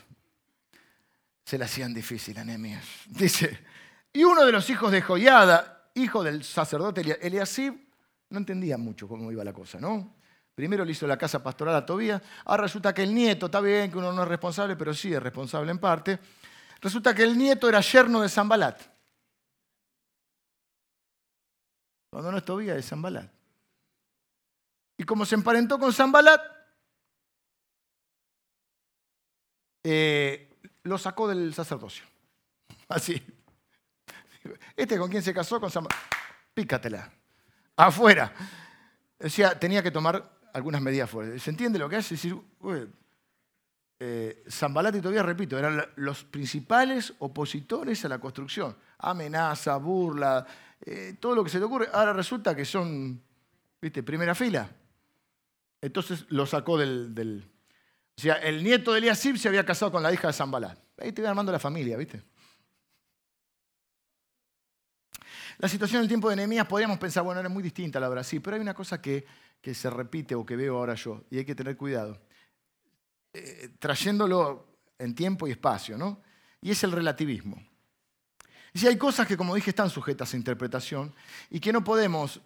Se 1.46 1.58
le 1.58 1.66
hacían 1.66 1.94
difícil 1.94 2.38
a. 2.38 2.46
Dice, 3.08 3.60
y 4.14 4.24
uno 4.24 4.46
de 4.46 4.52
los 4.52 4.70
hijos 4.70 4.92
de 4.92 5.02
Joiada, 5.02 5.92
hijo 5.96 6.24
del 6.24 6.44
sacerdote 6.44 7.20
Eliasib, 7.22 7.74
no 8.30 8.40
entendía 8.40 8.78
mucho 8.78 9.08
cómo 9.08 9.32
iba 9.32 9.44
la 9.44 9.54
cosa, 9.54 9.80
¿no? 9.80 10.16
Primero 10.56 10.84
le 10.84 10.92
hizo 10.92 11.08
la 11.08 11.18
casa 11.18 11.42
pastoral 11.42 11.76
a 11.76 11.86
Tobías, 11.86 12.22
ahora 12.46 12.64
resulta 12.64 12.94
que 12.94 13.04
el 13.04 13.14
nieto, 13.14 13.48
está 13.48 13.62
bien 13.62 13.90
que 13.92 13.98
uno 13.98 14.12
no 14.12 14.24
es 14.24 14.28
responsable, 14.28 14.76
pero 14.76 14.94
sí 14.94 15.14
es 15.14 15.22
responsable 15.22 15.72
en 15.72 15.80
parte, 15.80 16.20
resulta 16.82 17.16
que 17.16 17.24
el 17.24 17.38
nieto 17.38 17.70
era 17.70 17.82
yerno 17.82 18.22
de 18.22 18.30
Zambalat. 18.30 18.91
Cuando 22.12 22.30
no 22.30 22.38
es 22.38 22.46
Tobía, 22.46 22.76
es 22.76 22.88
Zambalat. 22.88 23.32
Y 24.98 25.04
como 25.06 25.26
se 25.26 25.36
emparentó 25.36 25.80
con 25.80 25.94
Zambalat, 25.94 26.42
eh, 29.84 30.60
lo 30.84 30.98
sacó 30.98 31.28
del 31.28 31.54
sacerdocio. 31.54 32.04
Así. 32.90 33.22
Este 34.76 34.98
con 34.98 35.10
quien 35.10 35.24
se 35.24 35.34
casó 35.34 35.60
con 35.60 35.72
Zambalat. 35.72 35.98
Pícatela. 36.54 37.10
Afuera. 37.78 38.34
O 39.18 39.58
tenía 39.60 39.82
que 39.82 39.92
tomar 39.92 40.38
algunas 40.54 40.82
medidas 40.82 41.10
fuertes. 41.10 41.42
¿Se 41.42 41.50
entiende 41.50 41.80
lo 41.80 41.88
que 41.88 41.96
hace? 41.96 42.16
Es 42.16 42.24
decir, 42.24 42.38
eh, 44.00 44.44
Zambalat 44.50 44.96
y 44.96 45.00
todavía 45.00 45.24
repito, 45.24 45.58
eran 45.58 45.82
los 45.96 46.26
principales 46.26 47.14
opositores 47.20 48.04
a 48.04 48.10
la 48.10 48.20
construcción. 48.20 48.76
Amenaza, 48.98 49.78
burla, 49.78 50.46
eh, 50.86 51.16
todo 51.20 51.36
lo 51.36 51.44
que 51.44 51.50
se 51.50 51.60
te 51.60 51.66
ocurre. 51.66 51.90
Ahora 51.94 52.14
resulta 52.14 52.56
que 52.56 52.66
son, 52.66 53.22
viste, 53.82 54.04
primera 54.04 54.36
fila. 54.36 54.70
Entonces 55.82 56.26
lo 56.30 56.46
sacó 56.46 56.78
del, 56.78 57.46
O 58.18 58.22
sea, 58.22 58.36
el 58.36 58.64
nieto 58.64 58.94
de 58.94 59.00
Eliasib 59.00 59.38
se 59.38 59.48
había 59.48 59.66
casado 59.66 59.92
con 59.92 60.04
la 60.04 60.14
hija 60.14 60.28
de 60.28 60.34
Zambalat. 60.34 60.78
Ahí 60.98 61.12
te 61.12 61.22
iba 61.22 61.30
armando 61.30 61.52
la 61.52 61.60
familia, 61.60 61.98
viste. 61.98 62.24
La 65.58 65.68
situación 65.68 66.00
en 66.00 66.04
el 66.04 66.08
tiempo 66.08 66.30
de 66.30 66.36
Nehemías 66.36 66.66
podríamos 66.66 66.98
pensar, 66.98 67.24
bueno, 67.24 67.40
era 67.40 67.50
muy 67.50 67.62
distinta 67.62 68.00
la 68.00 68.10
verdad, 68.10 68.24
sí, 68.24 68.40
pero 68.40 68.56
hay 68.56 68.62
una 68.62 68.74
cosa 68.74 69.00
que, 69.00 69.26
se 69.62 69.90
repite 69.92 70.34
o 70.34 70.44
que 70.44 70.56
veo 70.56 70.78
ahora 70.78 70.96
yo, 70.96 71.24
y 71.30 71.38
hay 71.38 71.46
que 71.46 71.54
tener 71.54 71.78
cuidado, 71.78 72.20
eh, 73.32 73.70
trayéndolo 73.78 74.80
en 74.98 75.14
tiempo 75.14 75.48
y 75.48 75.52
espacio, 75.52 76.00
¿no? 76.00 76.22
Y 76.62 76.72
es 76.72 76.84
el 76.84 76.92
relativismo. 76.92 77.62
Y 78.74 78.80
si 78.80 78.88
hay 78.88 78.98
cosas 78.98 79.28
que, 79.28 79.36
como 79.36 79.56
dije, 79.56 79.72
están 79.72 79.90
sujetas 79.90 80.34
a 80.34 80.38
interpretación 80.38 81.14
y 81.50 81.60
que 81.60 81.74
no 81.74 81.84
podemos 81.84 82.42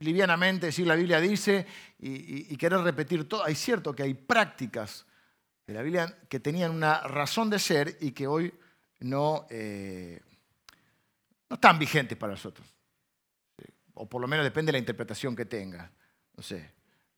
livianamente 0.00 0.66
decir 0.66 0.86
la 0.86 0.94
Biblia 0.94 1.20
dice 1.20 1.66
y, 1.98 2.56
querer 2.56 2.80
repetir 2.80 3.28
todo. 3.28 3.44
Hay 3.44 3.54
cierto 3.54 3.94
que 3.94 4.02
hay 4.02 4.14
prácticas 4.14 5.06
de 5.66 5.74
la 5.74 5.82
Biblia 5.82 6.18
que 6.28 6.40
tenían 6.40 6.72
una 6.72 7.00
razón 7.00 7.48
de 7.50 7.58
ser 7.58 7.96
y 8.00 8.12
que 8.12 8.26
hoy 8.26 8.52
no, 9.00 9.46
eh, 9.50 10.20
no 11.48 11.54
están 11.54 11.78
vigentes 11.78 12.18
para 12.18 12.32
nosotros. 12.32 12.66
O 13.94 14.06
por 14.06 14.20
lo 14.20 14.28
menos 14.28 14.44
depende 14.44 14.68
de 14.68 14.72
la 14.72 14.78
interpretación 14.78 15.34
que 15.34 15.46
tenga. 15.46 15.90
No 16.36 16.42
sé, 16.42 16.58
en 16.58 16.70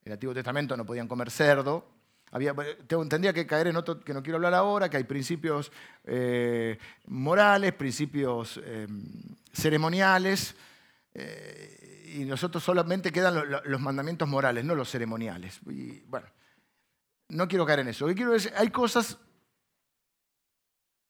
el 0.05 0.12
Antiguo 0.12 0.32
Testamento 0.32 0.76
no 0.76 0.86
podían 0.86 1.09
comer 1.09 1.30
cerdo, 1.30 1.98
había, 2.31 2.55
tendría 2.87 3.33
que 3.33 3.47
caer 3.47 3.68
en 3.68 3.76
otro 3.76 4.01
que 4.01 4.12
no 4.12 4.22
quiero 4.22 4.37
hablar 4.37 4.55
ahora, 4.55 4.89
que 4.91 4.97
hay 4.97 5.05
principios 5.05 5.72
eh, 6.05 6.79
morales, 7.07 7.72
principios 7.72 8.61
eh, 8.62 8.87
ceremoniales, 9.53 10.55
eh, 11.14 12.14
y 12.14 12.24
nosotros 12.24 12.62
solamente 12.62 13.12
quedan 13.12 13.35
los, 13.64 13.81
mandamientos 13.81 14.29
morales, 14.29 14.64
no 14.64 14.74
los 14.74 14.91
ceremoniales. 14.91 15.61
Bueno, 16.07 16.26
no 17.29 17.49
quiero 17.49 17.66
caer 17.66 17.81
en 17.81 17.89
eso. 17.89 18.07
quiero 18.14 18.33
decir, 18.33 18.53
hay 18.57 18.70
cosas, 18.70 19.18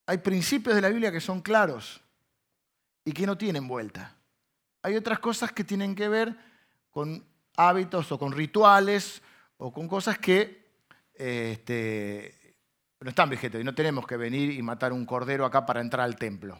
hay 0.05 0.17
principios 0.17 0.75
de 0.75 0.81
la 0.81 0.89
Biblia 0.89 1.11
que 1.11 1.21
son 1.21 1.41
claros 1.41 2.01
y 3.05 3.13
que 3.13 3.25
no 3.25 3.37
tienen 3.37 3.67
vuelta. 3.67 4.15
Hay 4.81 4.95
otras 4.95 5.19
cosas 5.19 5.51
que 5.51 5.63
tienen 5.63 5.95
que 5.95 6.09
ver 6.09 6.35
con 6.91 7.23
hábitos 7.55 8.11
o 8.11 8.19
con 8.19 8.31
rituales 8.31 9.21
o 9.57 9.71
con 9.71 9.87
cosas 9.87 10.17
que 10.17 10.68
este, 11.19 12.55
no 13.01 13.09
están 13.09 13.31
y 13.31 13.63
no 13.63 13.75
tenemos 13.75 14.07
que 14.07 14.17
venir 14.17 14.51
y 14.51 14.61
matar 14.61 14.93
un 14.93 15.05
cordero 15.05 15.45
acá 15.45 15.65
para 15.65 15.81
entrar 15.81 16.05
al 16.05 16.15
templo. 16.15 16.59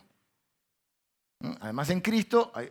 ¿Mm? 1.40 1.54
Además, 1.62 1.90
en 1.90 2.02
Cristo 2.02 2.52
hay 2.54 2.70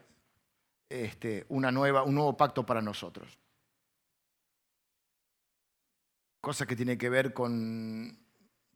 este, 0.89 1.47
una 1.49 1.73
nueva, 1.73 2.03
un 2.03 2.15
nuevo 2.15 2.37
pacto 2.37 2.65
para 2.65 2.83
nosotros. 2.83 3.39
Cosas 6.41 6.69
que 6.69 6.77
tienen 6.77 6.99
que 6.99 7.09
ver 7.09 7.33
con 7.33 8.17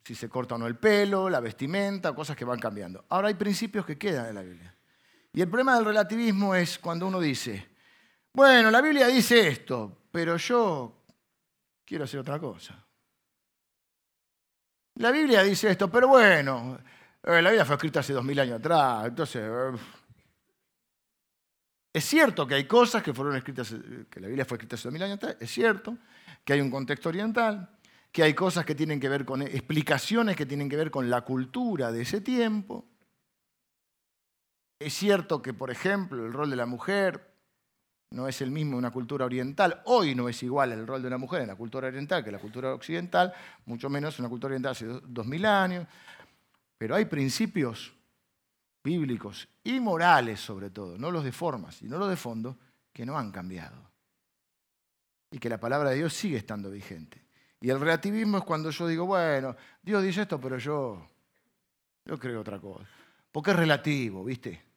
si 0.04 0.14
se 0.14 0.28
corta 0.28 0.56
o 0.56 0.58
no 0.58 0.66
el 0.66 0.76
pelo, 0.76 1.30
la 1.30 1.40
vestimenta, 1.40 2.14
cosas 2.14 2.36
que 2.36 2.44
van 2.44 2.58
cambiando. 2.58 3.04
Ahora 3.10 3.28
hay 3.28 3.34
principios 3.34 3.86
que 3.86 3.98
quedan 3.98 4.26
en 4.26 4.34
la 4.34 4.42
Biblia. 4.42 4.74
Y 5.32 5.40
el 5.40 5.48
problema 5.48 5.76
del 5.76 5.84
relativismo 5.84 6.54
es 6.54 6.78
cuando 6.78 7.06
uno 7.06 7.20
dice, 7.20 7.68
bueno, 8.32 8.70
la 8.70 8.80
Biblia 8.80 9.06
dice 9.06 9.48
esto, 9.48 10.06
pero 10.10 10.36
yo 10.36 11.04
quiero 11.84 12.04
hacer 12.04 12.20
otra 12.20 12.38
cosa. 12.38 12.84
La 14.97 15.11
Biblia 15.11 15.43
dice 15.43 15.70
esto, 15.70 15.90
pero 15.90 16.09
bueno, 16.09 16.78
eh, 17.22 17.40
la 17.43 17.51
Biblia 17.51 17.64
fue 17.64 17.76
escrita 17.76 18.01
hace 18.01 18.12
dos 18.12 18.24
mil 18.24 18.38
años 18.38 18.59
atrás, 18.59 19.07
entonces... 19.07 19.43
Eh, 19.43 19.78
es 21.95 22.05
cierto 22.05 22.47
que 22.47 22.55
hay 22.55 22.64
cosas 22.64 23.03
que 23.03 23.12
fueron 23.12 23.36
escritas, 23.36 23.72
eh, 23.72 24.07
que 24.11 24.20
la 24.20 24.28
Biblia 24.28 24.45
fue 24.45 24.57
escrita 24.57 24.76
hace 24.76 24.88
dos 24.88 24.93
mil 24.93 25.03
años 25.03 25.16
atrás, 25.16 25.36
es 25.40 25.51
cierto 25.51 25.99
que 26.45 26.53
hay 26.53 26.61
un 26.61 26.70
contexto 26.70 27.09
oriental, 27.09 27.70
que 28.11 28.22
hay 28.22 28.34
cosas 28.34 28.66
que 28.66 28.74
tienen 28.74 29.01
que 29.01 29.09
ver 29.09 29.24
con 29.24 29.43
explicaciones 29.43 30.36
que 30.36 30.47
tienen 30.47 30.68
que 30.68 30.76
ver 30.76 30.90
con 30.90 31.09
la 31.09 31.22
cultura 31.22 31.90
de 31.90 32.03
ese 32.03 32.20
tiempo. 32.20 32.86
Es 34.78 34.93
cierto 34.93 35.40
que, 35.40 35.55
por 35.55 35.70
ejemplo, 35.70 36.26
el 36.26 36.32
rol 36.32 36.51
de 36.51 36.57
la 36.57 36.66
mujer 36.66 37.32
no 38.12 38.28
es 38.28 38.40
el 38.42 38.50
mismo 38.50 38.76
una 38.76 38.90
cultura 38.90 39.24
oriental. 39.24 39.82
Hoy 39.86 40.14
no 40.14 40.28
es 40.28 40.42
igual 40.42 40.72
el 40.72 40.86
rol 40.86 41.00
de 41.00 41.08
una 41.08 41.18
mujer 41.18 41.42
en 41.42 41.48
la 41.48 41.56
cultura 41.56 41.88
oriental 41.88 42.22
que 42.22 42.28
en 42.28 42.34
la 42.34 42.40
cultura 42.40 42.74
occidental, 42.74 43.32
mucho 43.66 43.88
menos 43.88 44.18
en 44.18 44.24
una 44.24 44.30
cultura 44.30 44.52
oriental 44.52 44.72
hace 44.72 44.86
dos 44.86 45.26
mil 45.26 45.44
años. 45.46 45.86
Pero 46.76 46.94
hay 46.94 47.06
principios 47.06 47.92
bíblicos 48.84 49.48
y 49.64 49.80
morales 49.80 50.40
sobre 50.40 50.70
todo, 50.70 50.98
no 50.98 51.10
los 51.10 51.24
de 51.24 51.32
forma, 51.32 51.72
sino 51.72 51.98
los 51.98 52.08
de 52.08 52.16
fondo, 52.16 52.58
que 52.92 53.06
no 53.06 53.16
han 53.16 53.32
cambiado. 53.32 53.90
Y 55.30 55.38
que 55.38 55.48
la 55.48 55.58
palabra 55.58 55.90
de 55.90 55.96
Dios 55.96 56.12
sigue 56.12 56.36
estando 56.36 56.70
vigente. 56.70 57.22
Y 57.60 57.70
el 57.70 57.80
relativismo 57.80 58.38
es 58.38 58.44
cuando 58.44 58.70
yo 58.70 58.86
digo, 58.86 59.06
bueno, 59.06 59.56
Dios 59.80 60.02
dice 60.02 60.22
esto, 60.22 60.40
pero 60.40 60.58
yo, 60.58 61.08
yo 62.04 62.18
creo 62.18 62.40
otra 62.40 62.58
cosa. 62.58 62.88
Porque 63.30 63.52
es 63.52 63.56
relativo, 63.56 64.24
¿viste? 64.24 64.71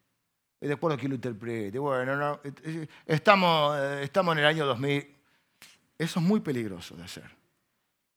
De 0.59 0.73
acuerdo 0.73 0.95
a 0.95 0.99
quién 0.99 1.09
lo 1.09 1.15
interprete. 1.15 1.77
Bueno, 1.77 2.15
no, 2.15 2.39
estamos, 3.05 3.79
estamos 4.01 4.33
en 4.33 4.39
el 4.39 4.45
año 4.45 4.65
2000. 4.65 5.15
Eso 5.97 6.19
es 6.19 6.25
muy 6.25 6.39
peligroso 6.39 6.95
de 6.95 7.03
hacer. 7.03 7.29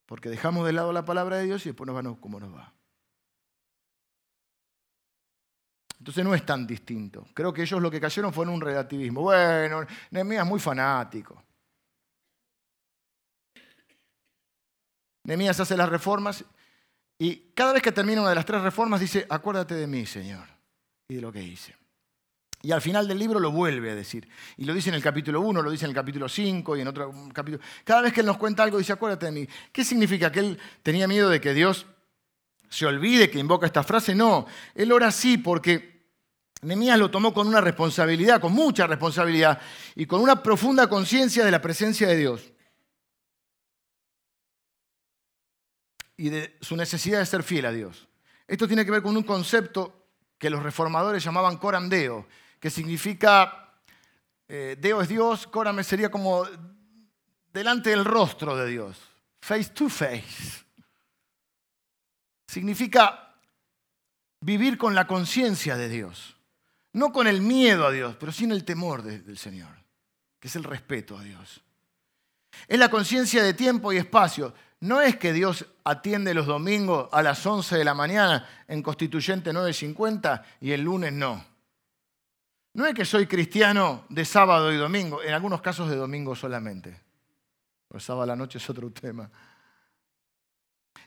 Porque 0.07 0.28
dejamos 0.28 0.66
de 0.66 0.72
lado 0.72 0.93
la 0.93 1.05
palabra 1.05 1.36
de 1.36 1.45
Dios 1.45 1.64
y 1.66 1.70
después 1.70 1.86
nos 1.86 1.97
va 1.97 2.20
como 2.20 2.41
nos 2.41 2.55
va. 2.55 2.72
Entonces 5.99 6.24
no 6.24 6.34
es 6.34 6.47
tan 6.47 6.66
distinto. 6.66 7.26
Creo 7.34 7.53
que 7.53 7.62
ellos 7.62 7.82
lo 7.82 7.91
que 7.91 8.01
cayeron 8.01 8.32
fue 8.32 8.45
en 8.45 8.51
un 8.51 8.61
relativismo. 8.61 9.22
Bueno, 9.22 9.84
Nehemías 10.11 10.45
es 10.45 10.49
muy 10.49 10.61
fanático. 10.61 11.43
Nehemías 15.24 15.61
hace 15.61 15.76
las 15.76 15.89
reformas 15.89 16.45
y 17.18 17.51
cada 17.53 17.72
vez 17.72 17.82
que 17.82 17.93
termina 17.93 18.20
una 18.20 18.30
de 18.30 18.36
las 18.36 18.47
tres 18.47 18.62
reformas 18.62 19.01
dice, 19.01 19.26
acuérdate 19.28 19.74
de 19.74 19.86
mí, 19.86 20.07
Señor, 20.07 20.47
y 21.09 21.16
de 21.16 21.20
lo 21.20 21.32
que 21.32 21.43
hice. 21.43 21.76
Y 22.62 22.72
al 22.72 22.80
final 22.80 23.06
del 23.06 23.18
libro 23.18 23.38
lo 23.38 23.52
vuelve 23.52 23.90
a 23.90 23.94
decir. 23.94 24.28
Y 24.56 24.64
lo 24.64 24.74
dice 24.74 24.88
en 24.88 24.96
el 24.96 25.02
capítulo 25.02 25.40
1, 25.40 25.62
lo 25.62 25.70
dice 25.70 25.84
en 25.84 25.90
el 25.90 25.94
capítulo 25.94 26.28
5 26.28 26.76
y 26.76 26.80
en 26.80 26.88
otro 26.88 27.14
capítulo. 27.32 27.62
Cada 27.84 28.02
vez 28.02 28.12
que 28.12 28.20
él 28.20 28.26
nos 28.26 28.36
cuenta 28.36 28.64
algo 28.64 28.78
dice, 28.78 28.92
acuérdate 28.92 29.26
de 29.26 29.32
mí. 29.32 29.48
¿Qué 29.70 29.84
significa? 29.84 30.32
¿Que 30.32 30.40
él 30.40 30.59
tenía 30.82 31.06
miedo 31.06 31.28
de 31.28 31.40
que 31.40 31.54
Dios 31.54 31.86
se 32.68 32.84
olvide 32.86 33.30
que 33.30 33.38
invoca 33.38 33.66
esta 33.66 33.84
frase? 33.84 34.14
No, 34.14 34.46
él 34.74 34.90
ora 34.90 35.06
así 35.06 35.38
porque 35.38 35.98
Nehemías 36.62 36.98
lo 36.98 37.11
tomó 37.11 37.32
con 37.32 37.46
una 37.46 37.61
responsabilidad, 37.61 38.40
con 38.40 38.52
mucha 38.52 38.88
responsabilidad 38.88 39.61
y 39.94 40.06
con 40.06 40.20
una 40.20 40.42
profunda 40.42 40.88
conciencia 40.88 41.44
de 41.44 41.52
la 41.52 41.62
presencia 41.62 42.09
de 42.09 42.16
Dios. 42.16 42.52
Y 46.16 46.30
de 46.30 46.56
su 46.61 46.74
necesidad 46.74 47.20
de 47.20 47.26
ser 47.26 47.44
fiel 47.44 47.66
a 47.66 47.72
Dios. 47.72 48.09
Esto 48.48 48.66
tiene 48.66 48.84
que 48.84 48.90
ver 48.90 49.02
con 49.02 49.16
un 49.16 49.22
concepto 49.22 50.06
que 50.36 50.50
los 50.50 50.62
reformadores 50.62 51.22
llamaban 51.22 51.59
corandeo 51.59 52.26
que 52.61 52.70
significa, 52.70 53.72
eh, 54.48 54.76
Deo 54.78 55.00
es 55.00 55.09
Dios, 55.09 55.46
Córame 55.46 55.84
sería 55.84 56.11
como 56.11 56.46
delante 57.52 57.90
del 57.90 58.04
rostro 58.04 58.56
de 58.56 58.66
Dios, 58.66 58.98
face 59.40 59.70
to 59.70 59.88
face. 59.88 60.64
Significa 62.46 63.34
vivir 64.40 64.78
con 64.78 64.94
la 64.94 65.06
conciencia 65.06 65.76
de 65.76 65.88
Dios, 65.88 66.36
no 66.92 67.12
con 67.12 67.26
el 67.26 67.40
miedo 67.42 67.86
a 67.86 67.90
Dios, 67.90 68.16
pero 68.18 68.32
sin 68.32 68.52
el 68.52 68.64
temor 68.64 69.02
del 69.02 69.38
Señor, 69.38 69.70
que 70.40 70.48
es 70.48 70.56
el 70.56 70.64
respeto 70.64 71.16
a 71.16 71.22
Dios. 71.22 71.62
Es 72.66 72.78
la 72.78 72.90
conciencia 72.90 73.42
de 73.42 73.54
tiempo 73.54 73.92
y 73.92 73.98
espacio. 73.98 74.54
No 74.80 75.00
es 75.00 75.16
que 75.16 75.32
Dios 75.32 75.66
atiende 75.84 76.34
los 76.34 76.46
domingos 76.46 77.09
a 77.12 77.22
las 77.22 77.44
11 77.44 77.76
de 77.76 77.84
la 77.84 77.94
mañana 77.94 78.48
en 78.66 78.82
Constituyente 78.82 79.52
950 79.52 80.44
y 80.61 80.72
el 80.72 80.82
lunes 80.82 81.12
no. 81.12 81.44
No 82.78 82.86
es 82.86 82.94
que 82.94 83.04
soy 83.04 83.26
cristiano 83.26 84.04
de 84.08 84.24
sábado 84.24 84.72
y 84.72 84.76
domingo, 84.76 85.20
en 85.20 85.34
algunos 85.34 85.60
casos 85.60 85.90
de 85.90 85.96
domingo 85.96 86.36
solamente. 86.36 86.96
Pero 87.88 87.98
sábado 87.98 88.22
a 88.22 88.26
la 88.26 88.36
noche 88.36 88.58
es 88.58 88.70
otro 88.70 88.88
tema. 88.92 89.28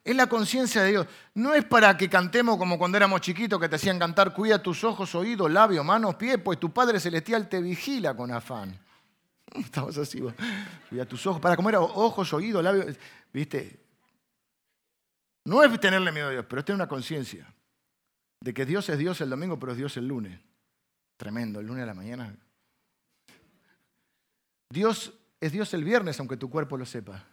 Es 0.04 0.14
la 0.14 0.28
conciencia 0.28 0.82
de 0.82 0.90
Dios. 0.90 1.08
No 1.34 1.54
es 1.54 1.64
para 1.64 1.96
que 1.96 2.10
cantemos 2.10 2.58
como 2.58 2.78
cuando 2.78 2.98
éramos 2.98 3.22
chiquitos 3.22 3.58
que 3.58 3.70
te 3.70 3.78
hacían 3.78 3.98
cantar, 4.00 4.34
cuida 4.34 4.62
tus 4.62 4.84
ojos, 4.84 5.16
oídos, 5.16 5.50
labios, 5.50 5.86
manos, 5.86 6.16
pies, 6.16 6.40
pues 6.44 6.60
tu 6.60 6.74
Padre 6.74 7.00
Celestial 7.00 7.48
te 7.48 7.62
vigila 7.62 8.18
con 8.18 8.32
afán. 8.32 8.78
Estamos 9.56 9.98
así, 9.98 10.22
cuida 10.90 11.06
tus 11.06 11.26
ojos, 11.26 11.40
para 11.40 11.56
comer 11.56 11.78
ojos, 11.78 12.34
oídos, 12.34 12.62
labios, 12.62 12.98
¿viste? 13.32 13.80
No 15.46 15.64
es 15.64 15.80
tenerle 15.80 16.12
miedo 16.12 16.28
a 16.28 16.32
Dios, 16.32 16.46
pero 16.50 16.60
es 16.60 16.66
tener 16.66 16.76
una 16.76 16.90
conciencia 16.90 17.48
de 18.42 18.54
que 18.54 18.66
Dios 18.66 18.90
es 18.90 18.98
Dios 18.98 19.22
el 19.22 19.30
domingo, 19.30 19.58
pero 19.58 19.72
es 19.72 19.78
Dios 19.78 19.96
el 19.96 20.10
lunes. 20.10 20.38
Tremendo, 21.22 21.60
el 21.60 21.68
lunes 21.68 21.84
a 21.84 21.86
la 21.86 21.94
mañana. 21.94 22.36
Dios 24.72 25.14
es 25.40 25.52
Dios 25.52 25.72
el 25.76 25.84
viernes, 25.84 26.20
aunque 26.20 26.36
tu 26.36 26.50
cuerpo 26.50 26.78
lo 26.78 26.84
sepa. 26.84 27.24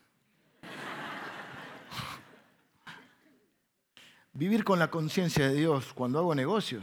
Vivir 4.35 4.63
con 4.63 4.79
la 4.79 4.91
conciencia 4.91 5.49
de 5.49 5.55
Dios 5.55 5.95
cuando 5.95 6.19
hago 6.19 6.35
negocio, 6.35 6.83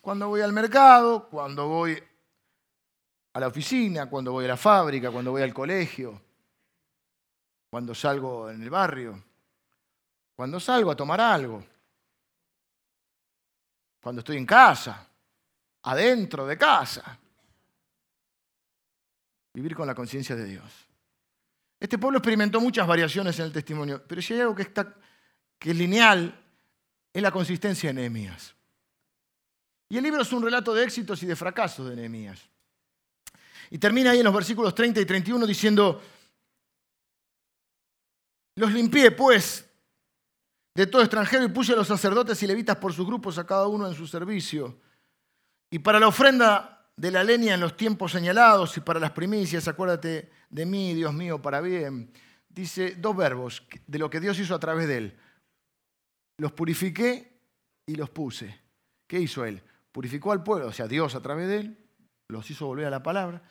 cuando 0.00 0.28
voy 0.28 0.40
al 0.40 0.52
mercado, 0.52 1.28
cuando 1.28 1.66
voy 1.66 2.00
a 3.32 3.40
la 3.40 3.48
oficina, 3.48 4.08
cuando 4.08 4.30
voy 4.30 4.44
a 4.44 4.48
la 4.48 4.56
fábrica, 4.56 5.10
cuando 5.10 5.32
voy 5.32 5.42
al 5.42 5.52
colegio, 5.52 6.22
cuando 7.68 7.96
salgo 7.96 8.48
en 8.48 8.62
el 8.62 8.70
barrio, 8.70 9.24
cuando 10.36 10.60
salgo 10.60 10.92
a 10.92 10.96
tomar 10.96 11.20
algo, 11.20 11.64
cuando 14.00 14.20
estoy 14.20 14.36
en 14.36 14.46
casa 14.46 15.07
adentro 15.88 16.46
de 16.46 16.58
casa. 16.58 17.18
Vivir 19.54 19.74
con 19.74 19.86
la 19.86 19.94
conciencia 19.94 20.36
de 20.36 20.44
Dios. 20.44 20.70
Este 21.80 21.96
pueblo 21.96 22.18
experimentó 22.18 22.60
muchas 22.60 22.86
variaciones 22.86 23.38
en 23.38 23.46
el 23.46 23.52
testimonio, 23.52 24.02
pero 24.06 24.20
si 24.20 24.34
hay 24.34 24.40
algo 24.40 24.54
que, 24.54 24.62
está, 24.62 24.94
que 25.58 25.70
es 25.70 25.76
lineal, 25.76 26.38
es 27.12 27.22
la 27.22 27.30
consistencia 27.30 27.88
de 27.88 27.94
Nehemías. 27.94 28.54
Y 29.88 29.96
el 29.96 30.04
libro 30.04 30.20
es 30.20 30.32
un 30.32 30.42
relato 30.42 30.74
de 30.74 30.84
éxitos 30.84 31.22
y 31.22 31.26
de 31.26 31.34
fracasos 31.34 31.88
de 31.88 31.96
Nehemías. 31.96 32.46
Y 33.70 33.78
termina 33.78 34.10
ahí 34.10 34.18
en 34.18 34.24
los 34.24 34.34
versículos 34.34 34.74
30 34.74 35.00
y 35.00 35.06
31 35.06 35.46
diciendo, 35.46 36.02
los 38.56 38.72
limpié 38.72 39.12
pues 39.12 39.66
de 40.74 40.86
todo 40.86 41.00
extranjero 41.00 41.44
y 41.44 41.48
puse 41.48 41.72
a 41.72 41.76
los 41.76 41.88
sacerdotes 41.88 42.42
y 42.42 42.46
levitas 42.46 42.76
por 42.76 42.92
sus 42.92 43.06
grupos 43.06 43.38
a 43.38 43.46
cada 43.46 43.66
uno 43.68 43.88
en 43.88 43.94
su 43.94 44.06
servicio 44.06 44.78
y 45.70 45.78
para 45.80 46.00
la 46.00 46.08
ofrenda 46.08 46.86
de 46.96 47.10
la 47.10 47.22
leña 47.22 47.54
en 47.54 47.60
los 47.60 47.76
tiempos 47.76 48.12
señalados 48.12 48.76
y 48.76 48.80
para 48.80 48.98
las 48.98 49.12
primicias, 49.12 49.68
acuérdate 49.68 50.30
de 50.50 50.66
mí, 50.66 50.94
Dios 50.94 51.14
mío, 51.14 51.40
para 51.40 51.60
bien. 51.60 52.10
Dice 52.48 52.96
dos 52.96 53.16
verbos 53.16 53.62
de 53.86 53.98
lo 53.98 54.10
que 54.10 54.20
Dios 54.20 54.38
hizo 54.38 54.54
a 54.54 54.58
través 54.58 54.88
de 54.88 54.96
él. 54.96 55.16
Los 56.38 56.52
purifiqué 56.52 57.38
y 57.86 57.94
los 57.94 58.10
puse. 58.10 58.58
¿Qué 59.06 59.20
hizo 59.20 59.44
él? 59.44 59.62
Purificó 59.92 60.32
al 60.32 60.42
pueblo, 60.42 60.66
o 60.68 60.72
sea, 60.72 60.88
Dios 60.88 61.14
a 61.14 61.20
través 61.20 61.48
de 61.48 61.58
él, 61.58 61.78
los 62.28 62.50
hizo 62.50 62.66
volver 62.66 62.86
a 62.86 62.90
la 62.90 63.02
palabra 63.02 63.42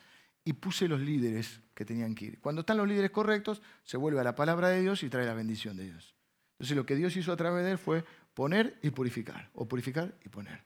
y 0.44 0.54
puse 0.54 0.88
los 0.88 1.00
líderes 1.00 1.62
que 1.74 1.86
tenían 1.86 2.16
que 2.16 2.26
ir. 2.26 2.40
Cuando 2.40 2.62
están 2.62 2.78
los 2.78 2.88
líderes 2.88 3.12
correctos, 3.12 3.62
se 3.84 3.98
vuelve 3.98 4.20
a 4.20 4.24
la 4.24 4.36
palabra 4.36 4.70
de 4.70 4.82
Dios 4.82 5.04
y 5.04 5.10
trae 5.10 5.26
la 5.26 5.34
bendición 5.34 5.78
de 5.78 5.86
Dios. 5.86 6.16
Entonces 6.54 6.76
lo 6.76 6.86
que 6.86 6.96
Dios 6.96 7.16
hizo 7.16 7.32
a 7.32 7.38
través 7.38 7.64
de 7.64 7.72
él 7.72 7.78
fue 7.78 8.04
poner 8.34 8.80
y 8.82 8.90
purificar, 8.92 9.50
o 9.54 9.68
purificar 9.68 10.16
y 10.24 10.30
poner. 10.30 10.64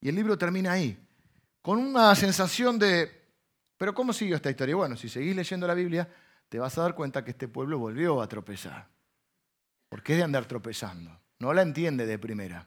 Y 0.00 0.08
el 0.08 0.14
libro 0.14 0.36
termina 0.38 0.72
ahí, 0.72 0.98
con 1.62 1.78
una 1.78 2.14
sensación 2.14 2.78
de, 2.78 3.20
pero 3.76 3.94
¿cómo 3.94 4.12
siguió 4.12 4.36
esta 4.36 4.50
historia? 4.50 4.76
Bueno, 4.76 4.96
si 4.96 5.08
seguís 5.08 5.36
leyendo 5.36 5.66
la 5.66 5.74
Biblia, 5.74 6.08
te 6.48 6.58
vas 6.58 6.76
a 6.78 6.82
dar 6.82 6.94
cuenta 6.94 7.24
que 7.24 7.30
este 7.30 7.48
pueblo 7.48 7.78
volvió 7.78 8.20
a 8.20 8.28
tropezar. 8.28 8.88
¿Por 9.88 10.02
qué 10.02 10.16
de 10.16 10.22
andar 10.22 10.46
tropezando? 10.46 11.10
No 11.38 11.52
la 11.52 11.62
entiende 11.62 12.06
de 12.06 12.18
primera. 12.18 12.66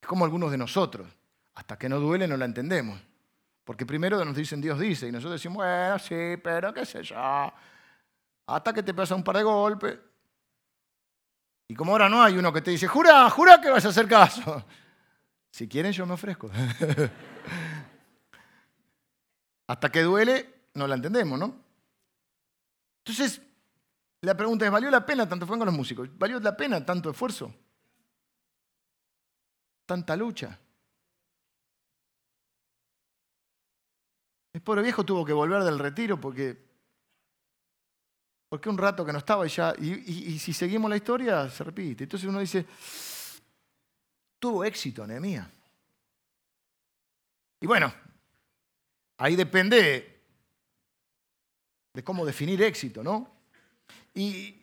Es 0.00 0.08
como 0.08 0.24
algunos 0.24 0.50
de 0.50 0.58
nosotros. 0.58 1.06
Hasta 1.54 1.78
que 1.78 1.88
no 1.88 2.00
duele 2.00 2.26
no 2.26 2.36
la 2.36 2.44
entendemos. 2.44 3.00
Porque 3.64 3.86
primero 3.86 4.22
nos 4.24 4.36
dicen 4.36 4.60
Dios 4.60 4.78
dice 4.78 5.08
y 5.08 5.12
nosotros 5.12 5.40
decimos, 5.40 5.56
bueno, 5.56 5.98
sí, 5.98 6.36
pero 6.42 6.74
qué 6.74 6.84
sé 6.84 7.02
yo. 7.02 7.52
Hasta 8.46 8.72
que 8.72 8.82
te 8.82 8.92
pasa 8.92 9.14
un 9.14 9.24
par 9.24 9.36
de 9.36 9.42
golpes. 9.42 9.98
Y 11.68 11.74
como 11.74 11.92
ahora 11.92 12.08
no 12.08 12.22
hay 12.22 12.36
uno 12.36 12.52
que 12.52 12.60
te 12.60 12.70
dice, 12.70 12.86
jura, 12.86 13.28
jura 13.30 13.60
que 13.60 13.70
vas 13.70 13.84
a 13.86 13.88
hacer 13.88 14.06
caso. 14.06 14.64
Si 15.54 15.68
quieren, 15.68 15.92
yo 15.92 16.04
me 16.04 16.14
ofrezco. 16.14 16.50
Hasta 19.68 19.92
que 19.92 20.02
duele, 20.02 20.52
no 20.74 20.88
la 20.88 20.96
entendemos, 20.96 21.38
¿no? 21.38 21.54
Entonces, 22.98 23.40
la 24.22 24.36
pregunta 24.36 24.64
es, 24.64 24.72
¿valió 24.72 24.90
la 24.90 25.06
pena 25.06 25.28
tanto 25.28 25.46
fue 25.46 25.56
con 25.56 25.66
los 25.66 25.74
músicos? 25.76 26.08
¿Valió 26.18 26.40
la 26.40 26.56
pena 26.56 26.84
tanto 26.84 27.08
esfuerzo? 27.08 27.54
¿Tanta 29.86 30.16
lucha? 30.16 30.58
El 34.54 34.60
pobre 34.60 34.82
viejo 34.82 35.04
tuvo 35.04 35.24
que 35.24 35.32
volver 35.32 35.62
del 35.62 35.78
retiro 35.78 36.20
porque, 36.20 36.66
porque 38.48 38.68
un 38.68 38.78
rato 38.78 39.04
que 39.06 39.12
no 39.12 39.18
estaba 39.18 39.46
y 39.46 39.50
ya, 39.50 39.72
y 39.78 40.36
si 40.40 40.52
seguimos 40.52 40.90
la 40.90 40.96
historia, 40.96 41.48
se 41.48 41.62
repite. 41.62 42.02
Entonces 42.02 42.28
uno 42.28 42.40
dice, 42.40 42.66
tuvo 44.44 44.62
éxito 44.62 45.06
Nehemías. 45.06 45.48
Y 47.62 47.66
bueno, 47.66 47.90
ahí 49.16 49.36
depende 49.36 50.20
de 51.94 52.04
cómo 52.04 52.26
definir 52.26 52.60
éxito, 52.62 53.02
¿no? 53.02 53.26
Y, 54.12 54.54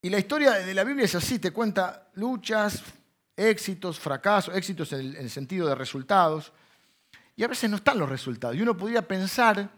y 0.00 0.08
la 0.08 0.18
historia 0.18 0.52
de 0.52 0.72
la 0.72 0.84
Biblia 0.84 1.04
es 1.04 1.16
así, 1.16 1.38
te 1.38 1.50
cuenta 1.50 2.08
luchas, 2.14 2.82
éxitos, 3.36 4.00
fracasos, 4.00 4.56
éxitos 4.56 4.90
en 4.94 5.00
el, 5.00 5.16
en 5.16 5.22
el 5.24 5.30
sentido 5.30 5.68
de 5.68 5.74
resultados. 5.74 6.50
Y 7.36 7.44
a 7.44 7.48
veces 7.48 7.68
no 7.68 7.76
están 7.76 7.98
los 7.98 8.08
resultados. 8.08 8.56
Y 8.56 8.62
uno 8.62 8.74
podría 8.74 9.06
pensar 9.06 9.68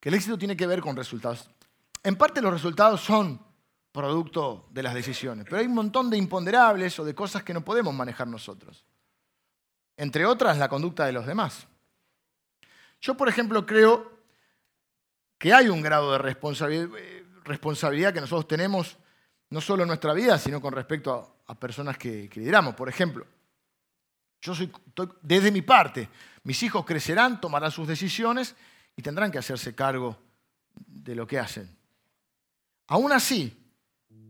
que 0.00 0.08
el 0.08 0.16
éxito 0.16 0.36
tiene 0.36 0.56
que 0.56 0.66
ver 0.66 0.80
con 0.80 0.96
resultados. 0.96 1.48
En 2.02 2.16
parte 2.16 2.42
los 2.42 2.52
resultados 2.52 3.00
son 3.00 3.40
producto 3.94 4.66
de 4.72 4.82
las 4.82 4.92
decisiones. 4.92 5.44
Pero 5.44 5.58
hay 5.58 5.66
un 5.66 5.74
montón 5.74 6.10
de 6.10 6.16
imponderables 6.16 6.98
o 6.98 7.04
de 7.04 7.14
cosas 7.14 7.44
que 7.44 7.54
no 7.54 7.64
podemos 7.64 7.94
manejar 7.94 8.26
nosotros. 8.26 8.84
Entre 9.96 10.26
otras, 10.26 10.58
la 10.58 10.68
conducta 10.68 11.06
de 11.06 11.12
los 11.12 11.24
demás. 11.24 11.68
Yo, 13.00 13.16
por 13.16 13.28
ejemplo, 13.28 13.64
creo 13.64 14.18
que 15.38 15.54
hay 15.54 15.68
un 15.68 15.80
grado 15.80 16.10
de 16.10 16.18
responsabilidad 16.18 18.12
que 18.12 18.20
nosotros 18.20 18.48
tenemos, 18.48 18.98
no 19.50 19.60
solo 19.60 19.84
en 19.84 19.88
nuestra 19.88 20.12
vida, 20.12 20.38
sino 20.38 20.60
con 20.60 20.74
respecto 20.74 21.36
a, 21.46 21.54
personas 21.54 21.96
que, 21.96 22.28
lideramos. 22.34 22.74
Por 22.74 22.88
ejemplo, 22.88 23.24
yo 24.40 24.56
soy, 24.56 24.72
desde 25.22 25.52
mi 25.52 25.62
parte, 25.62 26.08
mis 26.42 26.60
hijos 26.64 26.84
crecerán, 26.84 27.40
tomarán 27.40 27.70
sus 27.70 27.86
decisiones 27.86 28.56
y 28.96 29.02
tendrán 29.02 29.30
que 29.30 29.38
hacerse 29.38 29.72
cargo 29.72 30.18
de 30.74 31.14
lo 31.14 31.28
que 31.28 31.38
hacen. 31.38 31.70
Aún 32.88 33.12
así, 33.12 33.63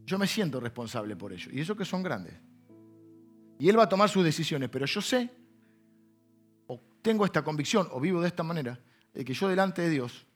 yo 0.07 0.19
me 0.19 0.27
siento 0.27 0.61
responsable 0.61 1.17
por 1.17 1.33
ello. 1.33 1.51
Y 1.53 1.61
eso 1.61 1.77
que 1.77 1.85
son 1.85 2.03
grandes. 2.03 2.35
Y 3.59 3.69
él 3.69 3.79
va 3.79 3.85
a 3.85 3.89
tomar 3.89 4.09
sus 4.09 4.25
decisiones, 4.25 4.69
pero 4.69 4.87
yo 4.87 5.01
sé, 5.01 5.31
o 6.67 6.81
tengo 7.03 7.25
esta 7.25 7.43
convicción, 7.43 7.89
o 7.93 8.01
vivo 8.01 8.21
de 8.21 8.29
esta 8.29 8.43
manera, 8.43 8.79
de 9.13 9.25
que 9.25 9.33
yo 9.33 9.49
delante 9.49 9.83
de 9.83 9.91
Dios 9.91 10.27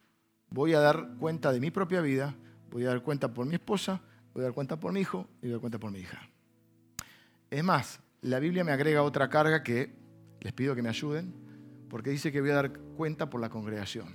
voy 0.50 0.74
a 0.74 0.80
dar 0.80 1.16
cuenta 1.18 1.52
de 1.52 1.60
mi 1.60 1.70
propia 1.70 2.00
vida, 2.00 2.34
voy 2.70 2.84
a 2.84 2.88
dar 2.88 3.02
cuenta 3.02 3.32
por 3.32 3.46
mi 3.46 3.56
esposa, 3.56 4.00
voy 4.32 4.42
a 4.42 4.44
dar 4.44 4.54
cuenta 4.54 4.78
por 4.78 4.92
mi 4.92 5.00
hijo 5.00 5.26
y 5.42 5.46
voy 5.46 5.50
a 5.50 5.52
dar 5.54 5.60
cuenta 5.60 5.78
por 5.78 5.90
mi 5.90 5.98
hija. 5.98 6.28
Es 7.50 7.64
más, 7.64 8.00
la 8.22 8.38
Biblia 8.38 8.64
me 8.64 8.72
agrega 8.72 9.02
otra 9.02 9.28
carga 9.28 9.62
que 9.62 9.92
les 10.40 10.52
pido 10.52 10.74
que 10.74 10.82
me 10.82 10.88
ayuden, 10.88 11.34
porque 11.88 12.10
dice 12.10 12.30
que 12.30 12.40
voy 12.40 12.50
a 12.50 12.54
dar 12.54 12.72
cuenta 12.72 13.28
por 13.28 13.40
la 13.40 13.48
congregación. 13.48 14.14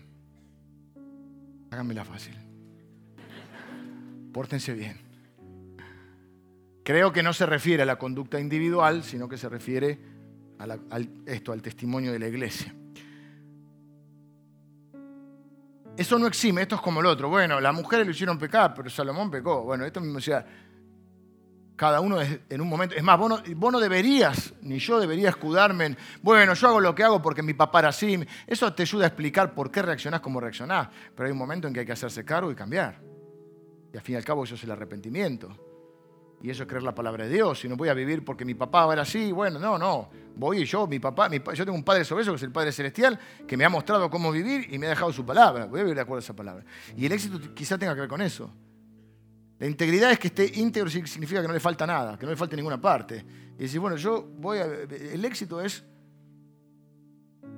Háganmela 1.72 2.06
fácil. 2.06 2.36
Pórtense 4.32 4.74
bien. 4.74 5.13
Creo 6.84 7.14
que 7.14 7.24
no 7.24 7.32
se 7.32 7.46
refiere 7.46 7.84
a 7.84 7.86
la 7.86 7.98
conducta 7.98 8.40
individual, 8.40 9.04
sino 9.04 9.30
que 9.30 9.38
se 9.38 9.48
refiere 9.48 10.00
a 10.60 11.00
esto, 11.26 11.52
al 11.52 11.62
testimonio 11.62 12.12
de 12.12 12.20
la 12.20 12.28
iglesia. 12.28 12.76
Eso 15.96 16.18
no 16.18 16.28
exime, 16.28 16.64
esto 16.64 16.76
es 16.76 16.82
como 16.82 17.00
el 17.00 17.06
otro. 17.06 17.30
Bueno, 17.30 17.62
las 17.62 17.74
mujeres 17.74 18.06
lo 18.06 18.12
hicieron 18.12 18.38
pecar, 18.38 18.74
pero 18.74 18.90
Salomón 18.90 19.30
pecó. 19.30 19.64
Bueno, 19.64 19.86
esto 19.86 20.02
mismo, 20.02 20.18
o 20.18 20.22
sea, 20.22 20.46
cada 21.76 22.02
uno 22.02 22.18
en 22.22 22.62
un 22.62 22.68
momento. 22.68 22.96
Es 22.96 23.04
más, 23.04 23.18
vos 23.18 23.72
no, 23.72 23.80
deberías, 23.80 24.54
ni 24.62 24.80
yo 24.80 25.00
debería 25.00 25.30
escudarme 25.30 25.86
en, 25.86 25.98
bueno, 26.22 26.54
yo 26.54 26.68
hago 26.68 26.82
lo 26.82 26.96
que 26.96 27.04
hago 27.04 27.22
porque 27.22 27.44
mi 27.44 27.54
papá 27.54 27.80
era 27.80 27.90
así. 27.90 28.20
Eso 28.48 28.74
te 28.74 28.84
ayuda 28.84 29.06
a 29.06 29.08
explicar 29.08 29.54
por 29.54 29.72
qué 29.72 29.82
reaccionás 29.82 30.20
como 30.20 30.40
reaccionás. 30.40 30.90
Pero 31.16 31.28
hay 31.28 31.32
un 31.32 31.38
momento 31.38 31.68
en 31.68 31.74
que 31.74 31.82
hay 31.82 31.86
que 31.86 31.92
hacerse 31.92 32.26
cargo 32.26 32.52
y 32.52 32.56
cambiar. 32.56 33.00
Y 33.94 33.98
al 33.98 34.04
fin 34.04 34.16
y 34.16 34.18
al 34.18 34.26
cabo 34.26 34.44
eso 34.44 34.56
es 34.56 34.64
el 34.64 34.72
arrepentimiento. 34.72 35.73
Y 36.44 36.50
eso 36.50 36.64
es 36.64 36.70
creer 36.70 36.84
la 36.84 36.94
palabra 36.94 37.24
de 37.24 37.34
Dios. 37.34 37.64
Y 37.64 37.70
no 37.70 37.78
voy 37.78 37.88
a 37.88 37.94
vivir 37.94 38.26
porque 38.26 38.44
mi 38.44 38.54
papá 38.54 38.92
era 38.92 39.04
así. 39.04 39.32
Bueno, 39.32 39.60
no, 39.60 39.78
no. 39.78 40.10
Voy 40.36 40.66
yo, 40.66 40.86
mi 40.86 41.00
papá, 41.00 41.30
yo 41.30 41.64
tengo 41.64 41.74
un 41.74 41.86
Padre 41.86 42.04
sobre 42.04 42.24
eso, 42.24 42.34
que 42.34 42.36
es 42.36 42.44
el 42.44 42.52
Padre 42.52 42.74
Celestial, 42.74 43.18
que 43.48 43.56
me 43.56 43.64
ha 43.64 43.70
mostrado 43.70 44.10
cómo 44.10 44.30
vivir 44.30 44.68
y 44.70 44.78
me 44.78 44.88
ha 44.88 44.90
dejado 44.90 45.14
su 45.14 45.26
palabra. 45.26 45.68
Voy 45.68 45.80
a 45.80 45.84
vivir 45.84 45.96
de 45.96 46.02
acuerdo 46.02 46.18
a 46.18 46.24
esa 46.24 46.36
palabra. 46.36 46.66
Y 46.98 47.06
el 47.06 47.14
éxito 47.14 47.40
quizá 47.56 47.78
tenga 47.78 47.96
que 47.96 48.02
ver 48.02 48.10
con 48.10 48.22
eso. 48.22 48.52
La 49.58 49.68
integridad 49.68 50.12
es 50.12 50.20
que 50.20 50.28
esté 50.28 50.60
íntegro 50.60 50.90
significa 50.90 51.42
que 51.42 51.48
no 51.48 51.54
le 51.54 51.62
falta 51.62 51.88
nada, 51.88 52.20
que 52.20 52.26
no 52.26 52.32
le 52.32 52.38
falte 52.38 52.58
ninguna 52.58 52.82
parte. 52.82 53.26
Y 53.58 53.62
decir, 53.62 53.80
bueno, 53.80 53.96
yo 53.96 54.28
voy 54.38 54.58
a... 54.58 54.66
El 54.66 55.24
éxito 55.24 55.62
es 55.62 55.82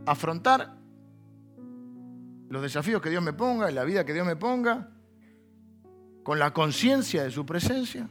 afrontar 0.05 0.75
los 2.49 2.61
desafíos 2.61 3.01
que 3.01 3.09
Dios 3.09 3.23
me 3.23 3.33
ponga, 3.33 3.71
la 3.71 3.83
vida 3.83 4.05
que 4.05 4.13
Dios 4.13 4.27
me 4.27 4.35
ponga, 4.35 4.91
con 6.21 6.37
la 6.37 6.53
conciencia 6.53 7.23
de 7.23 7.31
su 7.31 7.47
presencia 7.47 8.07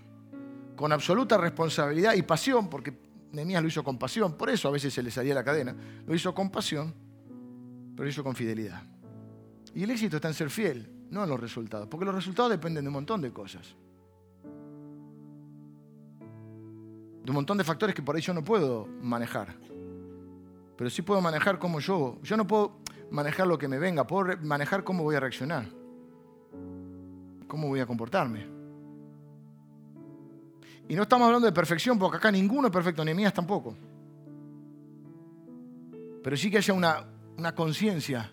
con 0.77 0.93
absoluta 0.93 1.37
responsabilidad 1.37 2.15
y 2.15 2.23
pasión, 2.23 2.69
porque 2.69 2.93
Nehemías 3.33 3.63
lo 3.63 3.69
hizo 3.69 3.85
con 3.85 3.99
pasión, 3.99 4.35
por 4.35 4.51
eso 4.51 4.69
a 4.69 4.71
veces 4.71 4.93
se 4.93 5.03
le 5.03 5.11
salía 5.11 5.35
la 5.35 5.45
cadena, 5.45 5.75
lo 6.07 6.15
hizo 6.15 6.35
con 6.35 6.51
pasión, 6.51 6.95
pero 7.95 8.05
lo 8.05 8.11
hizo 8.11 8.25
con 8.25 8.35
fidelidad. 8.35 8.83
Y 9.75 9.83
el 9.83 9.91
éxito 9.91 10.17
está 10.17 10.29
en 10.29 10.35
ser 10.35 10.51
fiel, 10.51 10.89
no 11.11 11.25
en 11.25 11.31
los 11.31 11.41
resultados, 11.41 11.89
porque 11.89 12.05
los 12.05 12.15
resultados 12.15 12.51
dependen 12.51 12.85
de 12.85 12.89
un 12.89 12.95
montón 12.95 13.21
de 13.21 13.33
cosas. 13.33 13.75
De 17.25 17.31
un 17.31 17.35
montón 17.35 17.57
de 17.57 17.65
factores 17.65 17.95
que 17.95 18.03
por 18.03 18.15
ahí 18.15 18.23
yo 18.23 18.35
no 18.35 18.45
puedo 18.45 18.87
manejar. 19.01 19.57
Pero 20.77 20.91
sí 20.91 21.03
puedo 21.03 21.21
manejar 21.21 21.59
cómo 21.59 21.81
yo. 21.81 22.19
Yo 22.23 22.37
no 22.37 22.47
puedo 22.47 22.81
manejar 23.11 23.47
lo 23.47 23.57
que 23.57 23.69
me 23.69 23.79
venga, 23.79 24.07
puedo 24.07 24.37
manejar 24.43 24.85
cómo 24.85 25.03
voy 25.03 25.17
a 25.17 25.21
reaccionar. 25.21 25.67
Cómo 27.49 27.69
voy 27.69 27.81
a 27.81 27.87
comportarme. 27.87 28.54
Y 30.89 30.95
no 30.95 31.03
estamos 31.03 31.27
hablando 31.27 31.47
de 31.47 31.53
perfección, 31.53 31.99
porque 31.99 32.19
acá 32.19 32.31
ninguno 32.31 32.69
es 32.69 32.73
perfecto, 32.73 33.05
ni 33.05 33.15
mías 33.15 33.33
tampoco. 33.33 33.75
Pero 36.23 36.37
sí 36.37 36.51
que 36.51 36.59
haya 36.59 36.75
una, 36.75 37.55
conciencia 37.55 38.31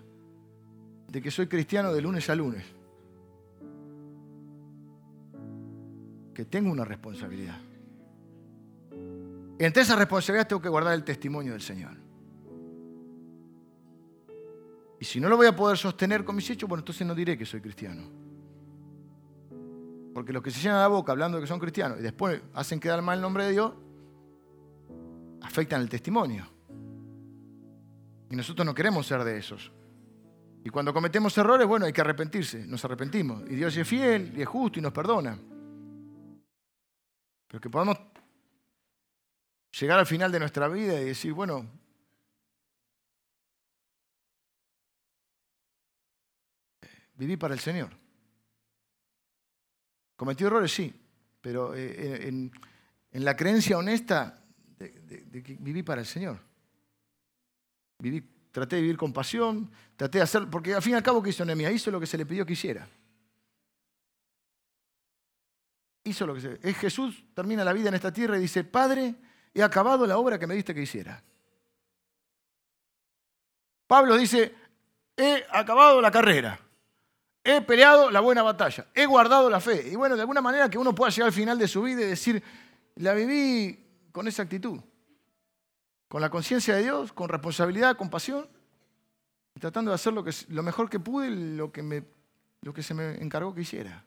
de 1.08 1.22
que 1.22 1.32
soy 1.32 1.48
cristiano 1.48 1.94
de 1.94 2.02
lunes 2.02 2.30
a 2.30 2.36
lunes. 2.36 2.66
Que 6.34 6.46
tengo 6.46 6.72
una 6.72 6.86
responsabilidad. 6.86 7.58
Entre 9.60 9.84
esa 9.84 9.96
responsabilidad 9.96 10.48
tengo 10.48 10.62
que 10.62 10.70
guardar 10.70 10.94
el 10.94 11.04
testimonio 11.04 11.54
del 11.54 11.62
Señor. 11.62 11.98
Y 15.00 15.06
si 15.06 15.20
no 15.20 15.30
lo 15.30 15.38
voy 15.38 15.48
a 15.48 15.56
poder 15.56 15.78
sostener 15.78 16.24
con 16.24 16.36
mis 16.36 16.50
hechos, 16.50 16.68
bueno, 16.68 16.82
entonces 16.82 17.06
no 17.06 17.16
diré 17.16 17.38
que 17.38 17.46
soy 17.46 17.60
cristiano. 17.60 18.21
Porque 20.14 20.34
los 20.34 20.44
que 20.44 20.52
se 20.52 20.60
llenan 20.60 20.80
la 20.80 20.88
boca 20.88 21.12
hablando 21.12 21.38
de 21.38 21.44
que 21.44 21.48
son 21.48 21.60
cristianos 21.60 22.00
y 22.00 22.02
después 22.02 22.42
hacen 22.54 22.80
quedar 22.80 23.02
mal 23.02 23.18
el 23.18 23.22
nombre 23.22 23.46
de 23.46 23.52
Dios, 23.52 23.74
afectan 25.42 25.82
el 25.82 25.90
testimonio. 25.90 26.48
Y 28.30 28.36
nosotros 28.36 28.66
no 28.66 28.74
queremos 28.74 29.06
ser 29.08 29.24
de 29.24 29.38
esos. 29.38 29.72
Y 30.64 30.70
cuando 30.70 30.94
cometemos 30.94 31.38
errores, 31.38 31.68
bueno, 31.68 31.86
hay 31.86 31.94
que 31.94 32.02
arrepentirse. 32.02 32.66
Nos 32.66 32.84
arrepentimos. 32.86 33.44
Y 33.50 33.56
Dios 33.56 33.76
es 33.76 33.88
fiel 33.88 34.34
y 34.38 34.42
es 34.42 34.48
justo 34.48 34.80
y 34.80 34.82
nos 34.82 34.94
perdona. 34.94 35.38
Pero 37.48 37.60
que 37.60 37.70
podamos 37.70 37.98
llegar 39.80 40.00
al 40.00 40.06
final 40.06 40.32
de 40.32 40.40
nuestra 40.40 40.68
vida 40.68 41.00
y 41.02 41.06
decir, 41.06 41.34
bueno, 41.34 41.68
viví 47.16 47.38
para 47.38 47.54
el 47.54 47.60
Señor. 47.60 48.01
Cometió 50.22 50.46
errores, 50.46 50.72
sí, 50.72 50.94
pero 51.42 51.74
eh, 51.74 52.28
en, 52.28 52.52
la 53.12 53.36
creencia 53.36 53.76
honesta 53.76 54.40
de, 54.78 55.42
que 55.42 55.58
viví 55.60 55.82
para 55.82 56.02
el 56.02 56.06
Señor. 56.06 56.38
Viví, 57.98 58.22
traté 58.52 58.76
de 58.76 58.84
vivir 58.84 58.98
con 58.98 59.14
pasión, 59.14 59.72
traté 59.96 60.20
de 60.20 60.24
hacer, 60.24 60.48
porque 60.48 60.76
al 60.76 60.82
fin 60.84 60.94
y 60.94 60.96
al 60.96 61.02
cabo, 61.02 61.24
¿qué 61.24 61.32
hizo 61.32 61.44
Nehemías? 61.44 61.74
Hizo 61.74 61.90
lo 61.90 62.00
que 62.00 62.06
se 62.06 62.20
le 62.20 62.28
pidió 62.28 62.46
que 62.46 62.54
hiciera. 62.54 62.88
Hizo 66.04 66.28
lo 66.28 66.36
que 66.36 66.60
Es 66.62 66.78
Jesús, 66.78 67.26
termina 67.34 67.66
la 67.66 67.74
vida 67.74 67.90
en 67.90 67.96
esta 67.96 68.14
tierra 68.14 68.38
y 68.38 68.42
dice, 68.42 68.64
Padre, 68.64 69.16
he 69.56 69.64
acabado 69.64 70.06
la 70.06 70.20
obra 70.20 70.38
que 70.38 70.46
me 70.46 70.54
diste 70.54 70.76
que 70.76 70.84
hiciera. 70.84 71.24
Pablo 73.88 74.16
dice, 74.18 74.54
he 75.18 75.44
acabado 75.52 76.00
la 76.00 76.12
carrera. 76.12 76.60
He 77.44 77.62
peleado 77.62 78.12
la 78.12 78.20
buena 78.20 78.44
batalla, 78.44 78.88
he 78.94 79.06
guardado 79.06 79.50
la 79.50 79.60
fe. 79.60 79.90
Y 79.90 79.96
bueno, 79.96 80.16
de 80.16 80.22
alguna 80.22 80.42
manera 80.42 80.70
que 80.70 80.78
uno 80.78 80.94
pueda 80.94 81.10
llegar 81.10 81.28
al 81.28 81.34
final 81.34 81.58
de 81.58 81.68
su 81.68 81.82
vida 81.82 82.02
y 82.02 82.06
decir, 82.06 82.44
la 82.96 83.14
viví 83.14 83.84
con 84.12 84.28
esa 84.28 84.44
actitud, 84.44 84.80
con 86.08 86.22
la 86.22 86.30
conciencia 86.30 86.76
de 86.76 86.84
Dios, 86.84 87.14
con 87.14 87.30
responsabilidad, 87.30 87.98
con 87.98 88.10
pasión, 88.10 88.48
tratando 89.60 89.90
de 89.90 89.96
hacer 89.96 90.14
lo, 90.14 90.24
que, 90.24 90.32
lo 90.50 90.62
mejor 90.62 90.90
que 90.90 91.00
pude, 91.00 91.32
lo 91.32 91.72
que, 91.72 92.04
lo 92.62 92.74
que 92.74 92.84
se 92.84 92.94
me 92.94 93.16
encargó 93.22 93.56
que 93.56 93.62
hiciera, 93.62 94.06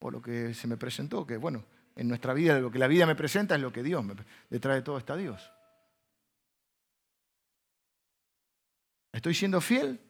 o 0.00 0.10
lo 0.10 0.20
que 0.20 0.52
se 0.52 0.66
me 0.66 0.76
presentó, 0.76 1.24
que 1.24 1.36
bueno, 1.36 1.64
en 1.94 2.08
nuestra 2.08 2.34
vida 2.34 2.58
lo 2.58 2.70
que 2.70 2.78
la 2.78 2.88
vida 2.88 3.06
me 3.06 3.14
presenta 3.14 3.54
es 3.54 3.60
lo 3.60 3.72
que 3.72 3.84
Dios 3.84 4.04
me, 4.04 4.14
detrás 4.50 4.76
de 4.76 4.82
todo 4.82 4.98
está 4.98 5.16
Dios. 5.16 5.52
¿Estoy 9.12 9.34
siendo 9.34 9.60
fiel 9.60 10.00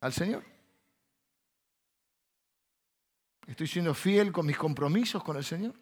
al 0.00 0.12
Señor? 0.12 0.53
¿Estoy 3.46 3.66
siendo 3.66 3.94
fiel 3.94 4.32
con 4.32 4.46
mis 4.46 4.56
compromisos 4.56 5.22
con 5.22 5.36
el 5.36 5.44
Señor? 5.44 5.74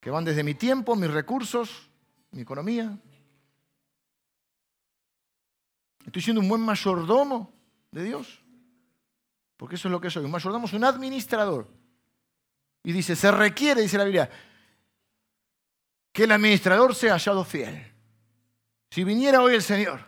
Que 0.00 0.10
van 0.10 0.24
desde 0.24 0.44
mi 0.44 0.54
tiempo, 0.54 0.94
mis 0.94 1.10
recursos, 1.10 1.88
mi 2.30 2.42
economía. 2.42 2.96
¿Estoy 6.06 6.22
siendo 6.22 6.40
un 6.40 6.48
buen 6.48 6.62
mayordomo 6.62 7.52
de 7.90 8.04
Dios? 8.04 8.40
Porque 9.56 9.74
eso 9.74 9.88
es 9.88 9.92
lo 9.92 10.00
que 10.00 10.10
soy. 10.10 10.24
Un 10.24 10.30
mayordomo 10.30 10.66
es 10.66 10.72
un 10.72 10.84
administrador. 10.84 11.66
Y 12.84 12.92
dice, 12.92 13.16
se 13.16 13.30
requiere, 13.30 13.82
dice 13.82 13.98
la 13.98 14.04
Biblia, 14.04 14.30
que 16.12 16.24
el 16.24 16.32
administrador 16.32 16.94
sea 16.94 17.14
hallado 17.14 17.44
fiel. 17.44 17.92
Si 18.90 19.04
viniera 19.04 19.42
hoy 19.42 19.54
el 19.54 19.62
Señor 19.62 20.00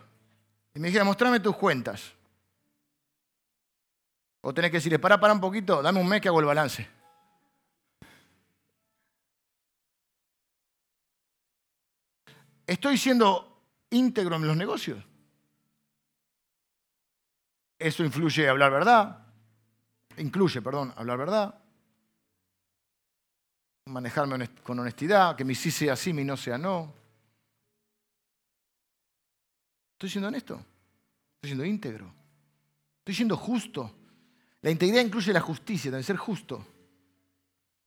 y 0.73 0.79
me 0.79 0.87
dijera, 0.87 1.03
mostrame 1.03 1.39
tus 1.39 1.55
cuentas, 1.55 2.13
o 4.41 4.53
tenés 4.53 4.71
que 4.71 4.77
decirle, 4.77 4.99
para, 4.99 5.19
para 5.19 5.33
un 5.33 5.39
poquito, 5.39 5.81
dame 5.81 5.99
un 5.99 6.07
mes 6.07 6.21
que 6.21 6.27
hago 6.27 6.39
el 6.39 6.45
balance. 6.45 6.87
¿Estoy 12.65 12.97
siendo 12.97 13.65
íntegro 13.89 14.35
en 14.35 14.47
los 14.47 14.57
negocios? 14.57 15.03
Eso 17.77 18.03
influye 18.03 18.47
hablar 18.47 18.71
verdad. 18.71 19.27
incluye, 20.17 20.61
perdón, 20.61 20.93
hablar 20.95 21.17
verdad, 21.17 21.61
manejarme 23.87 24.47
con 24.63 24.79
honestidad, 24.79 25.35
que 25.35 25.43
mi 25.43 25.55
sí 25.55 25.71
sea 25.71 25.95
sí, 25.95 26.13
mi 26.13 26.23
no 26.23 26.37
sea 26.37 26.57
no. 26.57 26.93
Estoy 29.93 30.09
siendo 30.09 30.29
honesto, 30.29 30.55
estoy 31.35 31.49
siendo 31.49 31.65
íntegro, 31.65 32.13
estoy 32.99 33.15
siendo 33.15 33.37
justo. 33.37 34.00
La 34.61 34.71
integridad 34.71 35.01
incluye 35.01 35.33
la 35.33 35.41
justicia, 35.41 35.91
de 35.91 36.03
ser 36.03 36.17
justo. 36.17 36.65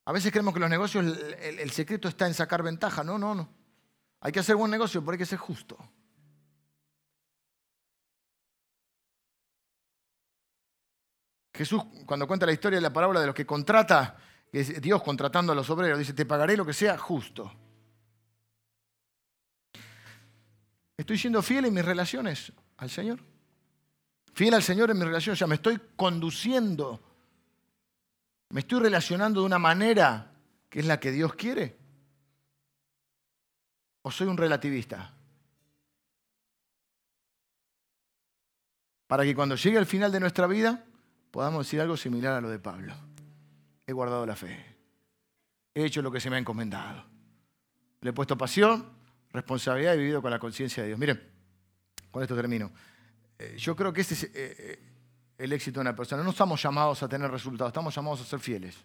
A 0.07 0.13
veces 0.13 0.31
creemos 0.31 0.53
que 0.53 0.61
los 0.61 0.71
negocios 0.71 1.05
el, 1.05 1.59
el 1.61 1.71
secreto 1.71 2.09
está 2.09 2.27
en 2.27 2.35
sacar 2.35 2.63
ventaja. 2.63 3.05
No, 3.05 3.19
no, 3.19 3.35
no. 3.35 3.49
Hay 4.21 4.33
que 4.33 4.41
hacer 4.41 4.57
buen 4.57 4.71
negocio, 4.71 5.01
pero 5.01 5.13
hay 5.13 5.19
que 5.19 5.27
ser 5.27 5.39
justo. 5.39 5.79
Jesús, 11.55 11.83
cuando 12.05 12.27
cuenta 12.27 12.47
la 12.47 12.53
historia 12.53 12.79
de 12.79 12.83
la 12.83 12.93
parábola 12.93 13.21
de 13.21 13.27
los 13.27 13.35
que 13.35 13.47
contrata, 13.47 14.17
Dios 14.51 15.03
contratando 15.03 15.53
a 15.53 15.55
los 15.55 15.71
obreros, 15.71 15.99
dice, 15.99 16.13
te 16.13 16.27
pagaré 16.27 16.57
lo 16.57 16.67
que 16.67 16.73
sea 16.73 16.99
justo. 16.99 17.53
Estoy 20.97 21.19
siendo 21.19 21.43
fiel 21.43 21.67
en 21.67 21.75
mis 21.75 21.85
relaciones 21.85 22.53
al 22.77 22.91
Señor. 22.91 23.34
Fiel 24.35 24.53
al 24.55 24.63
Señor 24.63 24.91
en 24.91 24.99
mis 24.99 25.07
relaciones, 25.07 25.39
o 25.39 25.41
sea, 25.41 25.47
me 25.47 25.55
estoy 25.55 25.81
conduciendo, 25.95 27.01
me 28.51 28.61
estoy 28.61 28.81
relacionando 28.81 29.41
de 29.41 29.47
una 29.47 29.61
manera 29.61 30.33
que 30.69 30.81
es 30.81 30.87
la 30.87 30.99
que 30.99 31.13
Dios 31.13 31.35
quiere. 31.35 31.77
¿O 34.03 34.11
soy 34.11 34.27
un 34.27 34.37
relativista? 34.37 35.15
Para 39.07 39.23
que 39.23 39.37
cuando 39.37 39.55
llegue 39.55 39.79
el 39.79 39.87
final 39.87 40.11
de 40.11 40.19
nuestra 40.19 40.49
vida 40.49 40.85
podamos 41.31 41.67
decir 41.67 41.81
algo 41.81 41.97
similar 41.97 42.35
a 42.35 42.41
lo 42.41 42.51
de 42.51 42.59
Pablo. 42.59 42.93
He 43.87 43.93
guardado 43.93 44.27
la 44.27 44.35
fe. 44.35 44.77
He 45.75 45.85
hecho 45.85 46.03
lo 46.03 46.11
que 46.11 46.21
se 46.21 46.29
me 46.29 46.37
ha 46.37 46.39
encomendado. 46.41 47.05
Le 48.01 48.11
he 48.11 48.13
puesto 48.13 48.37
pasión, 48.37 48.91
responsabilidad 49.33 49.93
y 49.93 49.97
he 49.97 49.99
vivido 49.99 50.21
con 50.21 50.33
la 50.33 50.41
conciencia 50.41 50.83
de 50.83 50.89
Dios. 50.89 50.99
Miren, 50.99 51.23
con 52.11 52.23
esto 52.23 52.35
termino. 52.35 52.73
Eh, 53.39 53.57
yo 53.59 53.75
creo 53.75 53.93
que 53.93 54.01
este 54.01 54.15
es 54.15 54.25
eh, 54.25 54.31
eh, 54.35 54.93
el 55.39 55.53
éxito 55.53 55.81
de 55.81 55.83
una 55.83 55.97
persona. 55.97 56.23
No 56.23 56.31
estamos 56.31 56.63
llamados 56.63 57.03
a 57.03 57.09
tener 57.09 57.31
resultados, 57.31 57.71
estamos 57.71 57.95
llamados 57.95 58.21
a 58.21 58.25
ser 58.25 58.41
fieles. 58.41 58.77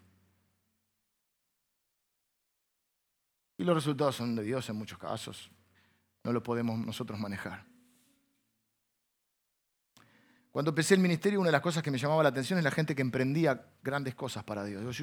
Y 3.57 3.63
los 3.63 3.75
resultados 3.75 4.15
son 4.15 4.35
de 4.35 4.43
Dios 4.43 4.67
en 4.69 4.75
muchos 4.75 4.97
casos. 4.97 5.51
No 6.23 6.31
lo 6.31 6.41
podemos 6.41 6.79
nosotros 6.79 7.19
manejar. 7.19 7.65
Cuando 10.51 10.69
empecé 10.69 10.95
el 10.95 10.99
ministerio, 10.99 11.39
una 11.39 11.49
de 11.49 11.53
las 11.53 11.61
cosas 11.61 11.83
que 11.83 11.91
me 11.91 11.97
llamaba 11.97 12.23
la 12.23 12.29
atención 12.29 12.57
es 12.57 12.65
la 12.65 12.71
gente 12.71 12.95
que 12.95 13.03
emprendía 13.03 13.67
grandes 13.83 14.15
cosas 14.15 14.43
para 14.43 14.63
Dios. 14.63 14.99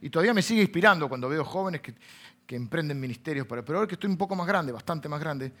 Y 0.00 0.10
todavía 0.10 0.34
me 0.34 0.42
sigue 0.42 0.60
inspirando 0.60 1.08
cuando 1.08 1.28
veo 1.28 1.44
jóvenes 1.44 1.80
que, 1.80 1.94
emprenden 2.54 3.00
ministerios. 3.00 3.46
Para... 3.46 3.64
Pero 3.64 3.78
ahora 3.78 3.88
que 3.88 3.94
estoy 3.94 4.10
un 4.10 4.18
poco 4.18 4.36
más 4.36 4.46
grande, 4.46 4.72
bastante 4.72 5.08
más 5.08 5.20
grande, 5.20 5.52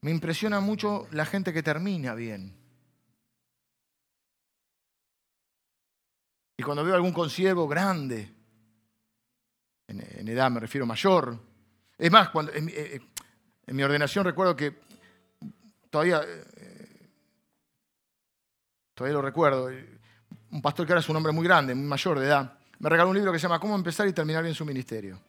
me 0.00 0.10
impresiona 0.10 0.60
mucho 0.60 1.08
la 1.10 1.24
gente 1.26 1.52
que 1.52 1.62
termina 1.62 2.14
bien. 2.14 2.54
Y 6.56 6.62
cuando 6.62 6.84
veo 6.84 6.94
algún 6.94 7.12
consiervo 7.12 7.68
grande, 7.68 8.34
en, 9.86 10.28
edad 10.28 10.50
me 10.50 10.60
refiero 10.60 10.86
mayor, 10.86 11.38
es 11.96 12.10
más, 12.10 12.30
cuando, 12.30 12.52
en, 12.52 12.68
eh, 12.68 13.00
en 13.66 13.76
mi 13.76 13.82
ordenación 13.82 14.24
recuerdo 14.24 14.56
que 14.56 14.76
todavía 15.90 16.22
todavía 18.98 19.14
lo 19.14 19.22
recuerdo, 19.22 19.70
un 20.50 20.60
pastor 20.60 20.84
que 20.84 20.92
era 20.92 21.02
un 21.08 21.16
hombre 21.16 21.32
muy 21.32 21.44
grande, 21.44 21.72
muy 21.72 21.86
mayor 21.86 22.18
de 22.18 22.26
edad, 22.26 22.58
me 22.80 22.88
regaló 22.88 23.10
un 23.10 23.16
libro 23.16 23.30
que 23.30 23.38
se 23.38 23.44
llama 23.44 23.60
Cómo 23.60 23.76
empezar 23.76 24.08
y 24.08 24.12
terminar 24.12 24.42
bien 24.42 24.56
su 24.56 24.64
ministerio. 24.64 25.20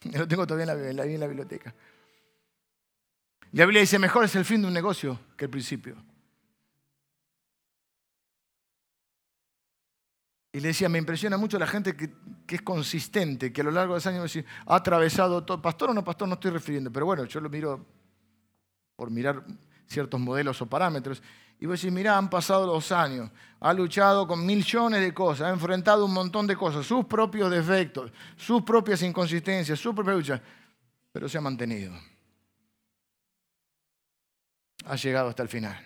Lo 0.12 0.26
tengo 0.26 0.46
todavía 0.46 0.74
la, 0.74 1.04
en 1.04 1.20
la 1.20 1.26
biblioteca. 1.26 1.74
La 3.54 3.66
Biblia 3.66 3.82
dice, 3.82 4.00
mejor 4.00 4.24
es 4.24 4.34
el 4.34 4.44
fin 4.44 4.62
de 4.62 4.66
un 4.66 4.74
negocio 4.74 5.16
que 5.36 5.44
el 5.44 5.50
principio. 5.50 5.94
Y 10.52 10.58
le 10.58 10.68
decía, 10.68 10.88
me 10.88 10.98
impresiona 10.98 11.36
mucho 11.36 11.56
la 11.56 11.66
gente 11.68 11.96
que, 11.96 12.12
es 12.48 12.62
consistente, 12.62 13.52
que 13.52 13.60
a 13.60 13.64
lo 13.64 13.70
largo 13.70 13.94
de 13.94 13.98
los 13.98 14.06
años 14.08 14.36
ha 14.66 14.74
atravesado 14.74 15.44
todo. 15.44 15.62
Pastor 15.62 15.90
o 15.90 15.94
no 15.94 16.02
pastor, 16.02 16.26
no 16.26 16.34
estoy 16.34 16.50
refiriendo, 16.50 16.90
pero 16.90 17.06
bueno, 17.06 17.26
yo 17.26 17.40
lo 17.40 17.48
miro 17.48 17.86
por 18.96 19.12
mirar 19.12 19.44
ciertos 19.86 20.18
modelos 20.18 20.60
o 20.60 20.66
parámetros. 20.66 21.22
Y 21.60 21.66
vos 21.66 21.80
decís, 21.80 21.94
mirá, 21.94 22.18
han 22.18 22.28
pasado 22.28 22.66
los 22.66 22.90
años, 22.90 23.30
ha 23.60 23.72
luchado 23.72 24.26
con 24.26 24.44
millones 24.44 25.00
de 25.00 25.14
cosas, 25.14 25.46
ha 25.46 25.50
enfrentado 25.50 26.06
un 26.06 26.12
montón 26.12 26.48
de 26.48 26.56
cosas, 26.56 26.84
sus 26.84 27.04
propios 27.04 27.52
defectos, 27.52 28.12
sus 28.36 28.62
propias 28.62 29.00
inconsistencias, 29.02 29.78
sus 29.78 29.94
propias 29.94 30.16
luchas, 30.16 30.40
pero 31.12 31.28
se 31.28 31.38
ha 31.38 31.40
mantenido. 31.40 31.94
Ha 34.84 34.96
llegado 34.96 35.28
hasta 35.28 35.42
el 35.42 35.48
final. 35.48 35.78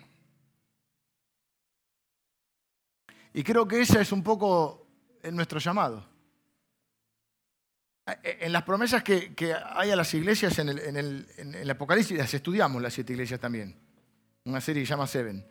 Y 3.33 3.43
creo 3.43 3.69
que 3.69 3.81
ese 3.81 4.01
es 4.01 4.13
un 4.13 4.23
poco 4.23 4.87
nuestro 5.31 5.59
llamado. 5.59 6.05
En 8.23 8.53
las 8.53 8.63
promesas 8.63 9.03
que, 9.03 9.55
hay 9.75 9.91
a 9.91 9.97
las 9.97 10.13
iglesias 10.15 10.59
en 10.59 10.71
el, 10.71 11.27
en 11.37 11.55
el 11.55 11.71
Apocalipsis, 11.71 12.17
las 12.17 12.33
estudiamos 12.33 12.81
las 12.81 12.95
siete 12.95 13.13
iglesias 13.13 13.39
también. 13.39 13.79
Una 14.45 14.61
serie 14.61 14.83
que 14.83 14.87
se 14.87 14.91
llama 14.91 15.07
Seven. 15.07 15.47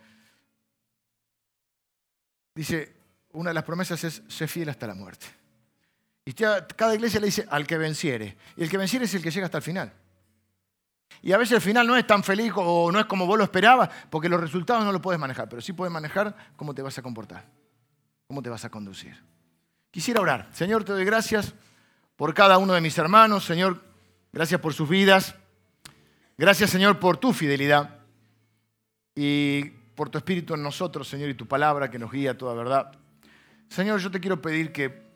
Dice, 2.55 2.95
una 3.33 3.51
de 3.51 3.53
las 3.53 3.63
promesas 3.63 4.03
es, 4.03 4.23
ser 4.27 4.47
fiel 4.47 4.69
hasta 4.69 4.87
la 4.87 4.95
muerte. 4.95 5.27
Y 6.25 6.33
cada 6.33 6.95
iglesia 6.95 7.19
le 7.19 7.27
dice, 7.27 7.45
al 7.49 7.67
que 7.67 7.77
venciere. 7.77 8.35
Y 8.57 8.63
el 8.63 8.69
que 8.69 8.77
venciere 8.77 9.05
es 9.05 9.13
el 9.13 9.21
que 9.21 9.31
llega 9.31 9.45
hasta 9.45 9.59
el 9.59 9.63
final. 9.63 9.93
Y 11.21 11.31
a 11.31 11.37
veces 11.37 11.55
el 11.55 11.61
final 11.61 11.87
no 11.87 11.95
es 11.95 12.05
tan 12.05 12.23
feliz 12.23 12.53
o 12.55 12.91
no 12.91 12.99
es 12.99 13.05
como 13.05 13.25
vos 13.25 13.37
lo 13.37 13.43
esperabas, 13.43 13.89
porque 14.09 14.29
los 14.29 14.39
resultados 14.39 14.85
no 14.85 14.91
lo 14.91 15.01
puedes 15.01 15.19
manejar, 15.19 15.49
pero 15.49 15.61
sí 15.61 15.73
puedes 15.73 15.91
manejar 15.91 16.35
cómo 16.55 16.73
te 16.73 16.81
vas 16.81 16.97
a 16.97 17.01
comportar, 17.01 17.45
cómo 18.27 18.41
te 18.41 18.49
vas 18.49 18.63
a 18.65 18.69
conducir. 18.69 19.21
Quisiera 19.91 20.21
orar. 20.21 20.47
Señor, 20.51 20.83
te 20.83 20.91
doy 20.91 21.05
gracias 21.05 21.53
por 22.15 22.33
cada 22.33 22.57
uno 22.57 22.73
de 22.73 22.81
mis 22.81 22.97
hermanos. 22.97 23.45
Señor, 23.45 23.83
gracias 24.31 24.61
por 24.61 24.73
sus 24.73 24.87
vidas. 24.87 25.35
Gracias, 26.37 26.69
Señor, 26.69 26.99
por 26.99 27.17
tu 27.17 27.33
fidelidad. 27.33 27.95
Y 29.15 29.63
por 29.95 30.09
tu 30.09 30.19
espíritu 30.19 30.53
en 30.53 30.61
nosotros, 30.61 31.07
Señor, 31.07 31.29
y 31.29 31.33
tu 31.33 31.47
palabra 31.47 31.89
que 31.89 31.97
nos 31.97 32.11
guía 32.11 32.31
a 32.31 32.37
toda 32.37 32.53
verdad. 32.53 32.91
Señor, 33.67 33.99
yo 33.99 34.11
te 34.11 34.19
quiero 34.19 34.39
pedir 34.39 34.71
que 34.71 35.07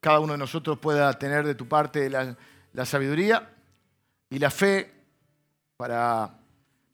cada 0.00 0.20
uno 0.20 0.34
de 0.34 0.38
nosotros 0.38 0.78
pueda 0.78 1.12
tener 1.18 1.44
de 1.44 1.56
tu 1.56 1.66
parte 1.66 2.08
la, 2.08 2.36
la 2.72 2.86
sabiduría 2.86 3.50
y 4.30 4.38
la 4.38 4.50
fe 4.50 4.99
para 5.80 6.34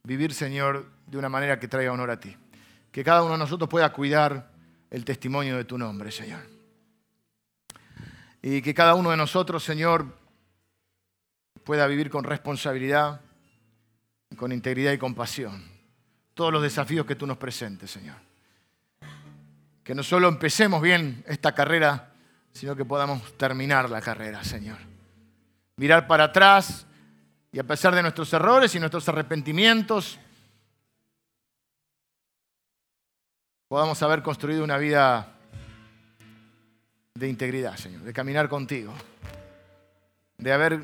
vivir, 0.04 0.32
Señor, 0.32 0.88
de 1.08 1.18
una 1.18 1.28
manera 1.28 1.58
que 1.58 1.66
traiga 1.66 1.90
honor 1.90 2.08
a 2.08 2.20
ti. 2.20 2.36
Que 2.92 3.02
cada 3.02 3.24
uno 3.24 3.32
de 3.32 3.38
nosotros 3.38 3.68
pueda 3.68 3.92
cuidar 3.92 4.52
el 4.90 5.04
testimonio 5.04 5.56
de 5.56 5.64
tu 5.64 5.76
nombre, 5.76 6.12
Señor. 6.12 6.38
Y 8.40 8.62
que 8.62 8.72
cada 8.74 8.94
uno 8.94 9.10
de 9.10 9.16
nosotros, 9.16 9.64
Señor, 9.64 10.06
pueda 11.64 11.88
vivir 11.88 12.10
con 12.10 12.22
responsabilidad, 12.22 13.22
con 14.36 14.52
integridad 14.52 14.92
y 14.92 14.98
compasión 14.98 15.64
todos 16.34 16.52
los 16.52 16.62
desafíos 16.62 17.06
que 17.06 17.16
tú 17.16 17.26
nos 17.26 17.38
presentes, 17.38 17.90
Señor. 17.90 18.18
Que 19.82 19.96
no 19.96 20.04
solo 20.04 20.28
empecemos 20.28 20.80
bien 20.80 21.24
esta 21.26 21.52
carrera, 21.56 22.12
sino 22.52 22.76
que 22.76 22.84
podamos 22.84 23.36
terminar 23.36 23.90
la 23.90 24.00
carrera, 24.00 24.44
Señor. 24.44 24.78
Mirar 25.74 26.06
para 26.06 26.22
atrás 26.22 26.86
y 27.56 27.58
a 27.58 27.64
pesar 27.64 27.94
de 27.94 28.02
nuestros 28.02 28.30
errores 28.34 28.74
y 28.74 28.78
nuestros 28.78 29.08
arrepentimientos, 29.08 30.18
podamos 33.66 34.02
haber 34.02 34.22
construido 34.22 34.62
una 34.62 34.76
vida 34.76 35.32
de 37.14 37.28
integridad, 37.28 37.78
Señor, 37.78 38.02
de 38.02 38.12
caminar 38.12 38.50
contigo, 38.50 38.92
de 40.36 40.52
haber 40.52 40.82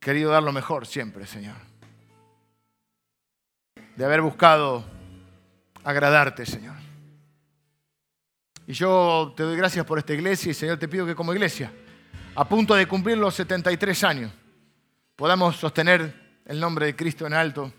querido 0.00 0.30
dar 0.30 0.42
lo 0.42 0.52
mejor 0.52 0.86
siempre, 0.86 1.26
Señor 1.26 1.56
de 3.96 4.04
haber 4.04 4.20
buscado 4.20 4.82
agradarte, 5.82 6.46
Señor. 6.46 6.76
Y 8.66 8.72
yo 8.72 9.34
te 9.36 9.42
doy 9.42 9.56
gracias 9.56 9.84
por 9.84 9.98
esta 9.98 10.12
iglesia 10.12 10.50
y, 10.50 10.54
Señor, 10.54 10.78
te 10.78 10.88
pido 10.88 11.06
que 11.06 11.14
como 11.14 11.32
iglesia, 11.32 11.70
a 12.34 12.48
punto 12.48 12.74
de 12.74 12.86
cumplir 12.86 13.16
los 13.16 13.34
73 13.34 14.04
años, 14.04 14.32
podamos 15.16 15.56
sostener 15.56 16.14
el 16.44 16.60
nombre 16.60 16.86
de 16.86 16.94
Cristo 16.94 17.26
en 17.26 17.32
alto 17.32 17.72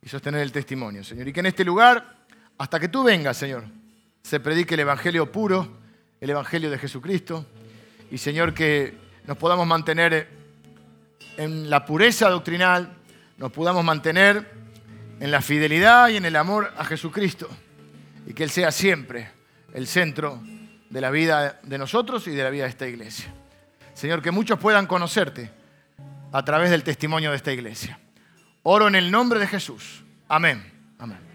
y 0.00 0.08
sostener 0.08 0.40
el 0.40 0.52
testimonio, 0.52 1.04
Señor. 1.04 1.28
Y 1.28 1.32
que 1.32 1.40
en 1.40 1.46
este 1.46 1.64
lugar, 1.64 2.24
hasta 2.56 2.78
que 2.78 2.88
tú 2.88 3.02
vengas, 3.02 3.36
Señor, 3.36 3.64
se 4.22 4.40
predique 4.40 4.74
el 4.74 4.80
Evangelio 4.80 5.30
puro, 5.30 5.80
el 6.20 6.30
Evangelio 6.30 6.70
de 6.70 6.78
Jesucristo. 6.78 7.44
Y, 8.10 8.18
Señor, 8.18 8.54
que 8.54 8.96
nos 9.26 9.36
podamos 9.36 9.66
mantener 9.66 10.28
en 11.36 11.68
la 11.68 11.84
pureza 11.84 12.30
doctrinal, 12.30 12.94
nos 13.38 13.50
podamos 13.52 13.84
mantener 13.84 14.48
en 15.18 15.30
la 15.30 15.42
fidelidad 15.42 16.08
y 16.08 16.16
en 16.16 16.24
el 16.24 16.36
amor 16.36 16.72
a 16.76 16.84
Jesucristo 16.84 17.48
y 18.26 18.34
que 18.34 18.44
Él 18.44 18.50
sea 18.50 18.70
siempre 18.70 19.30
el 19.74 19.86
centro 19.86 20.40
de 20.90 21.00
la 21.00 21.10
vida 21.10 21.60
de 21.62 21.78
nosotros 21.78 22.26
y 22.28 22.32
de 22.32 22.42
la 22.42 22.50
vida 22.50 22.64
de 22.64 22.70
esta 22.70 22.86
iglesia. 22.86 23.32
Señor, 23.94 24.22
que 24.22 24.30
muchos 24.30 24.58
puedan 24.58 24.86
conocerte 24.86 25.61
a 26.32 26.44
través 26.44 26.70
del 26.70 26.82
testimonio 26.82 27.30
de 27.30 27.36
esta 27.36 27.52
iglesia. 27.52 28.00
Oro 28.62 28.88
en 28.88 28.94
el 28.94 29.10
nombre 29.10 29.38
de 29.38 29.46
Jesús. 29.46 30.02
Amén. 30.28 30.62
Amén. 30.98 31.31